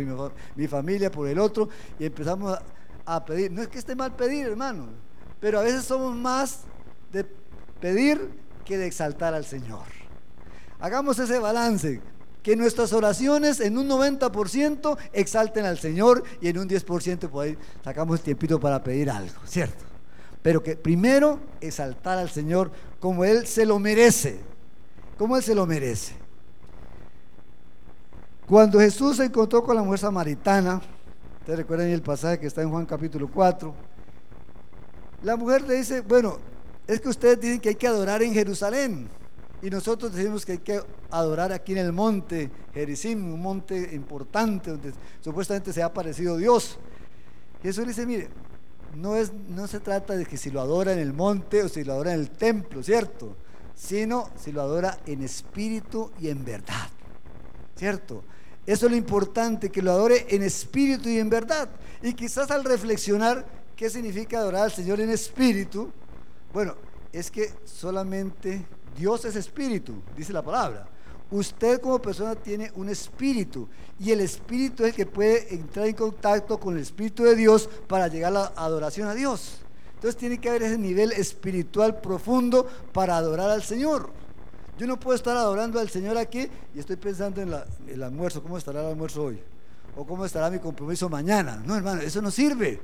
mi, 0.56 0.66
familia, 0.66 1.10
por 1.10 1.28
el 1.28 1.38
otro, 1.38 1.68
y 1.98 2.06
empezamos 2.06 2.52
a, 2.52 3.16
a 3.16 3.24
pedir. 3.24 3.52
No 3.52 3.62
es 3.62 3.68
que 3.68 3.78
esté 3.78 3.94
mal 3.94 4.16
pedir, 4.16 4.46
hermano, 4.46 4.88
pero 5.38 5.60
a 5.60 5.62
veces 5.62 5.84
somos 5.84 6.16
más 6.16 6.62
de 7.12 7.24
pedir 7.80 8.28
que 8.64 8.76
de 8.76 8.86
exaltar 8.86 9.34
al 9.34 9.44
Señor. 9.44 9.84
Hagamos 10.80 11.18
ese 11.18 11.38
balance, 11.38 12.00
que 12.43 12.57
nuestras 12.57 12.93
oraciones 12.93 13.61
en 13.61 13.76
un 13.76 13.88
90% 13.88 14.97
exalten 15.12 15.66
al 15.66 15.78
Señor 15.78 16.24
y 16.41 16.49
en 16.49 16.59
un 16.59 16.68
10% 16.68 17.28
por 17.28 17.57
sacamos 17.84 18.22
tiempito 18.22 18.59
para 18.59 18.82
pedir 18.82 19.11
algo, 19.11 19.41
¿cierto? 19.47 19.84
Pero 20.43 20.62
que 20.62 20.76
primero 20.76 21.38
exaltar 21.61 22.18
al 22.18 22.30
Señor 22.30 22.70
como 22.99 23.24
Él 23.24 23.47
se 23.47 23.66
lo 23.66 23.78
merece, 23.78 24.41
como 25.18 25.36
Él 25.36 25.43
se 25.43 25.55
lo 25.55 25.66
merece. 25.66 26.14
Cuando 28.47 28.80
Jesús 28.80 29.18
se 29.18 29.26
encontró 29.26 29.62
con 29.62 29.76
la 29.76 29.82
mujer 29.82 30.01
samaritana, 30.01 30.80
ustedes 31.41 31.59
recuerdan 31.59 31.88
el 31.88 32.03
pasaje 32.03 32.41
que 32.41 32.47
está 32.47 32.62
en 32.62 32.70
Juan 32.70 32.86
capítulo 32.86 33.30
4, 33.32 33.74
la 35.22 35.36
mujer 35.36 35.62
le 35.62 35.74
dice, 35.74 36.01
bueno, 36.01 36.38
es 36.86 37.01
que 37.01 37.11
ustedes 37.11 37.41
dicen 37.41 37.61
que 37.61 37.68
hay 37.68 37.74
que 37.74 37.86
adorar 37.86 38.22
en 38.22 38.32
Jerusalén. 38.32 39.09
Y 39.62 39.68
nosotros 39.68 40.14
decimos 40.14 40.46
que 40.46 40.52
hay 40.52 40.58
que 40.58 40.80
adorar 41.11 41.52
aquí 41.52 41.72
en 41.72 41.78
el 41.78 41.92
monte 41.92 42.50
Gerizim, 42.72 43.32
un 43.32 43.42
monte 43.42 43.90
importante 43.94 44.70
donde 44.70 44.92
supuestamente 45.20 45.72
se 45.72 45.82
ha 45.82 45.86
aparecido 45.86 46.36
Dios. 46.36 46.78
Jesús 47.62 47.86
dice, 47.86 48.06
mire, 48.06 48.28
no, 48.94 49.16
es, 49.16 49.32
no 49.32 49.66
se 49.66 49.80
trata 49.80 50.16
de 50.16 50.24
que 50.24 50.36
si 50.36 50.50
lo 50.50 50.61
adora 50.61 50.92
en 50.92 50.98
el 50.98 51.12
monte 51.12 51.62
o 51.62 51.68
si 51.68 51.84
lo 51.84 51.92
adora 51.92 52.14
en 52.14 52.20
el 52.20 52.30
templo, 52.30 52.82
¿cierto? 52.82 53.36
Sino 53.74 54.30
si 54.36 54.50
lo 54.50 54.62
adora 54.62 54.98
en 55.06 55.22
espíritu 55.22 56.11
y 56.18 56.28
en 56.28 56.44
verdad, 56.44 56.88
¿cierto? 57.76 58.24
Eso 58.66 58.86
es 58.86 58.92
lo 58.92 58.96
importante, 58.96 59.70
que 59.70 59.82
lo 59.82 59.90
adore 59.90 60.26
en 60.30 60.42
espíritu 60.42 61.08
y 61.08 61.18
en 61.18 61.28
verdad. 61.28 61.68
Y 62.02 62.14
quizás 62.14 62.50
al 62.50 62.64
reflexionar 62.64 63.44
qué 63.76 63.90
significa 63.90 64.38
adorar 64.38 64.64
al 64.64 64.72
Señor 64.72 65.00
en 65.00 65.11
espíritu, 65.11 65.90
bueno, 66.52 66.76
es 67.12 67.30
que 67.30 67.52
solamente 67.64 68.66
Dios 68.97 69.24
es 69.24 69.36
espíritu, 69.36 69.95
dice 70.16 70.32
la 70.32 70.43
palabra. 70.43 70.86
Usted 71.30 71.80
como 71.80 72.03
persona 72.03 72.34
tiene 72.34 72.72
un 72.74 72.88
espíritu 72.88 73.68
y 74.01 74.11
el 74.11 74.20
espíritu 74.20 74.82
es 74.82 74.91
el 74.91 74.97
que 74.97 75.07
puede 75.07 75.55
entrar 75.55 75.86
en 75.86 75.95
contacto 75.95 76.59
con 76.59 76.74
el 76.74 76.82
espíritu 76.82 77.22
de 77.22 77.36
Dios 77.36 77.68
para 77.86 78.09
llegar 78.09 78.32
a 78.32 78.34
la 78.34 78.53
adoración 78.57 79.09
a 79.09 79.14
Dios. 79.14 79.59
Entonces 79.95 80.16
tiene 80.16 80.38
que 80.38 80.49
haber 80.49 80.64
ese 80.64 80.78
nivel 80.78 81.12
espiritual 81.12 82.01
profundo 82.01 82.66
para 82.93 83.16
adorar 83.16 83.51
al 83.51 83.62
Señor. 83.62 84.11
Yo 84.76 84.86
no 84.86 84.99
puedo 84.99 85.14
estar 85.14 85.36
adorando 85.36 85.78
al 85.78 85.91
Señor 85.91 86.16
aquí 86.18 86.49
y 86.74 86.78
estoy 86.78 86.97
pensando 86.97 87.43
en 87.43 87.55
el 87.86 88.03
almuerzo, 88.03 88.43
cómo 88.43 88.59
estará 88.59 88.80
el 88.80 88.86
almuerzo 88.86 89.24
hoy 89.24 89.41
o 89.97 90.07
cómo 90.07 90.24
estará 90.24 90.51
mi 90.51 90.59
compromiso 90.59 91.09
mañana. 91.09 91.62
No, 91.64 91.76
hermano, 91.76 92.01
eso 92.01 92.22
no 92.22 92.30
sirve 92.30 92.80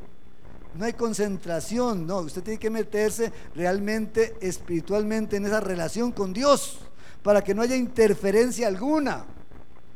no 0.76 0.84
hay 0.84 0.92
concentración, 0.92 2.06
no, 2.06 2.18
usted 2.18 2.42
tiene 2.42 2.58
que 2.58 2.70
meterse 2.70 3.32
realmente 3.54 4.36
espiritualmente 4.40 5.36
en 5.36 5.46
esa 5.46 5.60
relación 5.60 6.12
con 6.12 6.32
Dios 6.32 6.78
para 7.22 7.42
que 7.42 7.54
no 7.54 7.62
haya 7.62 7.76
interferencia 7.76 8.68
alguna. 8.68 9.24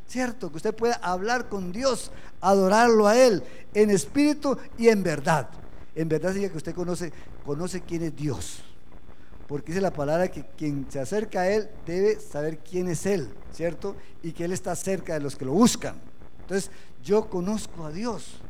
¿Cierto? 0.07 0.49
Que 0.49 0.57
usted 0.57 0.75
pueda 0.75 0.95
hablar 0.95 1.47
con 1.47 1.71
Dios, 1.71 2.11
adorarlo 2.41 3.07
a 3.07 3.17
Él 3.17 3.41
en 3.73 3.89
espíritu 3.89 4.57
y 4.77 4.89
en 4.89 5.03
verdad. 5.03 5.49
En 5.95 6.09
verdad 6.09 6.31
significa 6.31 6.51
que 6.51 6.57
usted 6.57 6.75
conoce, 6.75 7.13
conoce 7.45 7.79
quién 7.79 8.03
es 8.03 8.13
Dios. 8.13 8.61
Porque 9.47 9.71
dice 9.71 9.81
la 9.81 9.93
palabra 9.93 10.29
que 10.29 10.45
quien 10.57 10.85
se 10.89 10.99
acerca 10.99 11.41
a 11.41 11.49
Él 11.49 11.69
debe 11.85 12.19
saber 12.19 12.59
quién 12.59 12.89
es 12.89 13.05
Él, 13.05 13.29
¿cierto? 13.53 13.95
Y 14.21 14.33
que 14.33 14.43
Él 14.43 14.51
está 14.51 14.75
cerca 14.75 15.13
de 15.13 15.21
los 15.21 15.37
que 15.37 15.45
lo 15.45 15.53
buscan. 15.53 15.95
Entonces, 16.41 16.71
yo 17.01 17.29
conozco 17.29 17.85
a 17.85 17.91
Dios. 17.91 18.41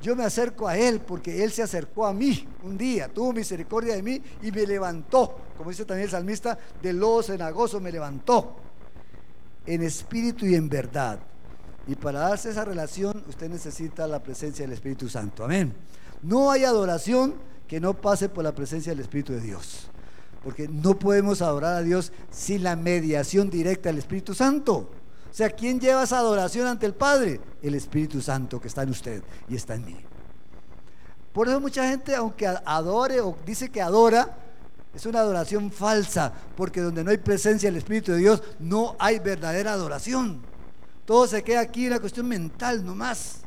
Yo 0.00 0.14
me 0.14 0.24
acerco 0.24 0.68
a 0.68 0.76
Él 0.76 1.00
porque 1.00 1.42
Él 1.42 1.50
se 1.50 1.62
acercó 1.62 2.06
a 2.06 2.12
mí 2.12 2.46
un 2.62 2.78
día, 2.78 3.08
tuvo 3.08 3.32
misericordia 3.32 3.96
de 3.96 4.02
mí 4.02 4.22
y 4.42 4.52
me 4.52 4.66
levantó, 4.66 5.36
como 5.56 5.70
dice 5.70 5.84
también 5.84 6.04
el 6.04 6.10
salmista, 6.10 6.58
del 6.80 6.98
lodo 6.98 7.22
cenagoso 7.22 7.80
me 7.80 7.90
levantó, 7.90 8.56
en 9.66 9.82
espíritu 9.82 10.46
y 10.46 10.54
en 10.54 10.68
verdad. 10.68 11.18
Y 11.86 11.94
para 11.94 12.20
darse 12.20 12.50
esa 12.50 12.64
relación 12.64 13.24
usted 13.28 13.48
necesita 13.48 14.06
la 14.06 14.22
presencia 14.22 14.64
del 14.64 14.74
Espíritu 14.74 15.08
Santo. 15.08 15.44
Amén. 15.44 15.74
No 16.22 16.50
hay 16.50 16.64
adoración 16.64 17.34
que 17.66 17.80
no 17.80 17.94
pase 17.94 18.28
por 18.28 18.44
la 18.44 18.54
presencia 18.54 18.92
del 18.92 19.00
Espíritu 19.00 19.32
de 19.32 19.40
Dios. 19.40 19.88
Porque 20.44 20.68
no 20.68 20.98
podemos 20.98 21.42
adorar 21.42 21.76
a 21.76 21.82
Dios 21.82 22.12
sin 22.30 22.62
la 22.62 22.76
mediación 22.76 23.50
directa 23.50 23.88
del 23.88 23.98
Espíritu 23.98 24.34
Santo. 24.34 24.90
O 25.38 25.40
sea, 25.40 25.50
¿quién 25.50 25.78
lleva 25.78 26.02
esa 26.02 26.18
adoración 26.18 26.66
ante 26.66 26.84
el 26.84 26.94
Padre? 26.94 27.40
El 27.62 27.76
Espíritu 27.76 28.20
Santo 28.20 28.60
que 28.60 28.66
está 28.66 28.82
en 28.82 28.90
usted 28.90 29.22
y 29.48 29.54
está 29.54 29.76
en 29.76 29.84
mí. 29.84 29.96
Por 31.32 31.46
eso 31.46 31.60
mucha 31.60 31.88
gente, 31.88 32.12
aunque 32.16 32.44
adore 32.48 33.20
o 33.20 33.36
dice 33.46 33.68
que 33.68 33.80
adora, 33.80 34.36
es 34.92 35.06
una 35.06 35.20
adoración 35.20 35.70
falsa, 35.70 36.32
porque 36.56 36.80
donde 36.80 37.04
no 37.04 37.12
hay 37.12 37.18
presencia 37.18 37.68
del 37.68 37.76
Espíritu 37.76 38.10
de 38.10 38.18
Dios, 38.18 38.42
no 38.58 38.96
hay 38.98 39.20
verdadera 39.20 39.74
adoración. 39.74 40.42
Todo 41.04 41.28
se 41.28 41.44
queda 41.44 41.60
aquí 41.60 41.84
en 41.84 41.90
la 41.90 42.00
cuestión 42.00 42.26
mental 42.26 42.84
nomás. 42.84 43.42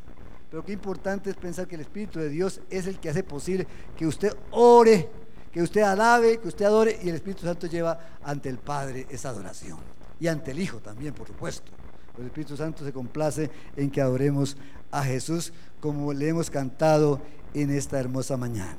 Pero 0.49 0.63
qué 0.63 0.71
importante 0.71 1.29
es 1.29 1.35
pensar 1.35 1.67
que 1.67 1.75
el 1.75 1.81
Espíritu 1.81 2.19
de 2.19 2.29
Dios 2.29 2.61
es 2.69 2.87
el 2.87 3.01
que 3.01 3.09
hace 3.09 3.23
posible 3.23 3.67
que 3.97 4.07
usted 4.07 4.33
ore, 4.51 5.09
que 5.51 5.61
usted 5.61 5.81
alabe, 5.81 6.39
que 6.39 6.47
usted 6.47 6.63
adore, 6.63 6.97
y 7.03 7.09
el 7.09 7.15
Espíritu 7.15 7.43
Santo 7.43 7.67
lleva 7.67 7.99
ante 8.23 8.47
el 8.47 8.59
Padre 8.59 9.07
esa 9.09 9.27
adoración 9.27 9.79
y 10.21 10.27
ante 10.27 10.51
el 10.51 10.59
Hijo 10.59 10.77
también, 10.77 11.13
por 11.13 11.27
supuesto. 11.27 11.80
El 12.22 12.28
Espíritu 12.28 12.55
Santo 12.55 12.86
se 12.86 12.93
complace 12.93 13.49
en 13.76 13.89
que 13.89 13.99
adoremos 13.99 14.55
a 14.91 15.03
Jesús 15.03 15.51
como 15.80 16.13
le 16.13 16.30
hemos 16.30 16.49
cantado 16.49 17.19
en 17.53 17.72
esta 17.72 17.99
hermosa 17.99 18.38
mañana. 18.38 18.78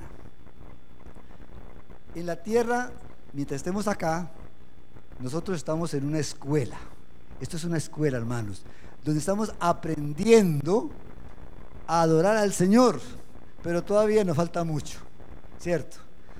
En 2.14 2.26
la 2.26 2.36
tierra, 2.36 2.93
mientras 3.32 3.57
estemos 3.57 3.88
acá, 3.88 4.30
nosotros 5.18 5.57
estamos 5.57 5.93
en 5.95 6.07
una 6.07 6.18
escuela. 6.18 6.76
Esto 7.40 7.57
es 7.57 7.64
una 7.64 7.78
escuela, 7.78 8.16
hermanos, 8.16 8.62
donde 9.05 9.18
estamos 9.18 9.53
aprendiendo 9.59 10.90
a 11.86 12.03
adorar 12.03 12.36
al 12.36 12.53
Señor, 12.53 13.01
pero 13.62 13.82
todavía 13.82 14.24
nos 14.24 14.36
falta 14.36 14.62
mucho, 14.62 15.01
¿cierto? 15.59 15.97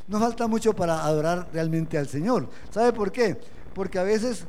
Nos 0.07 0.21
falta 0.21 0.47
mucho 0.47 0.73
para 0.73 1.05
adorar 1.05 1.49
realmente 1.53 1.99
al 1.99 2.07
Señor. 2.07 2.49
¿Sabe 2.71 2.93
por 2.93 3.11
qué? 3.11 3.41
Porque 3.75 3.99
a 3.99 4.05
veces 4.05 4.47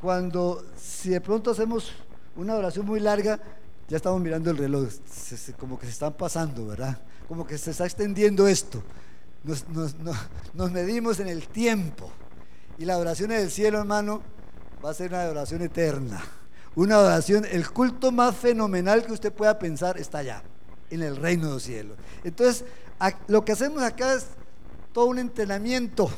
cuando 0.00 0.64
si 0.80 1.10
de 1.10 1.20
pronto 1.20 1.50
hacemos 1.50 1.92
una 2.36 2.54
oración 2.54 2.86
muy 2.86 3.00
larga, 3.00 3.38
ya 3.88 3.96
estamos 3.96 4.20
mirando 4.20 4.50
el 4.50 4.56
reloj, 4.56 4.88
como 5.58 5.78
que 5.78 5.86
se 5.86 5.92
están 5.92 6.12
pasando, 6.14 6.66
¿verdad? 6.66 6.98
Como 7.28 7.46
que 7.46 7.58
se 7.58 7.72
está 7.72 7.84
extendiendo 7.84 8.46
esto. 8.46 8.82
Nos, 9.42 10.70
medimos 10.70 11.20
en 11.20 11.28
el 11.28 11.48
tiempo. 11.48 12.10
Y 12.78 12.84
la 12.84 12.98
oración 12.98 13.30
del 13.30 13.50
cielo, 13.50 13.78
hermano, 13.78 14.22
va 14.84 14.90
a 14.90 14.94
ser 14.94 15.10
una 15.10 15.28
oración 15.28 15.62
eterna. 15.62 16.22
Una 16.76 16.98
oración, 16.98 17.44
el 17.50 17.68
culto 17.70 18.12
más 18.12 18.36
fenomenal 18.36 19.04
que 19.04 19.12
usted 19.12 19.32
pueda 19.32 19.58
pensar 19.58 19.98
está 19.98 20.18
allá, 20.18 20.42
en 20.88 21.02
el 21.02 21.16
reino 21.16 21.48
de 21.48 21.54
los 21.54 21.62
cielos. 21.62 21.98
Entonces, 22.22 22.64
lo 23.26 23.44
que 23.44 23.52
hacemos 23.52 23.82
acá 23.82 24.14
es 24.14 24.26
todo 24.92 25.06
un 25.06 25.18
entrenamiento 25.18 26.10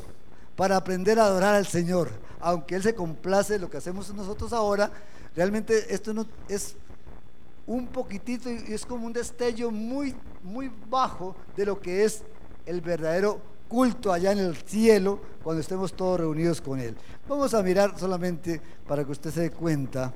para 0.57 0.77
aprender 0.77 1.19
a 1.19 1.25
adorar 1.25 1.55
al 1.55 1.67
Señor, 1.67 2.11
aunque 2.43 2.75
Él 2.75 2.83
se 2.83 2.95
complace 2.95 3.59
lo 3.59 3.71
que 3.71 3.79
hacemos 3.79 4.13
nosotros 4.13 4.53
ahora, 4.53 4.91
realmente 5.35 5.95
esto 5.95 6.13
no 6.13 6.27
es 6.49 6.75
un 7.67 7.87
poquitito 7.87 8.51
y 8.51 8.73
es 8.73 8.85
como 8.85 9.07
un 9.07 9.13
destello 9.13 9.71
muy, 9.71 10.15
muy 10.43 10.71
bajo 10.91 11.37
de 11.57 11.65
lo 11.65 11.81
que 11.81 12.05
es 12.05 12.23
el 12.67 12.81
verdadero 12.81 13.41
culto 13.69 14.13
allá 14.13 14.33
en 14.33 14.41
el 14.41 14.57
cielo 14.57 15.21
cuando 15.43 15.61
estemos 15.61 15.95
todos 15.95 16.21
reunidos 16.21 16.61
con 16.61 16.81
Él. 16.81 16.97
Vamos 17.29 17.55
a 17.55 17.63
mirar 17.63 17.99
solamente 17.99 18.61
para 18.87 19.05
que 19.05 19.13
usted 19.13 19.31
se 19.31 19.41
dé 19.43 19.51
cuenta 19.51 20.13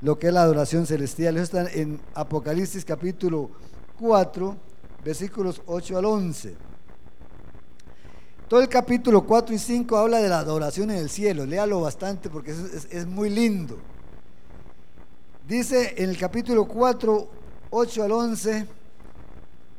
lo 0.00 0.18
que 0.18 0.28
es 0.28 0.32
la 0.34 0.42
adoración 0.42 0.86
celestial. 0.86 1.36
Eso 1.36 1.44
está 1.44 1.72
en 1.72 2.00
Apocalipsis 2.14 2.84
capítulo 2.84 3.50
4, 4.00 4.56
versículos 5.04 5.62
8 5.66 5.98
al 5.98 6.04
11. 6.06 6.73
Todo 8.48 8.60
el 8.60 8.68
capítulo 8.68 9.24
4 9.24 9.54
y 9.54 9.58
5 9.58 9.96
habla 9.96 10.18
de 10.18 10.28
la 10.28 10.40
adoración 10.40 10.90
en 10.90 10.98
el 10.98 11.08
cielo. 11.08 11.46
Léalo 11.46 11.80
bastante 11.80 12.28
porque 12.28 12.50
es, 12.50 13.06
muy 13.06 13.30
lindo. 13.30 13.78
Dice 15.48 15.94
en 15.96 16.10
el 16.10 16.18
capítulo 16.18 16.66
4, 16.66 17.28
8 17.70 18.02
al 18.02 18.12
11, 18.12 18.66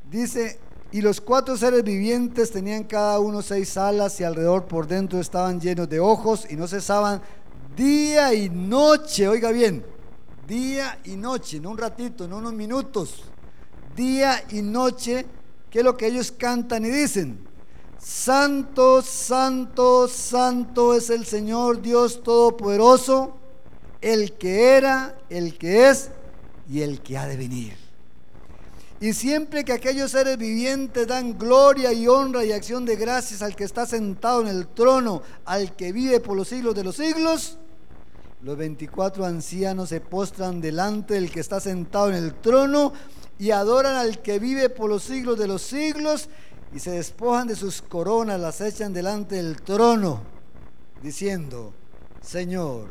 dice, 0.09 0.59
Y 0.91 1.01
los 1.01 1.22
cuatro 1.22 1.55
seres 1.57 1.84
vivientes 1.84 2.51
tenían 2.51 2.86
cada 2.86 3.20
uno 3.20 3.43
seis 3.43 3.78
alas 3.78 4.20
y 4.20 4.24
alrededor 4.24 4.66
por 4.66 4.88
dentro 4.88 5.20
estaban 5.20 5.61
llenos 5.61 5.88
de 5.88 5.99
ojos 5.99 6.47
y 6.49 6.55
no 6.55 6.68
cesaban 6.68 7.22
día 7.76 8.34
y 8.34 8.49
noche, 8.49 9.28
oiga 9.28 9.51
bien, 9.51 9.86
día 10.47 10.99
y 11.03 11.16
noche, 11.16 11.59
no 11.59 11.70
un 11.72 11.78
ratito, 11.78 12.28
no 12.28 12.38
unos 12.38 12.53
minutos, 12.53 13.26
día 13.95 14.43
y 14.49 14.61
noche, 14.61 15.26
que 15.70 15.80
es 15.80 15.86
lo 15.86 15.95
que 15.95 16.07
ellos 16.07 16.32
cantan 16.32 16.84
y 16.86 16.89
dicen. 16.89 17.45
Santo, 18.08 19.01
santo, 19.01 20.08
santo 20.08 20.93
es 20.93 21.10
el 21.10 21.26
Señor 21.26 21.82
Dios 21.82 22.22
Todopoderoso, 22.22 23.36
el 23.99 24.34
que 24.34 24.78
era, 24.78 25.18
el 25.28 25.58
que 25.58 25.89
es 25.89 26.12
y 26.70 26.82
el 26.82 27.01
que 27.01 27.18
ha 27.18 27.26
de 27.26 27.36
venir. 27.36 27.74
Y 28.99 29.14
siempre 29.14 29.66
que 29.66 29.74
aquellos 29.74 30.12
seres 30.12 30.38
vivientes 30.38 31.08
dan 31.08 31.36
gloria 31.36 31.93
y 31.93 32.08
honra 32.08 32.45
y 32.45 32.51
acción 32.51 32.86
de 32.86 32.95
gracias 32.95 33.41
al 33.41 33.56
que 33.56 33.64
está 33.64 33.88
sentado 33.88 34.41
en 34.41 34.49
el 34.49 34.68
trono, 34.68 35.24
al 35.43 35.76
que 35.76 35.91
vive 35.91 36.20
por 36.20 36.38
los 36.38 36.49
siglos 36.49 36.76
de 36.76 36.84
los 36.84 36.97
siglos, 36.97 37.58
los 38.43 38.56
24 38.56 39.26
ancianos 39.26 39.89
se 39.89 39.99
postran 39.99 40.62
delante 40.62 41.16
del 41.16 41.32
que 41.32 41.39
está 41.39 41.60
sentado 41.60 42.10
en 42.10 42.18
el 42.18 42.36
trono 42.36 42.93
y 43.39 43.49
adoran 43.49 43.95
al 43.95 44.22
que 44.22 44.38
vive 44.38 44.70
por 44.70 44.91
los 44.91 45.01
siglos 45.01 45.39
de 45.39 45.47
los 45.47 45.64
siglos 45.64 46.30
y 46.76 46.80
se 46.82 46.91
despojan 46.91 47.47
de 47.47 47.55
sus 47.55 47.82
coronas, 47.82 48.38
las 48.38 48.59
echan 48.59 48.91
delante 48.91 49.36
del 49.36 49.61
trono, 49.61 50.19
diciendo, 51.01 51.73
Señor, 52.21 52.89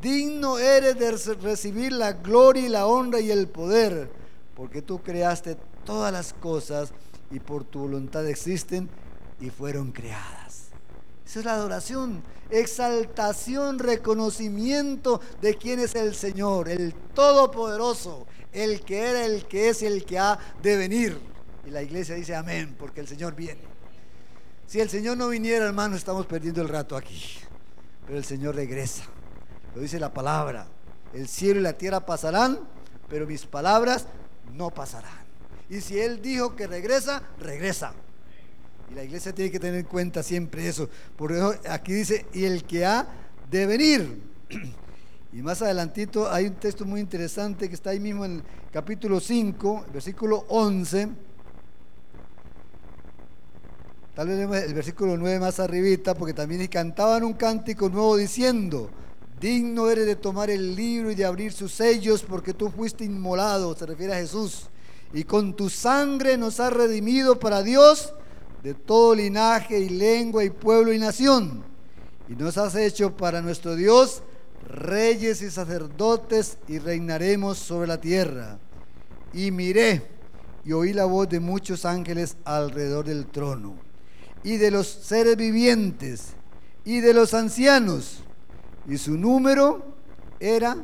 digno 0.00 0.58
eres 0.58 0.98
de 0.98 1.34
recibir 1.34 1.92
la 1.92 2.14
gloria 2.14 2.64
y 2.64 2.68
la 2.70 2.86
honra 2.86 3.20
y 3.20 3.30
el 3.30 3.48
poder, 3.48 4.10
porque 4.56 4.80
tú 4.80 5.02
creaste 5.02 5.58
todas 5.84 6.10
las 6.10 6.32
cosas 6.32 6.94
y 7.30 7.38
por 7.38 7.64
tu 7.64 7.80
voluntad 7.80 8.26
existen 8.26 8.88
y 9.40 9.50
fueron 9.50 9.92
creadas. 9.92 10.68
Esa 11.26 11.40
es 11.40 11.44
la 11.44 11.52
adoración, 11.52 12.22
exaltación, 12.48 13.78
reconocimiento 13.78 15.20
de 15.42 15.56
quién 15.56 15.80
es 15.80 15.94
el 15.96 16.14
Señor, 16.14 16.70
el 16.70 16.94
Todopoderoso, 16.94 18.26
el 18.52 18.80
que 18.80 19.00
era, 19.00 19.26
el 19.26 19.44
que 19.44 19.68
es 19.68 19.82
y 19.82 19.86
el 19.86 20.06
que 20.06 20.18
ha 20.18 20.38
de 20.62 20.78
venir. 20.78 21.31
Y 21.66 21.70
la 21.70 21.82
iglesia 21.82 22.14
dice 22.14 22.34
amén, 22.34 22.74
porque 22.78 23.00
el 23.00 23.08
Señor 23.08 23.34
viene. 23.34 23.60
Si 24.66 24.80
el 24.80 24.88
Señor 24.88 25.16
no 25.16 25.28
viniera, 25.28 25.66
hermano, 25.66 25.96
estamos 25.96 26.26
perdiendo 26.26 26.62
el 26.62 26.68
rato 26.68 26.96
aquí. 26.96 27.38
Pero 28.06 28.18
el 28.18 28.24
Señor 28.24 28.54
regresa. 28.54 29.04
Lo 29.74 29.82
dice 29.82 29.98
la 30.00 30.12
palabra. 30.12 30.66
El 31.12 31.28
cielo 31.28 31.60
y 31.60 31.62
la 31.62 31.74
tierra 31.74 32.04
pasarán, 32.04 32.58
pero 33.08 33.26
mis 33.26 33.44
palabras 33.44 34.06
no 34.54 34.70
pasarán. 34.70 35.22
Y 35.68 35.80
si 35.80 35.98
Él 35.98 36.20
dijo 36.20 36.56
que 36.56 36.66
regresa, 36.66 37.22
regresa. 37.38 37.92
Y 38.90 38.94
la 38.94 39.04
iglesia 39.04 39.34
tiene 39.34 39.50
que 39.50 39.60
tener 39.60 39.80
en 39.80 39.86
cuenta 39.86 40.22
siempre 40.22 40.66
eso. 40.66 40.88
Por 41.16 41.32
eso 41.32 41.54
aquí 41.68 41.92
dice, 41.92 42.26
y 42.32 42.44
el 42.44 42.64
que 42.64 42.84
ha 42.84 43.06
de 43.50 43.66
venir. 43.66 44.22
Y 45.32 45.40
más 45.40 45.62
adelantito 45.62 46.30
hay 46.30 46.46
un 46.46 46.54
texto 46.56 46.84
muy 46.84 47.00
interesante 47.00 47.68
que 47.68 47.74
está 47.74 47.90
ahí 47.90 48.00
mismo 48.00 48.24
en 48.24 48.32
el 48.32 48.42
capítulo 48.70 49.18
5, 49.18 49.86
versículo 49.92 50.44
11. 50.48 51.08
Tal 54.14 54.28
vez 54.28 54.64
el 54.68 54.74
versículo 54.74 55.16
9 55.16 55.40
más 55.40 55.58
arribita, 55.58 56.14
porque 56.14 56.34
también 56.34 56.66
cantaban 56.66 57.24
un 57.24 57.32
cántico 57.32 57.88
nuevo 57.88 58.18
diciendo, 58.18 58.90
digno 59.40 59.88
eres 59.88 60.04
de 60.04 60.16
tomar 60.16 60.50
el 60.50 60.76
libro 60.76 61.10
y 61.10 61.14
de 61.14 61.24
abrir 61.24 61.50
sus 61.50 61.72
sellos, 61.72 62.22
porque 62.22 62.52
tú 62.52 62.68
fuiste 62.68 63.06
inmolado, 63.06 63.74
se 63.74 63.86
refiere 63.86 64.12
a 64.12 64.18
Jesús, 64.18 64.68
y 65.14 65.24
con 65.24 65.54
tu 65.56 65.70
sangre 65.70 66.36
nos 66.36 66.60
has 66.60 66.74
redimido 66.74 67.40
para 67.40 67.62
Dios 67.62 68.12
de 68.62 68.74
todo 68.74 69.14
linaje 69.14 69.78
y 69.78 69.88
lengua 69.88 70.44
y 70.44 70.50
pueblo 70.50 70.92
y 70.92 70.98
nación. 70.98 71.64
Y 72.28 72.34
nos 72.34 72.58
has 72.58 72.74
hecho 72.74 73.16
para 73.16 73.40
nuestro 73.40 73.76
Dios 73.76 74.22
reyes 74.68 75.40
y 75.40 75.50
sacerdotes 75.50 76.58
y 76.68 76.78
reinaremos 76.78 77.58
sobre 77.58 77.88
la 77.88 78.00
tierra. 78.00 78.58
Y 79.32 79.50
miré 79.50 80.02
y 80.64 80.72
oí 80.72 80.92
la 80.92 81.06
voz 81.06 81.30
de 81.30 81.40
muchos 81.40 81.84
ángeles 81.84 82.36
alrededor 82.44 83.06
del 83.06 83.26
trono 83.26 83.91
y 84.42 84.56
de 84.56 84.70
los 84.70 84.86
seres 84.88 85.36
vivientes 85.36 86.34
y 86.84 87.00
de 87.00 87.14
los 87.14 87.34
ancianos. 87.34 88.22
Y 88.88 88.98
su 88.98 89.16
número 89.16 89.94
era 90.40 90.76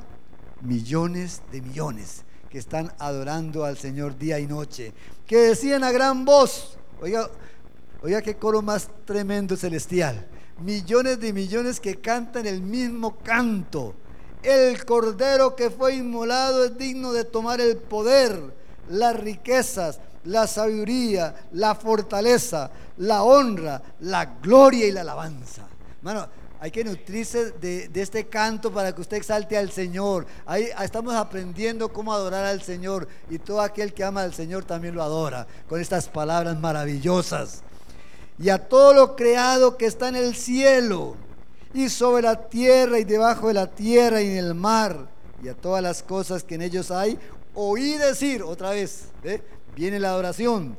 millones 0.63 1.43
de 1.51 1.61
millones 1.61 2.25
que 2.49 2.59
están 2.59 2.93
adorando 2.99 3.65
al 3.65 3.77
Señor 3.77 4.17
día 4.17 4.39
y 4.39 4.47
noche, 4.47 4.95
que 5.27 5.37
decían 5.37 5.85
a 5.85 5.93
gran 5.93 6.25
voz, 6.25 6.79
oiga, 7.03 7.29
Oiga 8.01 8.23
qué 8.23 8.37
coro 8.37 8.63
más 8.63 8.89
tremendo 9.05 9.57
celestial. 9.57 10.25
Millones 10.61 11.19
de 11.19 11.33
millones 11.33 11.81
que 11.81 11.97
cantan 11.97 12.47
el 12.47 12.63
mismo 12.63 13.17
canto. 13.19 13.95
El 14.41 14.85
cordero 14.85 15.57
que 15.57 15.69
fue 15.69 15.97
inmolado 15.97 16.65
es 16.65 16.79
digno 16.79 17.13
de 17.13 17.25
tomar 17.25 17.61
el 17.61 17.77
poder, 17.77 18.55
las 18.89 19.19
riquezas, 19.19 19.99
la 20.25 20.47
sabiduría, 20.47 21.35
la 21.53 21.75
fortaleza, 21.75 22.71
la 22.99 23.23
honra, 23.23 23.83
la 24.01 24.25
gloria 24.43 24.87
y 24.87 24.93
la 24.93 25.01
alabanza. 25.01 25.67
Hermano, 25.99 26.29
hay 26.61 26.71
que 26.71 26.85
nutrirse 26.85 27.53
de, 27.53 27.89
de, 27.89 28.03
este 28.03 28.27
canto 28.27 28.73
para 28.73 28.93
que 28.93 29.01
usted 29.01 29.17
exalte 29.17 29.57
al 29.57 29.71
Señor. 29.71 30.27
Ahí 30.45 30.69
estamos 30.83 31.15
aprendiendo 31.15 31.93
cómo 31.93 32.13
adorar 32.13 32.45
al 32.45 32.63
Señor 32.63 33.09
y 33.31 33.39
todo 33.39 33.61
aquel 33.61 33.95
que 33.95 34.05
ama 34.05 34.23
al 34.23 34.35
Señor 34.35 34.65
también 34.65 34.95
lo 34.95 35.03
adora 35.03 35.47
con 35.69 35.81
estas 35.81 36.09
palabras 36.09 36.59
maravillosas 36.59 37.63
y 38.39 38.51
a 38.51 38.69
todo 38.69 38.95
lo 38.95 39.17
creado 39.17 39.77
que 39.77 39.87
está 39.87 40.09
en 40.09 40.17
el 40.17 40.35
cielo 40.35 41.17
y 41.75 41.89
sobre 41.89 42.23
la 42.23 42.49
tierra 42.49 42.99
y 42.99 43.05
debajo 43.05 43.49
de 43.49 43.55
la 43.55 43.67
tierra 43.67 44.23
y 44.23 44.31
en 44.31 44.37
el 44.37 44.55
mar 44.55 45.09
y 45.43 45.49
a 45.49 45.55
todas 45.55 45.83
las 45.83 46.03
cosas 46.03 46.45
que 46.45 46.55
en 46.55 46.63
ellos 46.63 46.91
hay, 46.91 47.19
oí 47.55 47.95
decir 47.95 48.43
otra 48.43 48.71
vez, 48.71 49.07
viene 49.75 50.01
la 50.01 50.11
adoración, 50.11 50.77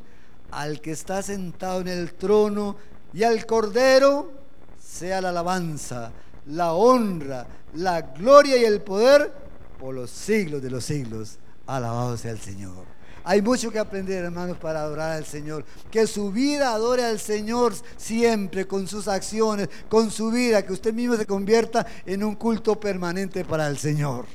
al 0.51 0.81
que 0.81 0.91
está 0.91 1.21
sentado 1.21 1.81
en 1.81 1.87
el 1.87 2.13
trono 2.13 2.75
y 3.13 3.23
al 3.23 3.45
cordero 3.45 4.31
sea 4.79 5.21
la 5.21 5.29
alabanza, 5.29 6.11
la 6.47 6.73
honra, 6.73 7.47
la 7.73 8.01
gloria 8.01 8.57
y 8.57 8.65
el 8.65 8.81
poder 8.81 9.31
por 9.79 9.95
los 9.95 10.09
siglos 10.09 10.61
de 10.61 10.69
los 10.69 10.83
siglos. 10.83 11.37
Alabado 11.65 12.17
sea 12.17 12.31
el 12.31 12.39
Señor. 12.39 12.85
Hay 13.23 13.41
mucho 13.41 13.71
que 13.71 13.79
aprender, 13.79 14.23
hermanos, 14.23 14.57
para 14.57 14.81
adorar 14.81 15.11
al 15.11 15.25
Señor. 15.25 15.63
Que 15.91 16.07
su 16.07 16.31
vida 16.31 16.73
adore 16.73 17.03
al 17.03 17.19
Señor 17.19 17.73
siempre, 17.97 18.65
con 18.65 18.87
sus 18.87 19.07
acciones, 19.07 19.69
con 19.87 20.09
su 20.09 20.31
vida, 20.31 20.65
que 20.65 20.73
usted 20.73 20.93
mismo 20.93 21.15
se 21.15 21.25
convierta 21.25 21.85
en 22.05 22.23
un 22.23 22.35
culto 22.35 22.79
permanente 22.79 23.45
para 23.45 23.67
el 23.67 23.77
Señor. 23.77 24.25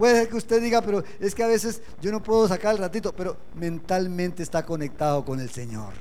Puede 0.00 0.14
ser 0.14 0.28
que 0.30 0.36
usted 0.38 0.62
diga, 0.62 0.80
pero 0.80 1.04
es 1.20 1.34
que 1.34 1.42
a 1.42 1.46
veces 1.46 1.82
yo 2.00 2.10
no 2.10 2.22
puedo 2.22 2.48
sacar 2.48 2.72
el 2.72 2.78
ratito, 2.78 3.12
pero 3.14 3.36
mentalmente 3.54 4.42
está 4.42 4.64
conectado 4.64 5.22
con 5.26 5.40
el 5.40 5.50
Señor. 5.50 5.92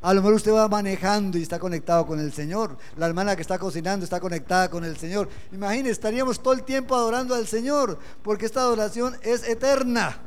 A 0.00 0.14
lo 0.14 0.20
mejor 0.20 0.34
usted 0.34 0.52
va 0.52 0.68
manejando 0.68 1.36
y 1.36 1.42
está 1.42 1.58
conectado 1.58 2.06
con 2.06 2.20
el 2.20 2.32
Señor. 2.32 2.78
La 2.96 3.06
hermana 3.06 3.34
que 3.34 3.42
está 3.42 3.58
cocinando 3.58 4.04
está 4.04 4.20
conectada 4.20 4.70
con 4.70 4.84
el 4.84 4.96
Señor. 4.96 5.28
Imagínese, 5.50 5.90
estaríamos 5.90 6.40
todo 6.40 6.54
el 6.54 6.62
tiempo 6.62 6.94
adorando 6.94 7.34
al 7.34 7.48
Señor, 7.48 7.98
porque 8.22 8.46
esta 8.46 8.60
adoración 8.60 9.16
es 9.22 9.42
eterna. 9.42 10.20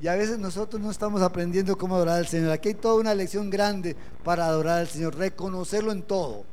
Y 0.00 0.08
a 0.08 0.14
veces 0.14 0.38
nosotros 0.38 0.80
no 0.80 0.90
estamos 0.90 1.20
aprendiendo 1.20 1.76
cómo 1.76 1.96
adorar 1.96 2.16
al 2.16 2.26
Señor. 2.26 2.52
Aquí 2.52 2.68
hay 2.68 2.74
toda 2.74 2.94
una 2.94 3.14
lección 3.14 3.50
grande 3.50 3.96
para 4.24 4.46
adorar 4.46 4.78
al 4.78 4.88
Señor, 4.88 5.14
reconocerlo 5.14 5.92
en 5.92 6.04
todo. 6.04 6.46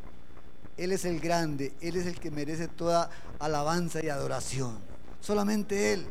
Él 0.76 0.92
es 0.92 1.06
el 1.06 1.22
grande, 1.22 1.72
Él 1.80 1.96
es 1.96 2.08
el 2.08 2.20
que 2.20 2.30
merece 2.30 2.68
toda 2.68 3.10
alabanza 3.40 4.04
y 4.04 4.10
adoración. 4.10 4.87
Solamente 5.28 5.92
Él. 5.92 6.06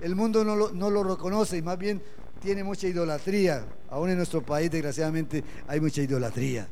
El 0.00 0.16
mundo 0.16 0.44
no 0.44 0.56
lo, 0.56 0.72
no 0.72 0.90
lo 0.90 1.04
reconoce 1.04 1.56
y 1.56 1.62
más 1.62 1.78
bien 1.78 2.02
tiene 2.40 2.64
mucha 2.64 2.88
idolatría. 2.88 3.64
Aún 3.88 4.10
en 4.10 4.16
nuestro 4.16 4.42
país, 4.42 4.68
desgraciadamente, 4.68 5.44
hay 5.68 5.80
mucha 5.80 6.02
idolatría. 6.02 6.66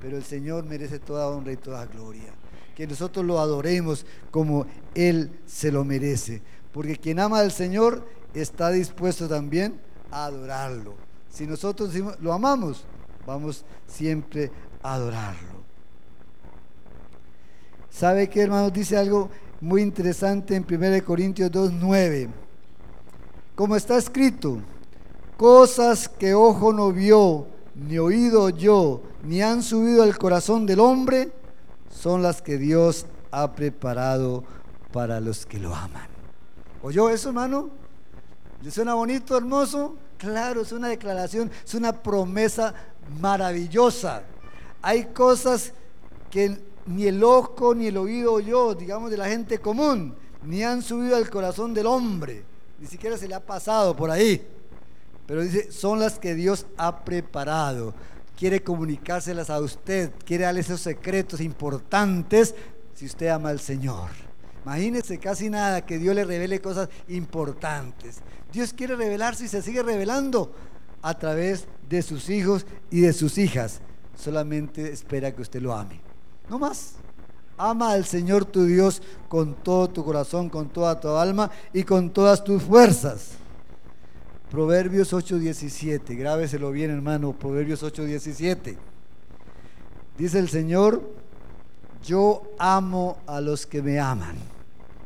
Pero 0.00 0.16
el 0.16 0.22
Señor 0.22 0.64
merece 0.66 1.00
toda 1.00 1.26
honra 1.26 1.50
y 1.50 1.56
toda 1.56 1.84
gloria. 1.86 2.32
Que 2.76 2.86
nosotros 2.86 3.26
lo 3.26 3.40
adoremos 3.40 4.06
como 4.30 4.66
Él 4.94 5.32
se 5.46 5.72
lo 5.72 5.82
merece. 5.82 6.42
Porque 6.70 6.94
quien 6.96 7.18
ama 7.18 7.40
al 7.40 7.50
Señor 7.50 8.06
está 8.32 8.70
dispuesto 8.70 9.26
también 9.26 9.80
a 10.12 10.26
adorarlo. 10.26 10.94
Si 11.28 11.44
nosotros 11.44 11.92
lo 12.20 12.32
amamos, 12.32 12.84
vamos 13.26 13.64
siempre 13.88 14.52
a 14.80 14.94
adorarlo. 14.94 15.60
¿Sabe 17.90 18.28
qué, 18.28 18.42
hermanos? 18.42 18.72
Dice 18.72 18.96
algo 18.96 19.28
muy 19.60 19.82
interesante 19.82 20.56
en 20.56 20.66
1 20.68 21.04
Corintios 21.04 21.50
2.9. 21.50 22.28
Como 23.54 23.76
está 23.76 23.98
escrito, 23.98 24.58
cosas 25.36 26.08
que 26.08 26.34
ojo 26.34 26.72
no 26.72 26.92
vio, 26.92 27.46
ni 27.74 27.98
oído 27.98 28.48
yo, 28.48 29.02
ni 29.22 29.42
han 29.42 29.62
subido 29.62 30.02
al 30.02 30.16
corazón 30.16 30.64
del 30.64 30.80
hombre, 30.80 31.30
son 31.90 32.22
las 32.22 32.40
que 32.40 32.56
Dios 32.56 33.06
ha 33.30 33.54
preparado 33.54 34.44
para 34.92 35.20
los 35.20 35.44
que 35.44 35.58
lo 35.58 35.74
aman. 35.74 36.08
¿Oyó 36.82 37.10
eso, 37.10 37.28
hermano? 37.28 37.68
¿Le 38.62 38.70
suena 38.70 38.94
bonito, 38.94 39.36
hermoso? 39.36 39.96
Claro, 40.16 40.62
es 40.62 40.72
una 40.72 40.88
declaración, 40.88 41.50
es 41.64 41.74
una 41.74 41.92
promesa 41.92 42.74
maravillosa. 43.20 44.22
Hay 44.82 45.06
cosas 45.06 45.72
que 46.30 46.58
ni 46.86 47.06
el 47.06 47.22
ojo 47.22 47.74
ni 47.74 47.86
el 47.88 47.96
oído 47.96 48.32
oyó, 48.34 48.74
digamos, 48.74 49.10
de 49.10 49.16
la 49.16 49.28
gente 49.28 49.58
común, 49.58 50.14
ni 50.44 50.62
han 50.62 50.82
subido 50.82 51.16
al 51.16 51.28
corazón 51.28 51.74
del 51.74 51.86
hombre, 51.86 52.44
ni 52.78 52.86
siquiera 52.86 53.16
se 53.16 53.28
le 53.28 53.34
ha 53.34 53.44
pasado 53.44 53.94
por 53.94 54.10
ahí. 54.10 54.46
Pero 55.26 55.42
dice, 55.42 55.70
son 55.70 56.00
las 56.00 56.18
que 56.18 56.34
Dios 56.34 56.66
ha 56.76 57.04
preparado. 57.04 57.94
Quiere 58.36 58.62
comunicárselas 58.62 59.50
a 59.50 59.60
usted, 59.60 60.10
quiere 60.24 60.44
darle 60.44 60.60
esos 60.60 60.80
secretos 60.80 61.40
importantes 61.40 62.54
si 62.94 63.06
usted 63.06 63.28
ama 63.28 63.50
al 63.50 63.60
Señor. 63.60 64.08
Imagínese 64.64 65.18
casi 65.18 65.48
nada 65.48 65.84
que 65.86 65.98
Dios 65.98 66.14
le 66.14 66.24
revele 66.24 66.60
cosas 66.60 66.88
importantes. 67.08 68.20
Dios 68.52 68.72
quiere 68.72 68.96
revelarse 68.96 69.44
y 69.44 69.48
se 69.48 69.62
sigue 69.62 69.82
revelando 69.82 70.52
a 71.02 71.14
través 71.14 71.66
de 71.88 72.02
sus 72.02 72.28
hijos 72.28 72.66
y 72.90 73.00
de 73.00 73.12
sus 73.12 73.38
hijas. 73.38 73.80
Solamente 74.16 74.92
espera 74.92 75.34
que 75.34 75.42
usted 75.42 75.62
lo 75.62 75.74
ame. 75.74 76.00
No 76.50 76.58
más. 76.58 76.94
Ama 77.56 77.92
al 77.92 78.04
Señor 78.04 78.44
tu 78.44 78.64
Dios 78.64 79.00
con 79.28 79.54
todo 79.54 79.88
tu 79.88 80.04
corazón, 80.04 80.48
con 80.48 80.68
toda 80.68 80.98
tu 80.98 81.08
alma 81.10 81.48
y 81.72 81.84
con 81.84 82.10
todas 82.10 82.42
tus 82.42 82.62
fuerzas. 82.62 83.34
Proverbios 84.50 85.12
8:17, 85.12 86.16
grábeselo 86.16 86.72
bien 86.72 86.90
hermano, 86.90 87.32
Proverbios 87.32 87.84
8:17. 87.84 88.76
Dice 90.18 90.38
el 90.40 90.48
Señor, 90.48 91.08
yo 92.04 92.42
amo 92.58 93.18
a 93.28 93.40
los 93.40 93.64
que 93.64 93.80
me 93.80 94.00
aman. 94.00 94.34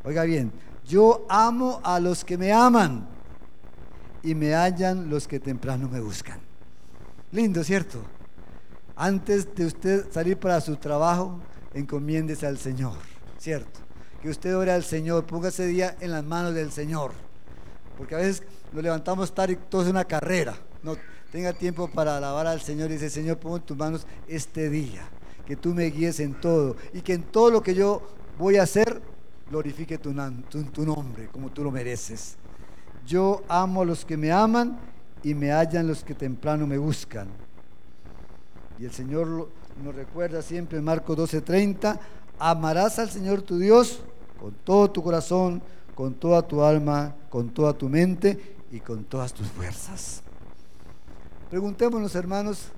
Oiga 0.03 0.23
bien, 0.23 0.51
yo 0.89 1.27
amo 1.29 1.81
a 1.85 2.01
los 2.01 2.25
que 2.25 2.39
me 2.39 2.53
aman 2.53 3.07
y 4.23 4.35
me 4.35 4.55
hallan 4.55 5.11
los 5.11 5.29
que 5.29 5.41
temprano 5.41 5.91
me 5.91 6.01
buscan. 6.01 6.39
Lindo, 7.33 7.63
¿cierto? 7.63 8.14
Antes 8.97 9.55
de 9.55 9.67
usted 9.67 10.11
salir 10.13 10.37
para 10.37 10.61
su 10.61 10.77
trabajo, 10.77 11.41
encomiéndese 11.75 12.47
al 12.47 12.59
Señor, 12.59 12.97
¿cierto? 13.39 13.81
Que 14.23 14.29
usted 14.29 14.57
ore 14.57 14.71
al 14.71 14.85
Señor, 14.85 15.27
ponga 15.27 15.49
ese 15.49 15.67
día 15.67 15.97
en 16.01 16.13
las 16.13 16.25
manos 16.25 16.55
del 16.55 16.71
Señor. 16.71 17.13
Porque 17.99 18.15
a 18.15 18.19
veces 18.19 18.43
nos 18.73 18.83
levantamos 18.83 19.35
tarde 19.35 19.55
y 19.55 19.57
todo 19.57 19.83
es 19.83 19.89
una 19.89 20.05
carrera. 20.05 20.57
No, 20.83 20.97
tenga 21.33 21.53
tiempo 21.53 21.91
para 21.91 22.17
alabar 22.17 22.47
al 22.47 22.61
Señor 22.61 22.91
y 22.91 22.95
dice, 22.95 23.11
Señor, 23.11 23.39
pongo 23.39 23.57
en 23.57 23.63
tus 23.63 23.77
manos 23.77 24.07
este 24.29 24.71
día. 24.71 25.03
Que 25.45 25.57
tú 25.57 25.75
me 25.75 25.85
guíes 25.87 26.21
en 26.21 26.41
todo 26.41 26.77
y 26.93 27.03
que 27.03 27.15
en 27.15 27.25
todo 27.25 27.51
lo 27.51 27.63
que 27.63 27.75
yo 27.75 28.03
voy 28.39 28.57
a 28.57 28.63
hacer, 28.63 29.03
glorifique 29.51 29.99
tu, 29.99 30.15
tu 30.73 30.87
nombre 30.87 31.29
como 31.29 31.51
tú 31.51 31.65
lo 31.65 31.71
mereces. 31.71 32.37
Yo 33.07 33.43
amo 33.49 33.83
a 33.83 33.85
los 33.85 34.05
que 34.05 34.17
me 34.17 34.33
aman 34.33 34.79
y 35.23 35.35
me 35.35 35.51
hallan 35.51 35.87
los 35.87 36.03
que 36.03 36.15
temprano 36.15 36.67
me 36.67 36.79
buscan. 36.79 37.29
Y 38.79 38.85
el 38.85 38.93
Señor 38.93 39.49
nos 39.83 39.95
recuerda 39.95 40.43
siempre 40.43 40.79
en 40.79 40.85
Marcos 40.85 41.17
12:30, 41.17 41.99
amarás 42.39 42.99
al 42.99 43.11
Señor 43.11 43.43
tu 43.43 43.59
Dios 43.59 44.01
con 44.41 44.53
todo 44.65 44.91
tu 44.91 45.03
corazón, 45.03 45.63
con 45.95 46.15
toda 46.15 46.43
tu 46.43 46.63
alma, 46.63 47.15
con 47.31 47.51
toda 47.51 47.73
tu 47.73 47.89
mente 47.89 48.57
y 48.73 48.81
con 48.81 49.05
todas 49.05 49.33
tus 49.33 49.47
fuerzas. 49.49 50.23
Preguntémonos, 51.51 52.15
hermanos, 52.15 52.69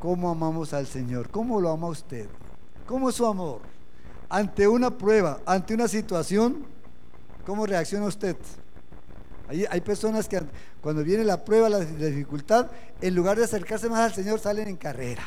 ¿cómo 0.00 0.30
amamos 0.30 0.72
al 0.72 0.86
Señor? 0.86 1.28
¿Cómo 1.30 1.60
lo 1.60 1.70
ama 1.70 1.88
usted? 1.88 2.28
¿Cómo 2.86 3.10
es 3.10 3.16
su 3.16 3.26
amor? 3.26 3.60
Ante 4.30 4.66
una 4.66 4.90
prueba, 4.90 5.40
ante 5.44 5.74
una 5.74 5.88
situación, 5.88 6.64
¿cómo 7.44 7.66
reacciona 7.66 8.06
usted? 8.06 8.36
Hay, 9.48 9.80
personas 9.80 10.28
que 10.28 10.40
cuando 10.82 11.02
viene 11.02 11.24
la 11.24 11.42
prueba, 11.42 11.70
la, 11.70 11.80
dificultad, 11.80 12.70
en 13.00 13.14
lugar 13.14 13.38
de 13.38 13.44
acercarse 13.44 13.88
más 13.88 14.00
al 14.00 14.14
Señor, 14.14 14.38
salen 14.38 14.68
en 14.68 14.76
carrera, 14.76 15.24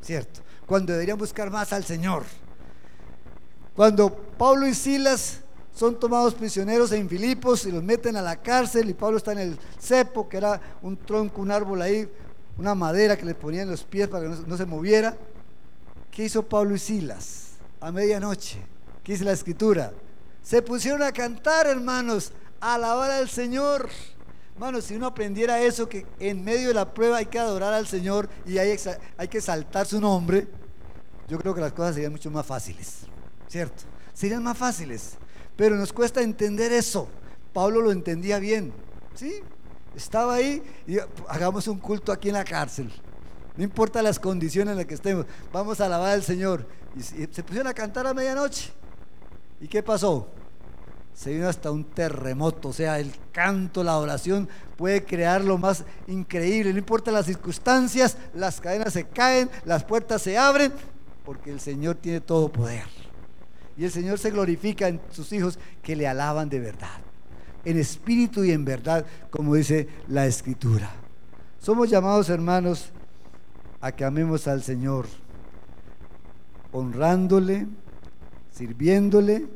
¿cierto? 0.00 0.40
Cuando 0.64 0.92
deberían 0.92 1.18
buscar 1.18 1.50
más 1.50 1.72
al 1.74 1.84
Señor. 1.84 2.22
Cuando 3.76 4.14
Pablo 4.14 4.66
y 4.66 4.74
Silas 4.74 5.40
son 5.74 5.98
tomados 5.98 6.34
prisioneros 6.34 6.92
en 6.92 7.08
Filipos 7.08 7.66
y 7.66 7.72
los 7.72 7.82
meten 7.82 8.16
a 8.16 8.22
la 8.22 8.36
cárcel 8.36 8.88
y 8.88 8.94
Pablo 8.94 9.18
está 9.18 9.32
en 9.32 9.38
el 9.38 9.58
cepo, 9.78 10.28
que 10.28 10.38
era 10.38 10.60
un 10.80 10.96
tronco, 10.96 11.42
un 11.42 11.50
árbol 11.50 11.82
ahí, 11.82 12.08
una 12.56 12.74
madera 12.74 13.16
que 13.16 13.26
le 13.26 13.34
ponían 13.34 13.64
en 13.64 13.70
los 13.70 13.84
pies 13.84 14.08
para 14.08 14.22
que 14.24 14.46
no, 14.46 14.56
se 14.56 14.66
moviera. 14.66 15.16
¿Qué 16.10 16.24
hizo 16.24 16.42
Pablo 16.42 16.74
y 16.74 16.78
Silas? 16.78 17.52
A 17.80 17.92
medianoche, 17.92 18.58
¿qué 19.02 19.12
dice 19.12 19.24
la 19.24 19.32
escritura? 19.32 19.92
Se 20.42 20.62
pusieron 20.62 21.02
a 21.02 21.12
cantar, 21.12 21.66
hermanos, 21.66 22.32
alabar 22.60 23.10
al 23.10 23.28
Señor. 23.28 23.88
Hermano, 24.54 24.80
si 24.80 24.94
uno 24.94 25.06
aprendiera 25.06 25.60
eso, 25.60 25.88
que 25.88 26.06
en 26.18 26.44
medio 26.44 26.68
de 26.68 26.74
la 26.74 26.92
prueba 26.92 27.16
hay 27.16 27.26
que 27.26 27.38
adorar 27.38 27.72
al 27.72 27.86
Señor 27.86 28.28
y 28.44 28.58
hay, 28.58 28.76
hay 29.16 29.28
que 29.28 29.40
saltar 29.40 29.86
su 29.86 30.00
nombre, 30.00 30.48
yo 31.28 31.38
creo 31.38 31.54
que 31.54 31.60
las 31.60 31.72
cosas 31.72 31.94
serían 31.94 32.12
mucho 32.12 32.30
más 32.30 32.44
fáciles, 32.44 32.98
¿cierto? 33.48 33.84
Serían 34.12 34.42
más 34.42 34.58
fáciles, 34.58 35.12
pero 35.56 35.76
nos 35.76 35.92
cuesta 35.92 36.20
entender 36.20 36.72
eso. 36.72 37.08
Pablo 37.54 37.80
lo 37.80 37.90
entendía 37.90 38.38
bien, 38.38 38.72
¿sí? 39.14 39.40
Estaba 39.96 40.34
ahí 40.34 40.62
y 40.86 40.98
hagamos 41.28 41.66
un 41.68 41.78
culto 41.78 42.12
aquí 42.12 42.28
en 42.28 42.34
la 42.34 42.44
cárcel. 42.44 42.92
No 43.56 43.64
importa 43.64 44.02
las 44.02 44.18
condiciones 44.18 44.72
en 44.72 44.78
las 44.78 44.86
que 44.86 44.94
estemos, 44.94 45.26
vamos 45.52 45.80
a 45.80 45.86
alabar 45.86 46.12
al 46.12 46.22
Señor. 46.22 46.66
Y 46.96 47.02
se 47.02 47.42
pusieron 47.42 47.66
a 47.66 47.74
cantar 47.74 48.06
a 48.06 48.14
medianoche. 48.14 48.72
¿Y 49.60 49.68
qué 49.68 49.82
pasó? 49.82 50.28
Se 51.20 51.34
vino 51.34 51.48
hasta 51.48 51.70
un 51.70 51.84
terremoto, 51.84 52.70
o 52.70 52.72
sea, 52.72 52.98
el 52.98 53.12
canto, 53.30 53.84
la 53.84 53.98
oración 53.98 54.48
puede 54.78 55.04
crear 55.04 55.44
lo 55.44 55.58
más 55.58 55.84
increíble, 56.06 56.72
no 56.72 56.78
importa 56.78 57.12
las 57.12 57.26
circunstancias, 57.26 58.16
las 58.32 58.58
cadenas 58.58 58.94
se 58.94 59.04
caen, 59.04 59.50
las 59.66 59.84
puertas 59.84 60.22
se 60.22 60.38
abren, 60.38 60.72
porque 61.26 61.50
el 61.50 61.60
Señor 61.60 61.96
tiene 61.96 62.22
todo 62.22 62.50
poder. 62.50 62.84
Y 63.76 63.84
el 63.84 63.90
Señor 63.90 64.18
se 64.18 64.30
glorifica 64.30 64.88
en 64.88 64.98
sus 65.10 65.30
hijos 65.34 65.58
que 65.82 65.94
le 65.94 66.08
alaban 66.08 66.48
de 66.48 66.58
verdad, 66.58 67.02
en 67.66 67.78
espíritu 67.78 68.42
y 68.42 68.52
en 68.52 68.64
verdad, 68.64 69.04
como 69.28 69.56
dice 69.56 69.88
la 70.08 70.24
Escritura. 70.24 70.90
Somos 71.58 71.90
llamados, 71.90 72.30
hermanos, 72.30 72.92
a 73.82 73.92
que 73.92 74.06
amemos 74.06 74.48
al 74.48 74.62
Señor, 74.62 75.06
honrándole, 76.72 77.66
sirviéndole 78.50 79.48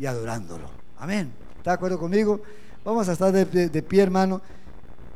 y 0.00 0.06
adorándolo. 0.06 0.83
Amén. 0.98 1.32
¿Está 1.58 1.70
de 1.70 1.74
acuerdo 1.74 1.98
conmigo? 1.98 2.40
Vamos 2.84 3.08
a 3.08 3.12
estar 3.12 3.32
de, 3.32 3.82
pie, 3.82 4.02
hermano, 4.02 4.40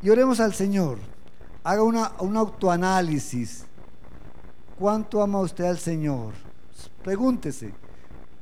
y 0.03 0.11
oremos 0.11 0.41
al 0.41 0.55
Señor. 0.55 0.99
Haga 1.62 1.83
una, 1.83 2.12
un 2.20 2.37
autoanálisis. 2.37 3.64
¿Cuánto 4.79 5.22
ama 5.22 5.41
usted 5.41 5.64
al 5.64 5.79
Señor? 5.79 6.33
Pregúntese, 7.03 7.74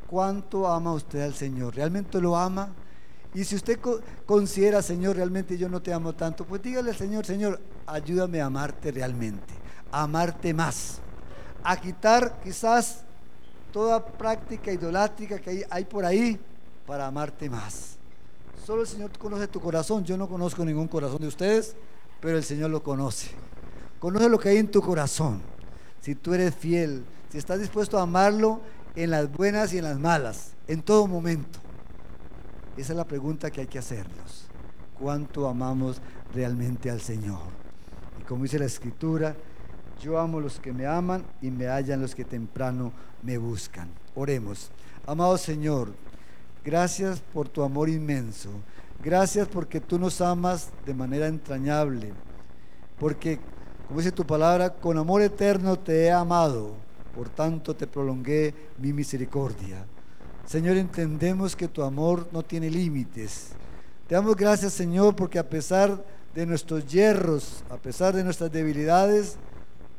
¿cuánto 0.06 0.68
ama 0.68 0.92
usted 0.92 1.22
al 1.22 1.34
Señor? 1.34 1.74
¿Realmente 1.74 2.20
lo 2.20 2.36
ama? 2.36 2.70
Y 3.34 3.44
si 3.44 3.56
usted 3.56 3.78
considera, 4.24 4.80
Señor, 4.82 5.16
realmente 5.16 5.58
yo 5.58 5.68
no 5.68 5.82
te 5.82 5.92
amo 5.92 6.14
tanto, 6.14 6.44
pues 6.44 6.62
dígale 6.62 6.90
al 6.90 6.96
Señor, 6.96 7.26
Señor, 7.26 7.60
ayúdame 7.86 8.40
a 8.40 8.46
amarte 8.46 8.90
realmente, 8.92 9.52
a 9.92 10.04
amarte 10.04 10.54
más, 10.54 11.00
a 11.62 11.76
quitar 11.76 12.40
quizás 12.42 13.02
toda 13.72 14.04
práctica 14.04 14.72
idolátrica 14.72 15.38
que 15.38 15.50
hay, 15.50 15.62
hay 15.68 15.84
por 15.84 16.04
ahí, 16.04 16.40
para 16.86 17.06
amarte 17.06 17.50
más. 17.50 17.96
Solo 18.64 18.82
el 18.82 18.88
Señor 18.88 19.10
conoce 19.18 19.48
tu 19.48 19.60
corazón. 19.60 20.04
Yo 20.04 20.16
no 20.16 20.28
conozco 20.28 20.64
ningún 20.64 20.88
corazón 20.88 21.20
de 21.20 21.28
ustedes, 21.28 21.76
pero 22.20 22.36
el 22.36 22.44
Señor 22.44 22.70
lo 22.70 22.82
conoce. 22.82 23.30
Conoce 23.98 24.28
lo 24.28 24.38
que 24.38 24.50
hay 24.50 24.58
en 24.58 24.70
tu 24.70 24.80
corazón. 24.80 25.40
Si 26.00 26.14
tú 26.14 26.34
eres 26.34 26.54
fiel, 26.54 27.04
si 27.30 27.38
estás 27.38 27.58
dispuesto 27.58 27.98
a 27.98 28.02
amarlo 28.02 28.60
en 28.94 29.10
las 29.10 29.30
buenas 29.30 29.72
y 29.72 29.78
en 29.78 29.84
las 29.84 29.98
malas, 29.98 30.52
en 30.68 30.82
todo 30.82 31.06
momento. 31.06 31.58
Esa 32.76 32.92
es 32.92 32.96
la 32.96 33.06
pregunta 33.06 33.50
que 33.50 33.62
hay 33.62 33.66
que 33.66 33.78
hacernos. 33.78 34.46
¿Cuánto 34.98 35.48
amamos 35.48 36.00
realmente 36.34 36.90
al 36.90 37.00
Señor? 37.00 37.40
Y 38.20 38.24
como 38.24 38.44
dice 38.44 38.58
la 38.58 38.66
Escritura, 38.66 39.34
yo 40.00 40.18
amo 40.18 40.40
los 40.40 40.60
que 40.60 40.72
me 40.72 40.86
aman 40.86 41.24
y 41.40 41.50
me 41.50 41.68
hallan 41.68 42.02
los 42.02 42.14
que 42.14 42.24
temprano 42.24 42.92
me 43.22 43.38
buscan. 43.38 43.88
Oremos. 44.14 44.70
Amado 45.06 45.38
Señor, 45.38 45.92
Gracias 46.66 47.20
por 47.32 47.48
tu 47.48 47.62
amor 47.62 47.88
inmenso. 47.88 48.50
Gracias 49.00 49.46
porque 49.46 49.80
tú 49.80 50.00
nos 50.00 50.20
amas 50.20 50.70
de 50.84 50.94
manera 50.94 51.28
entrañable. 51.28 52.12
Porque, 52.98 53.38
como 53.86 54.00
dice 54.00 54.10
tu 54.10 54.26
palabra, 54.26 54.74
con 54.74 54.98
amor 54.98 55.22
eterno 55.22 55.78
te 55.78 56.06
he 56.06 56.10
amado. 56.10 56.72
Por 57.14 57.28
tanto 57.28 57.76
te 57.76 57.86
prolongué 57.86 58.52
mi 58.78 58.92
misericordia. 58.92 59.86
Señor, 60.44 60.76
entendemos 60.76 61.54
que 61.54 61.68
tu 61.68 61.84
amor 61.84 62.26
no 62.32 62.42
tiene 62.42 62.68
límites. 62.68 63.50
Te 64.08 64.16
damos 64.16 64.34
gracias, 64.34 64.72
Señor, 64.72 65.14
porque 65.14 65.38
a 65.38 65.48
pesar 65.48 66.04
de 66.34 66.46
nuestros 66.46 66.84
hierros, 66.88 67.62
a 67.70 67.76
pesar 67.76 68.12
de 68.12 68.24
nuestras 68.24 68.50
debilidades, 68.50 69.36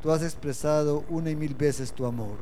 tú 0.01 0.11
has 0.11 0.21
expresado 0.21 1.05
una 1.07 1.29
y 1.29 1.35
mil 1.37 1.55
veces 1.55 1.93
tu 1.93 2.05
amor. 2.05 2.35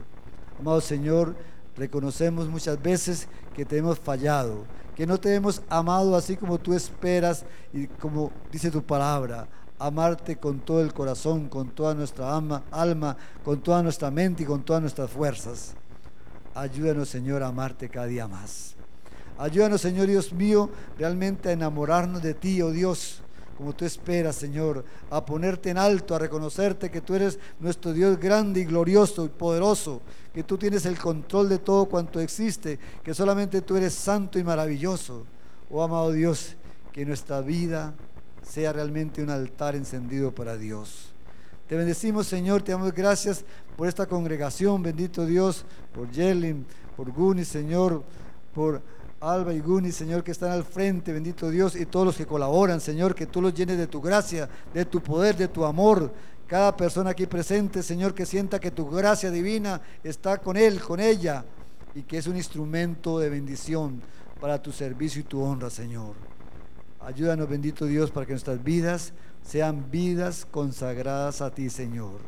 Amado 0.59 0.81
Señor, 0.81 1.35
reconocemos 1.75 2.47
muchas 2.47 2.81
veces 2.81 3.27
que 3.55 3.65
te 3.65 3.77
hemos 3.77 3.99
fallado, 3.99 4.65
que 4.95 5.05
no 5.05 5.19
te 5.19 5.33
hemos 5.35 5.61
amado 5.69 6.15
así 6.15 6.37
como 6.37 6.57
tú 6.57 6.73
esperas 6.73 7.45
y 7.73 7.87
como 7.87 8.31
dice 8.51 8.71
tu 8.71 8.81
palabra, 8.81 9.47
amarte 9.77 10.37
con 10.37 10.59
todo 10.59 10.81
el 10.81 10.93
corazón, 10.93 11.49
con 11.49 11.69
toda 11.69 11.93
nuestra 11.93 12.35
alma, 12.35 12.63
alma, 12.71 13.17
con 13.43 13.61
toda 13.61 13.83
nuestra 13.83 14.09
mente 14.09 14.43
y 14.43 14.45
con 14.45 14.63
todas 14.63 14.81
nuestras 14.81 15.11
fuerzas. 15.11 15.73
Ayúdanos, 16.53 17.09
Señor, 17.09 17.43
a 17.43 17.47
amarte 17.47 17.89
cada 17.89 18.05
día 18.05 18.27
más. 18.27 18.75
Ayúdanos, 19.37 19.81
Señor 19.81 20.07
Dios 20.07 20.31
mío, 20.31 20.69
realmente 20.97 21.49
a 21.49 21.51
enamorarnos 21.51 22.21
de 22.21 22.33
ti, 22.33 22.61
oh 22.61 22.71
Dios, 22.71 23.21
como 23.57 23.73
tú 23.73 23.85
esperas, 23.85 24.35
Señor, 24.35 24.83
a 25.09 25.25
ponerte 25.25 25.69
en 25.69 25.77
alto, 25.77 26.13
a 26.13 26.19
reconocerte 26.19 26.91
que 26.91 27.01
tú 27.01 27.15
eres 27.15 27.39
nuestro 27.59 27.93
Dios 27.93 28.19
grande 28.19 28.61
y 28.61 28.65
glorioso 28.65 29.25
y 29.25 29.29
poderoso, 29.29 30.01
que 30.33 30.43
tú 30.43 30.57
tienes 30.57 30.85
el 30.85 30.97
control 30.97 31.47
de 31.47 31.59
todo 31.59 31.85
cuanto 31.85 32.19
existe, 32.19 32.77
que 33.03 33.13
solamente 33.13 33.61
tú 33.61 33.77
eres 33.77 33.93
santo 33.93 34.37
y 34.37 34.43
maravilloso. 34.43 35.25
Oh 35.69 35.81
amado 35.81 36.11
Dios, 36.11 36.55
que 36.91 37.05
nuestra 37.05 37.41
vida 37.41 37.93
sea 38.43 38.73
realmente 38.73 39.23
un 39.23 39.29
altar 39.29 39.75
encendido 39.75 40.33
para 40.33 40.57
Dios. 40.57 41.13
Te 41.67 41.75
bendecimos, 41.75 42.27
Señor, 42.27 42.61
te 42.61 42.73
damos 42.73 42.93
gracias 42.93 43.43
por 43.75 43.87
esta 43.87 44.05
congregación, 44.05 44.83
bendito 44.83 45.25
Dios, 45.25 45.65
por 45.93 46.11
Yelin, 46.11 46.65
por 46.95 47.11
Guni, 47.11 47.43
Señor, 47.43 48.03
por 48.53 48.81
Alba 49.25 49.53
y 49.55 49.59
Guni, 49.59 49.91
Señor, 49.91 50.23
que 50.23 50.31
están 50.31 50.51
al 50.51 50.63
frente, 50.63 51.11
bendito 51.11 51.49
Dios, 51.49 51.75
y 51.75 51.87
todos 51.87 52.05
los 52.05 52.15
que 52.15 52.27
colaboran, 52.27 52.79
Señor, 52.79 53.15
que 53.15 53.25
tú 53.25 53.41
los 53.41 53.55
llenes 53.55 53.77
de 53.77 53.87
tu 53.87 53.99
gracia, 53.99 54.47
de 54.71 54.85
tu 54.85 55.01
poder, 55.01 55.35
de 55.35 55.47
tu 55.47 55.65
amor. 55.65 56.13
Cada 56.45 56.77
persona 56.77 57.09
aquí 57.09 57.25
presente, 57.25 57.81
Señor, 57.81 58.13
que 58.13 58.23
sienta 58.23 58.59
que 58.59 58.69
tu 58.69 58.87
gracia 58.87 59.31
divina 59.31 59.81
está 60.03 60.37
con 60.37 60.57
él, 60.57 60.79
con 60.79 60.99
ella, 60.99 61.43
y 61.95 62.03
que 62.03 62.19
es 62.19 62.27
un 62.27 62.37
instrumento 62.37 63.17
de 63.17 63.29
bendición 63.29 63.99
para 64.39 64.61
tu 64.61 64.71
servicio 64.71 65.21
y 65.21 65.23
tu 65.23 65.41
honra, 65.41 65.71
Señor. 65.71 66.13
Ayúdanos, 66.99 67.49
bendito 67.49 67.85
Dios, 67.85 68.11
para 68.11 68.27
que 68.27 68.33
nuestras 68.33 68.63
vidas 68.63 69.11
sean 69.41 69.89
vidas 69.89 70.45
consagradas 70.49 71.41
a 71.41 71.49
ti, 71.49 71.71
Señor. 71.71 72.19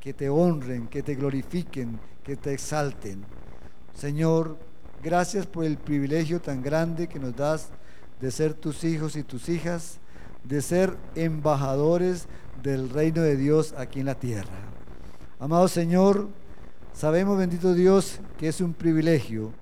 Que 0.00 0.12
te 0.12 0.28
honren, 0.28 0.86
que 0.88 1.02
te 1.02 1.14
glorifiquen, 1.14 1.98
que 2.22 2.36
te 2.36 2.52
exalten. 2.52 3.24
Señor, 3.94 4.58
gracias 5.06 5.46
por 5.46 5.64
el 5.64 5.76
privilegio 5.76 6.40
tan 6.40 6.64
grande 6.64 7.06
que 7.06 7.20
nos 7.20 7.36
das 7.36 7.68
de 8.20 8.28
ser 8.32 8.54
tus 8.54 8.82
hijos 8.82 9.14
y 9.14 9.22
tus 9.22 9.48
hijas, 9.48 10.00
de 10.42 10.60
ser 10.60 10.96
embajadores 11.14 12.26
del 12.60 12.90
reino 12.90 13.22
de 13.22 13.36
Dios 13.36 13.72
aquí 13.78 14.00
en 14.00 14.06
la 14.06 14.16
tierra. 14.16 14.58
Amado 15.38 15.68
Señor, 15.68 16.28
sabemos, 16.92 17.38
bendito 17.38 17.72
Dios, 17.72 18.18
que 18.36 18.48
es 18.48 18.60
un 18.60 18.74
privilegio 18.74 19.52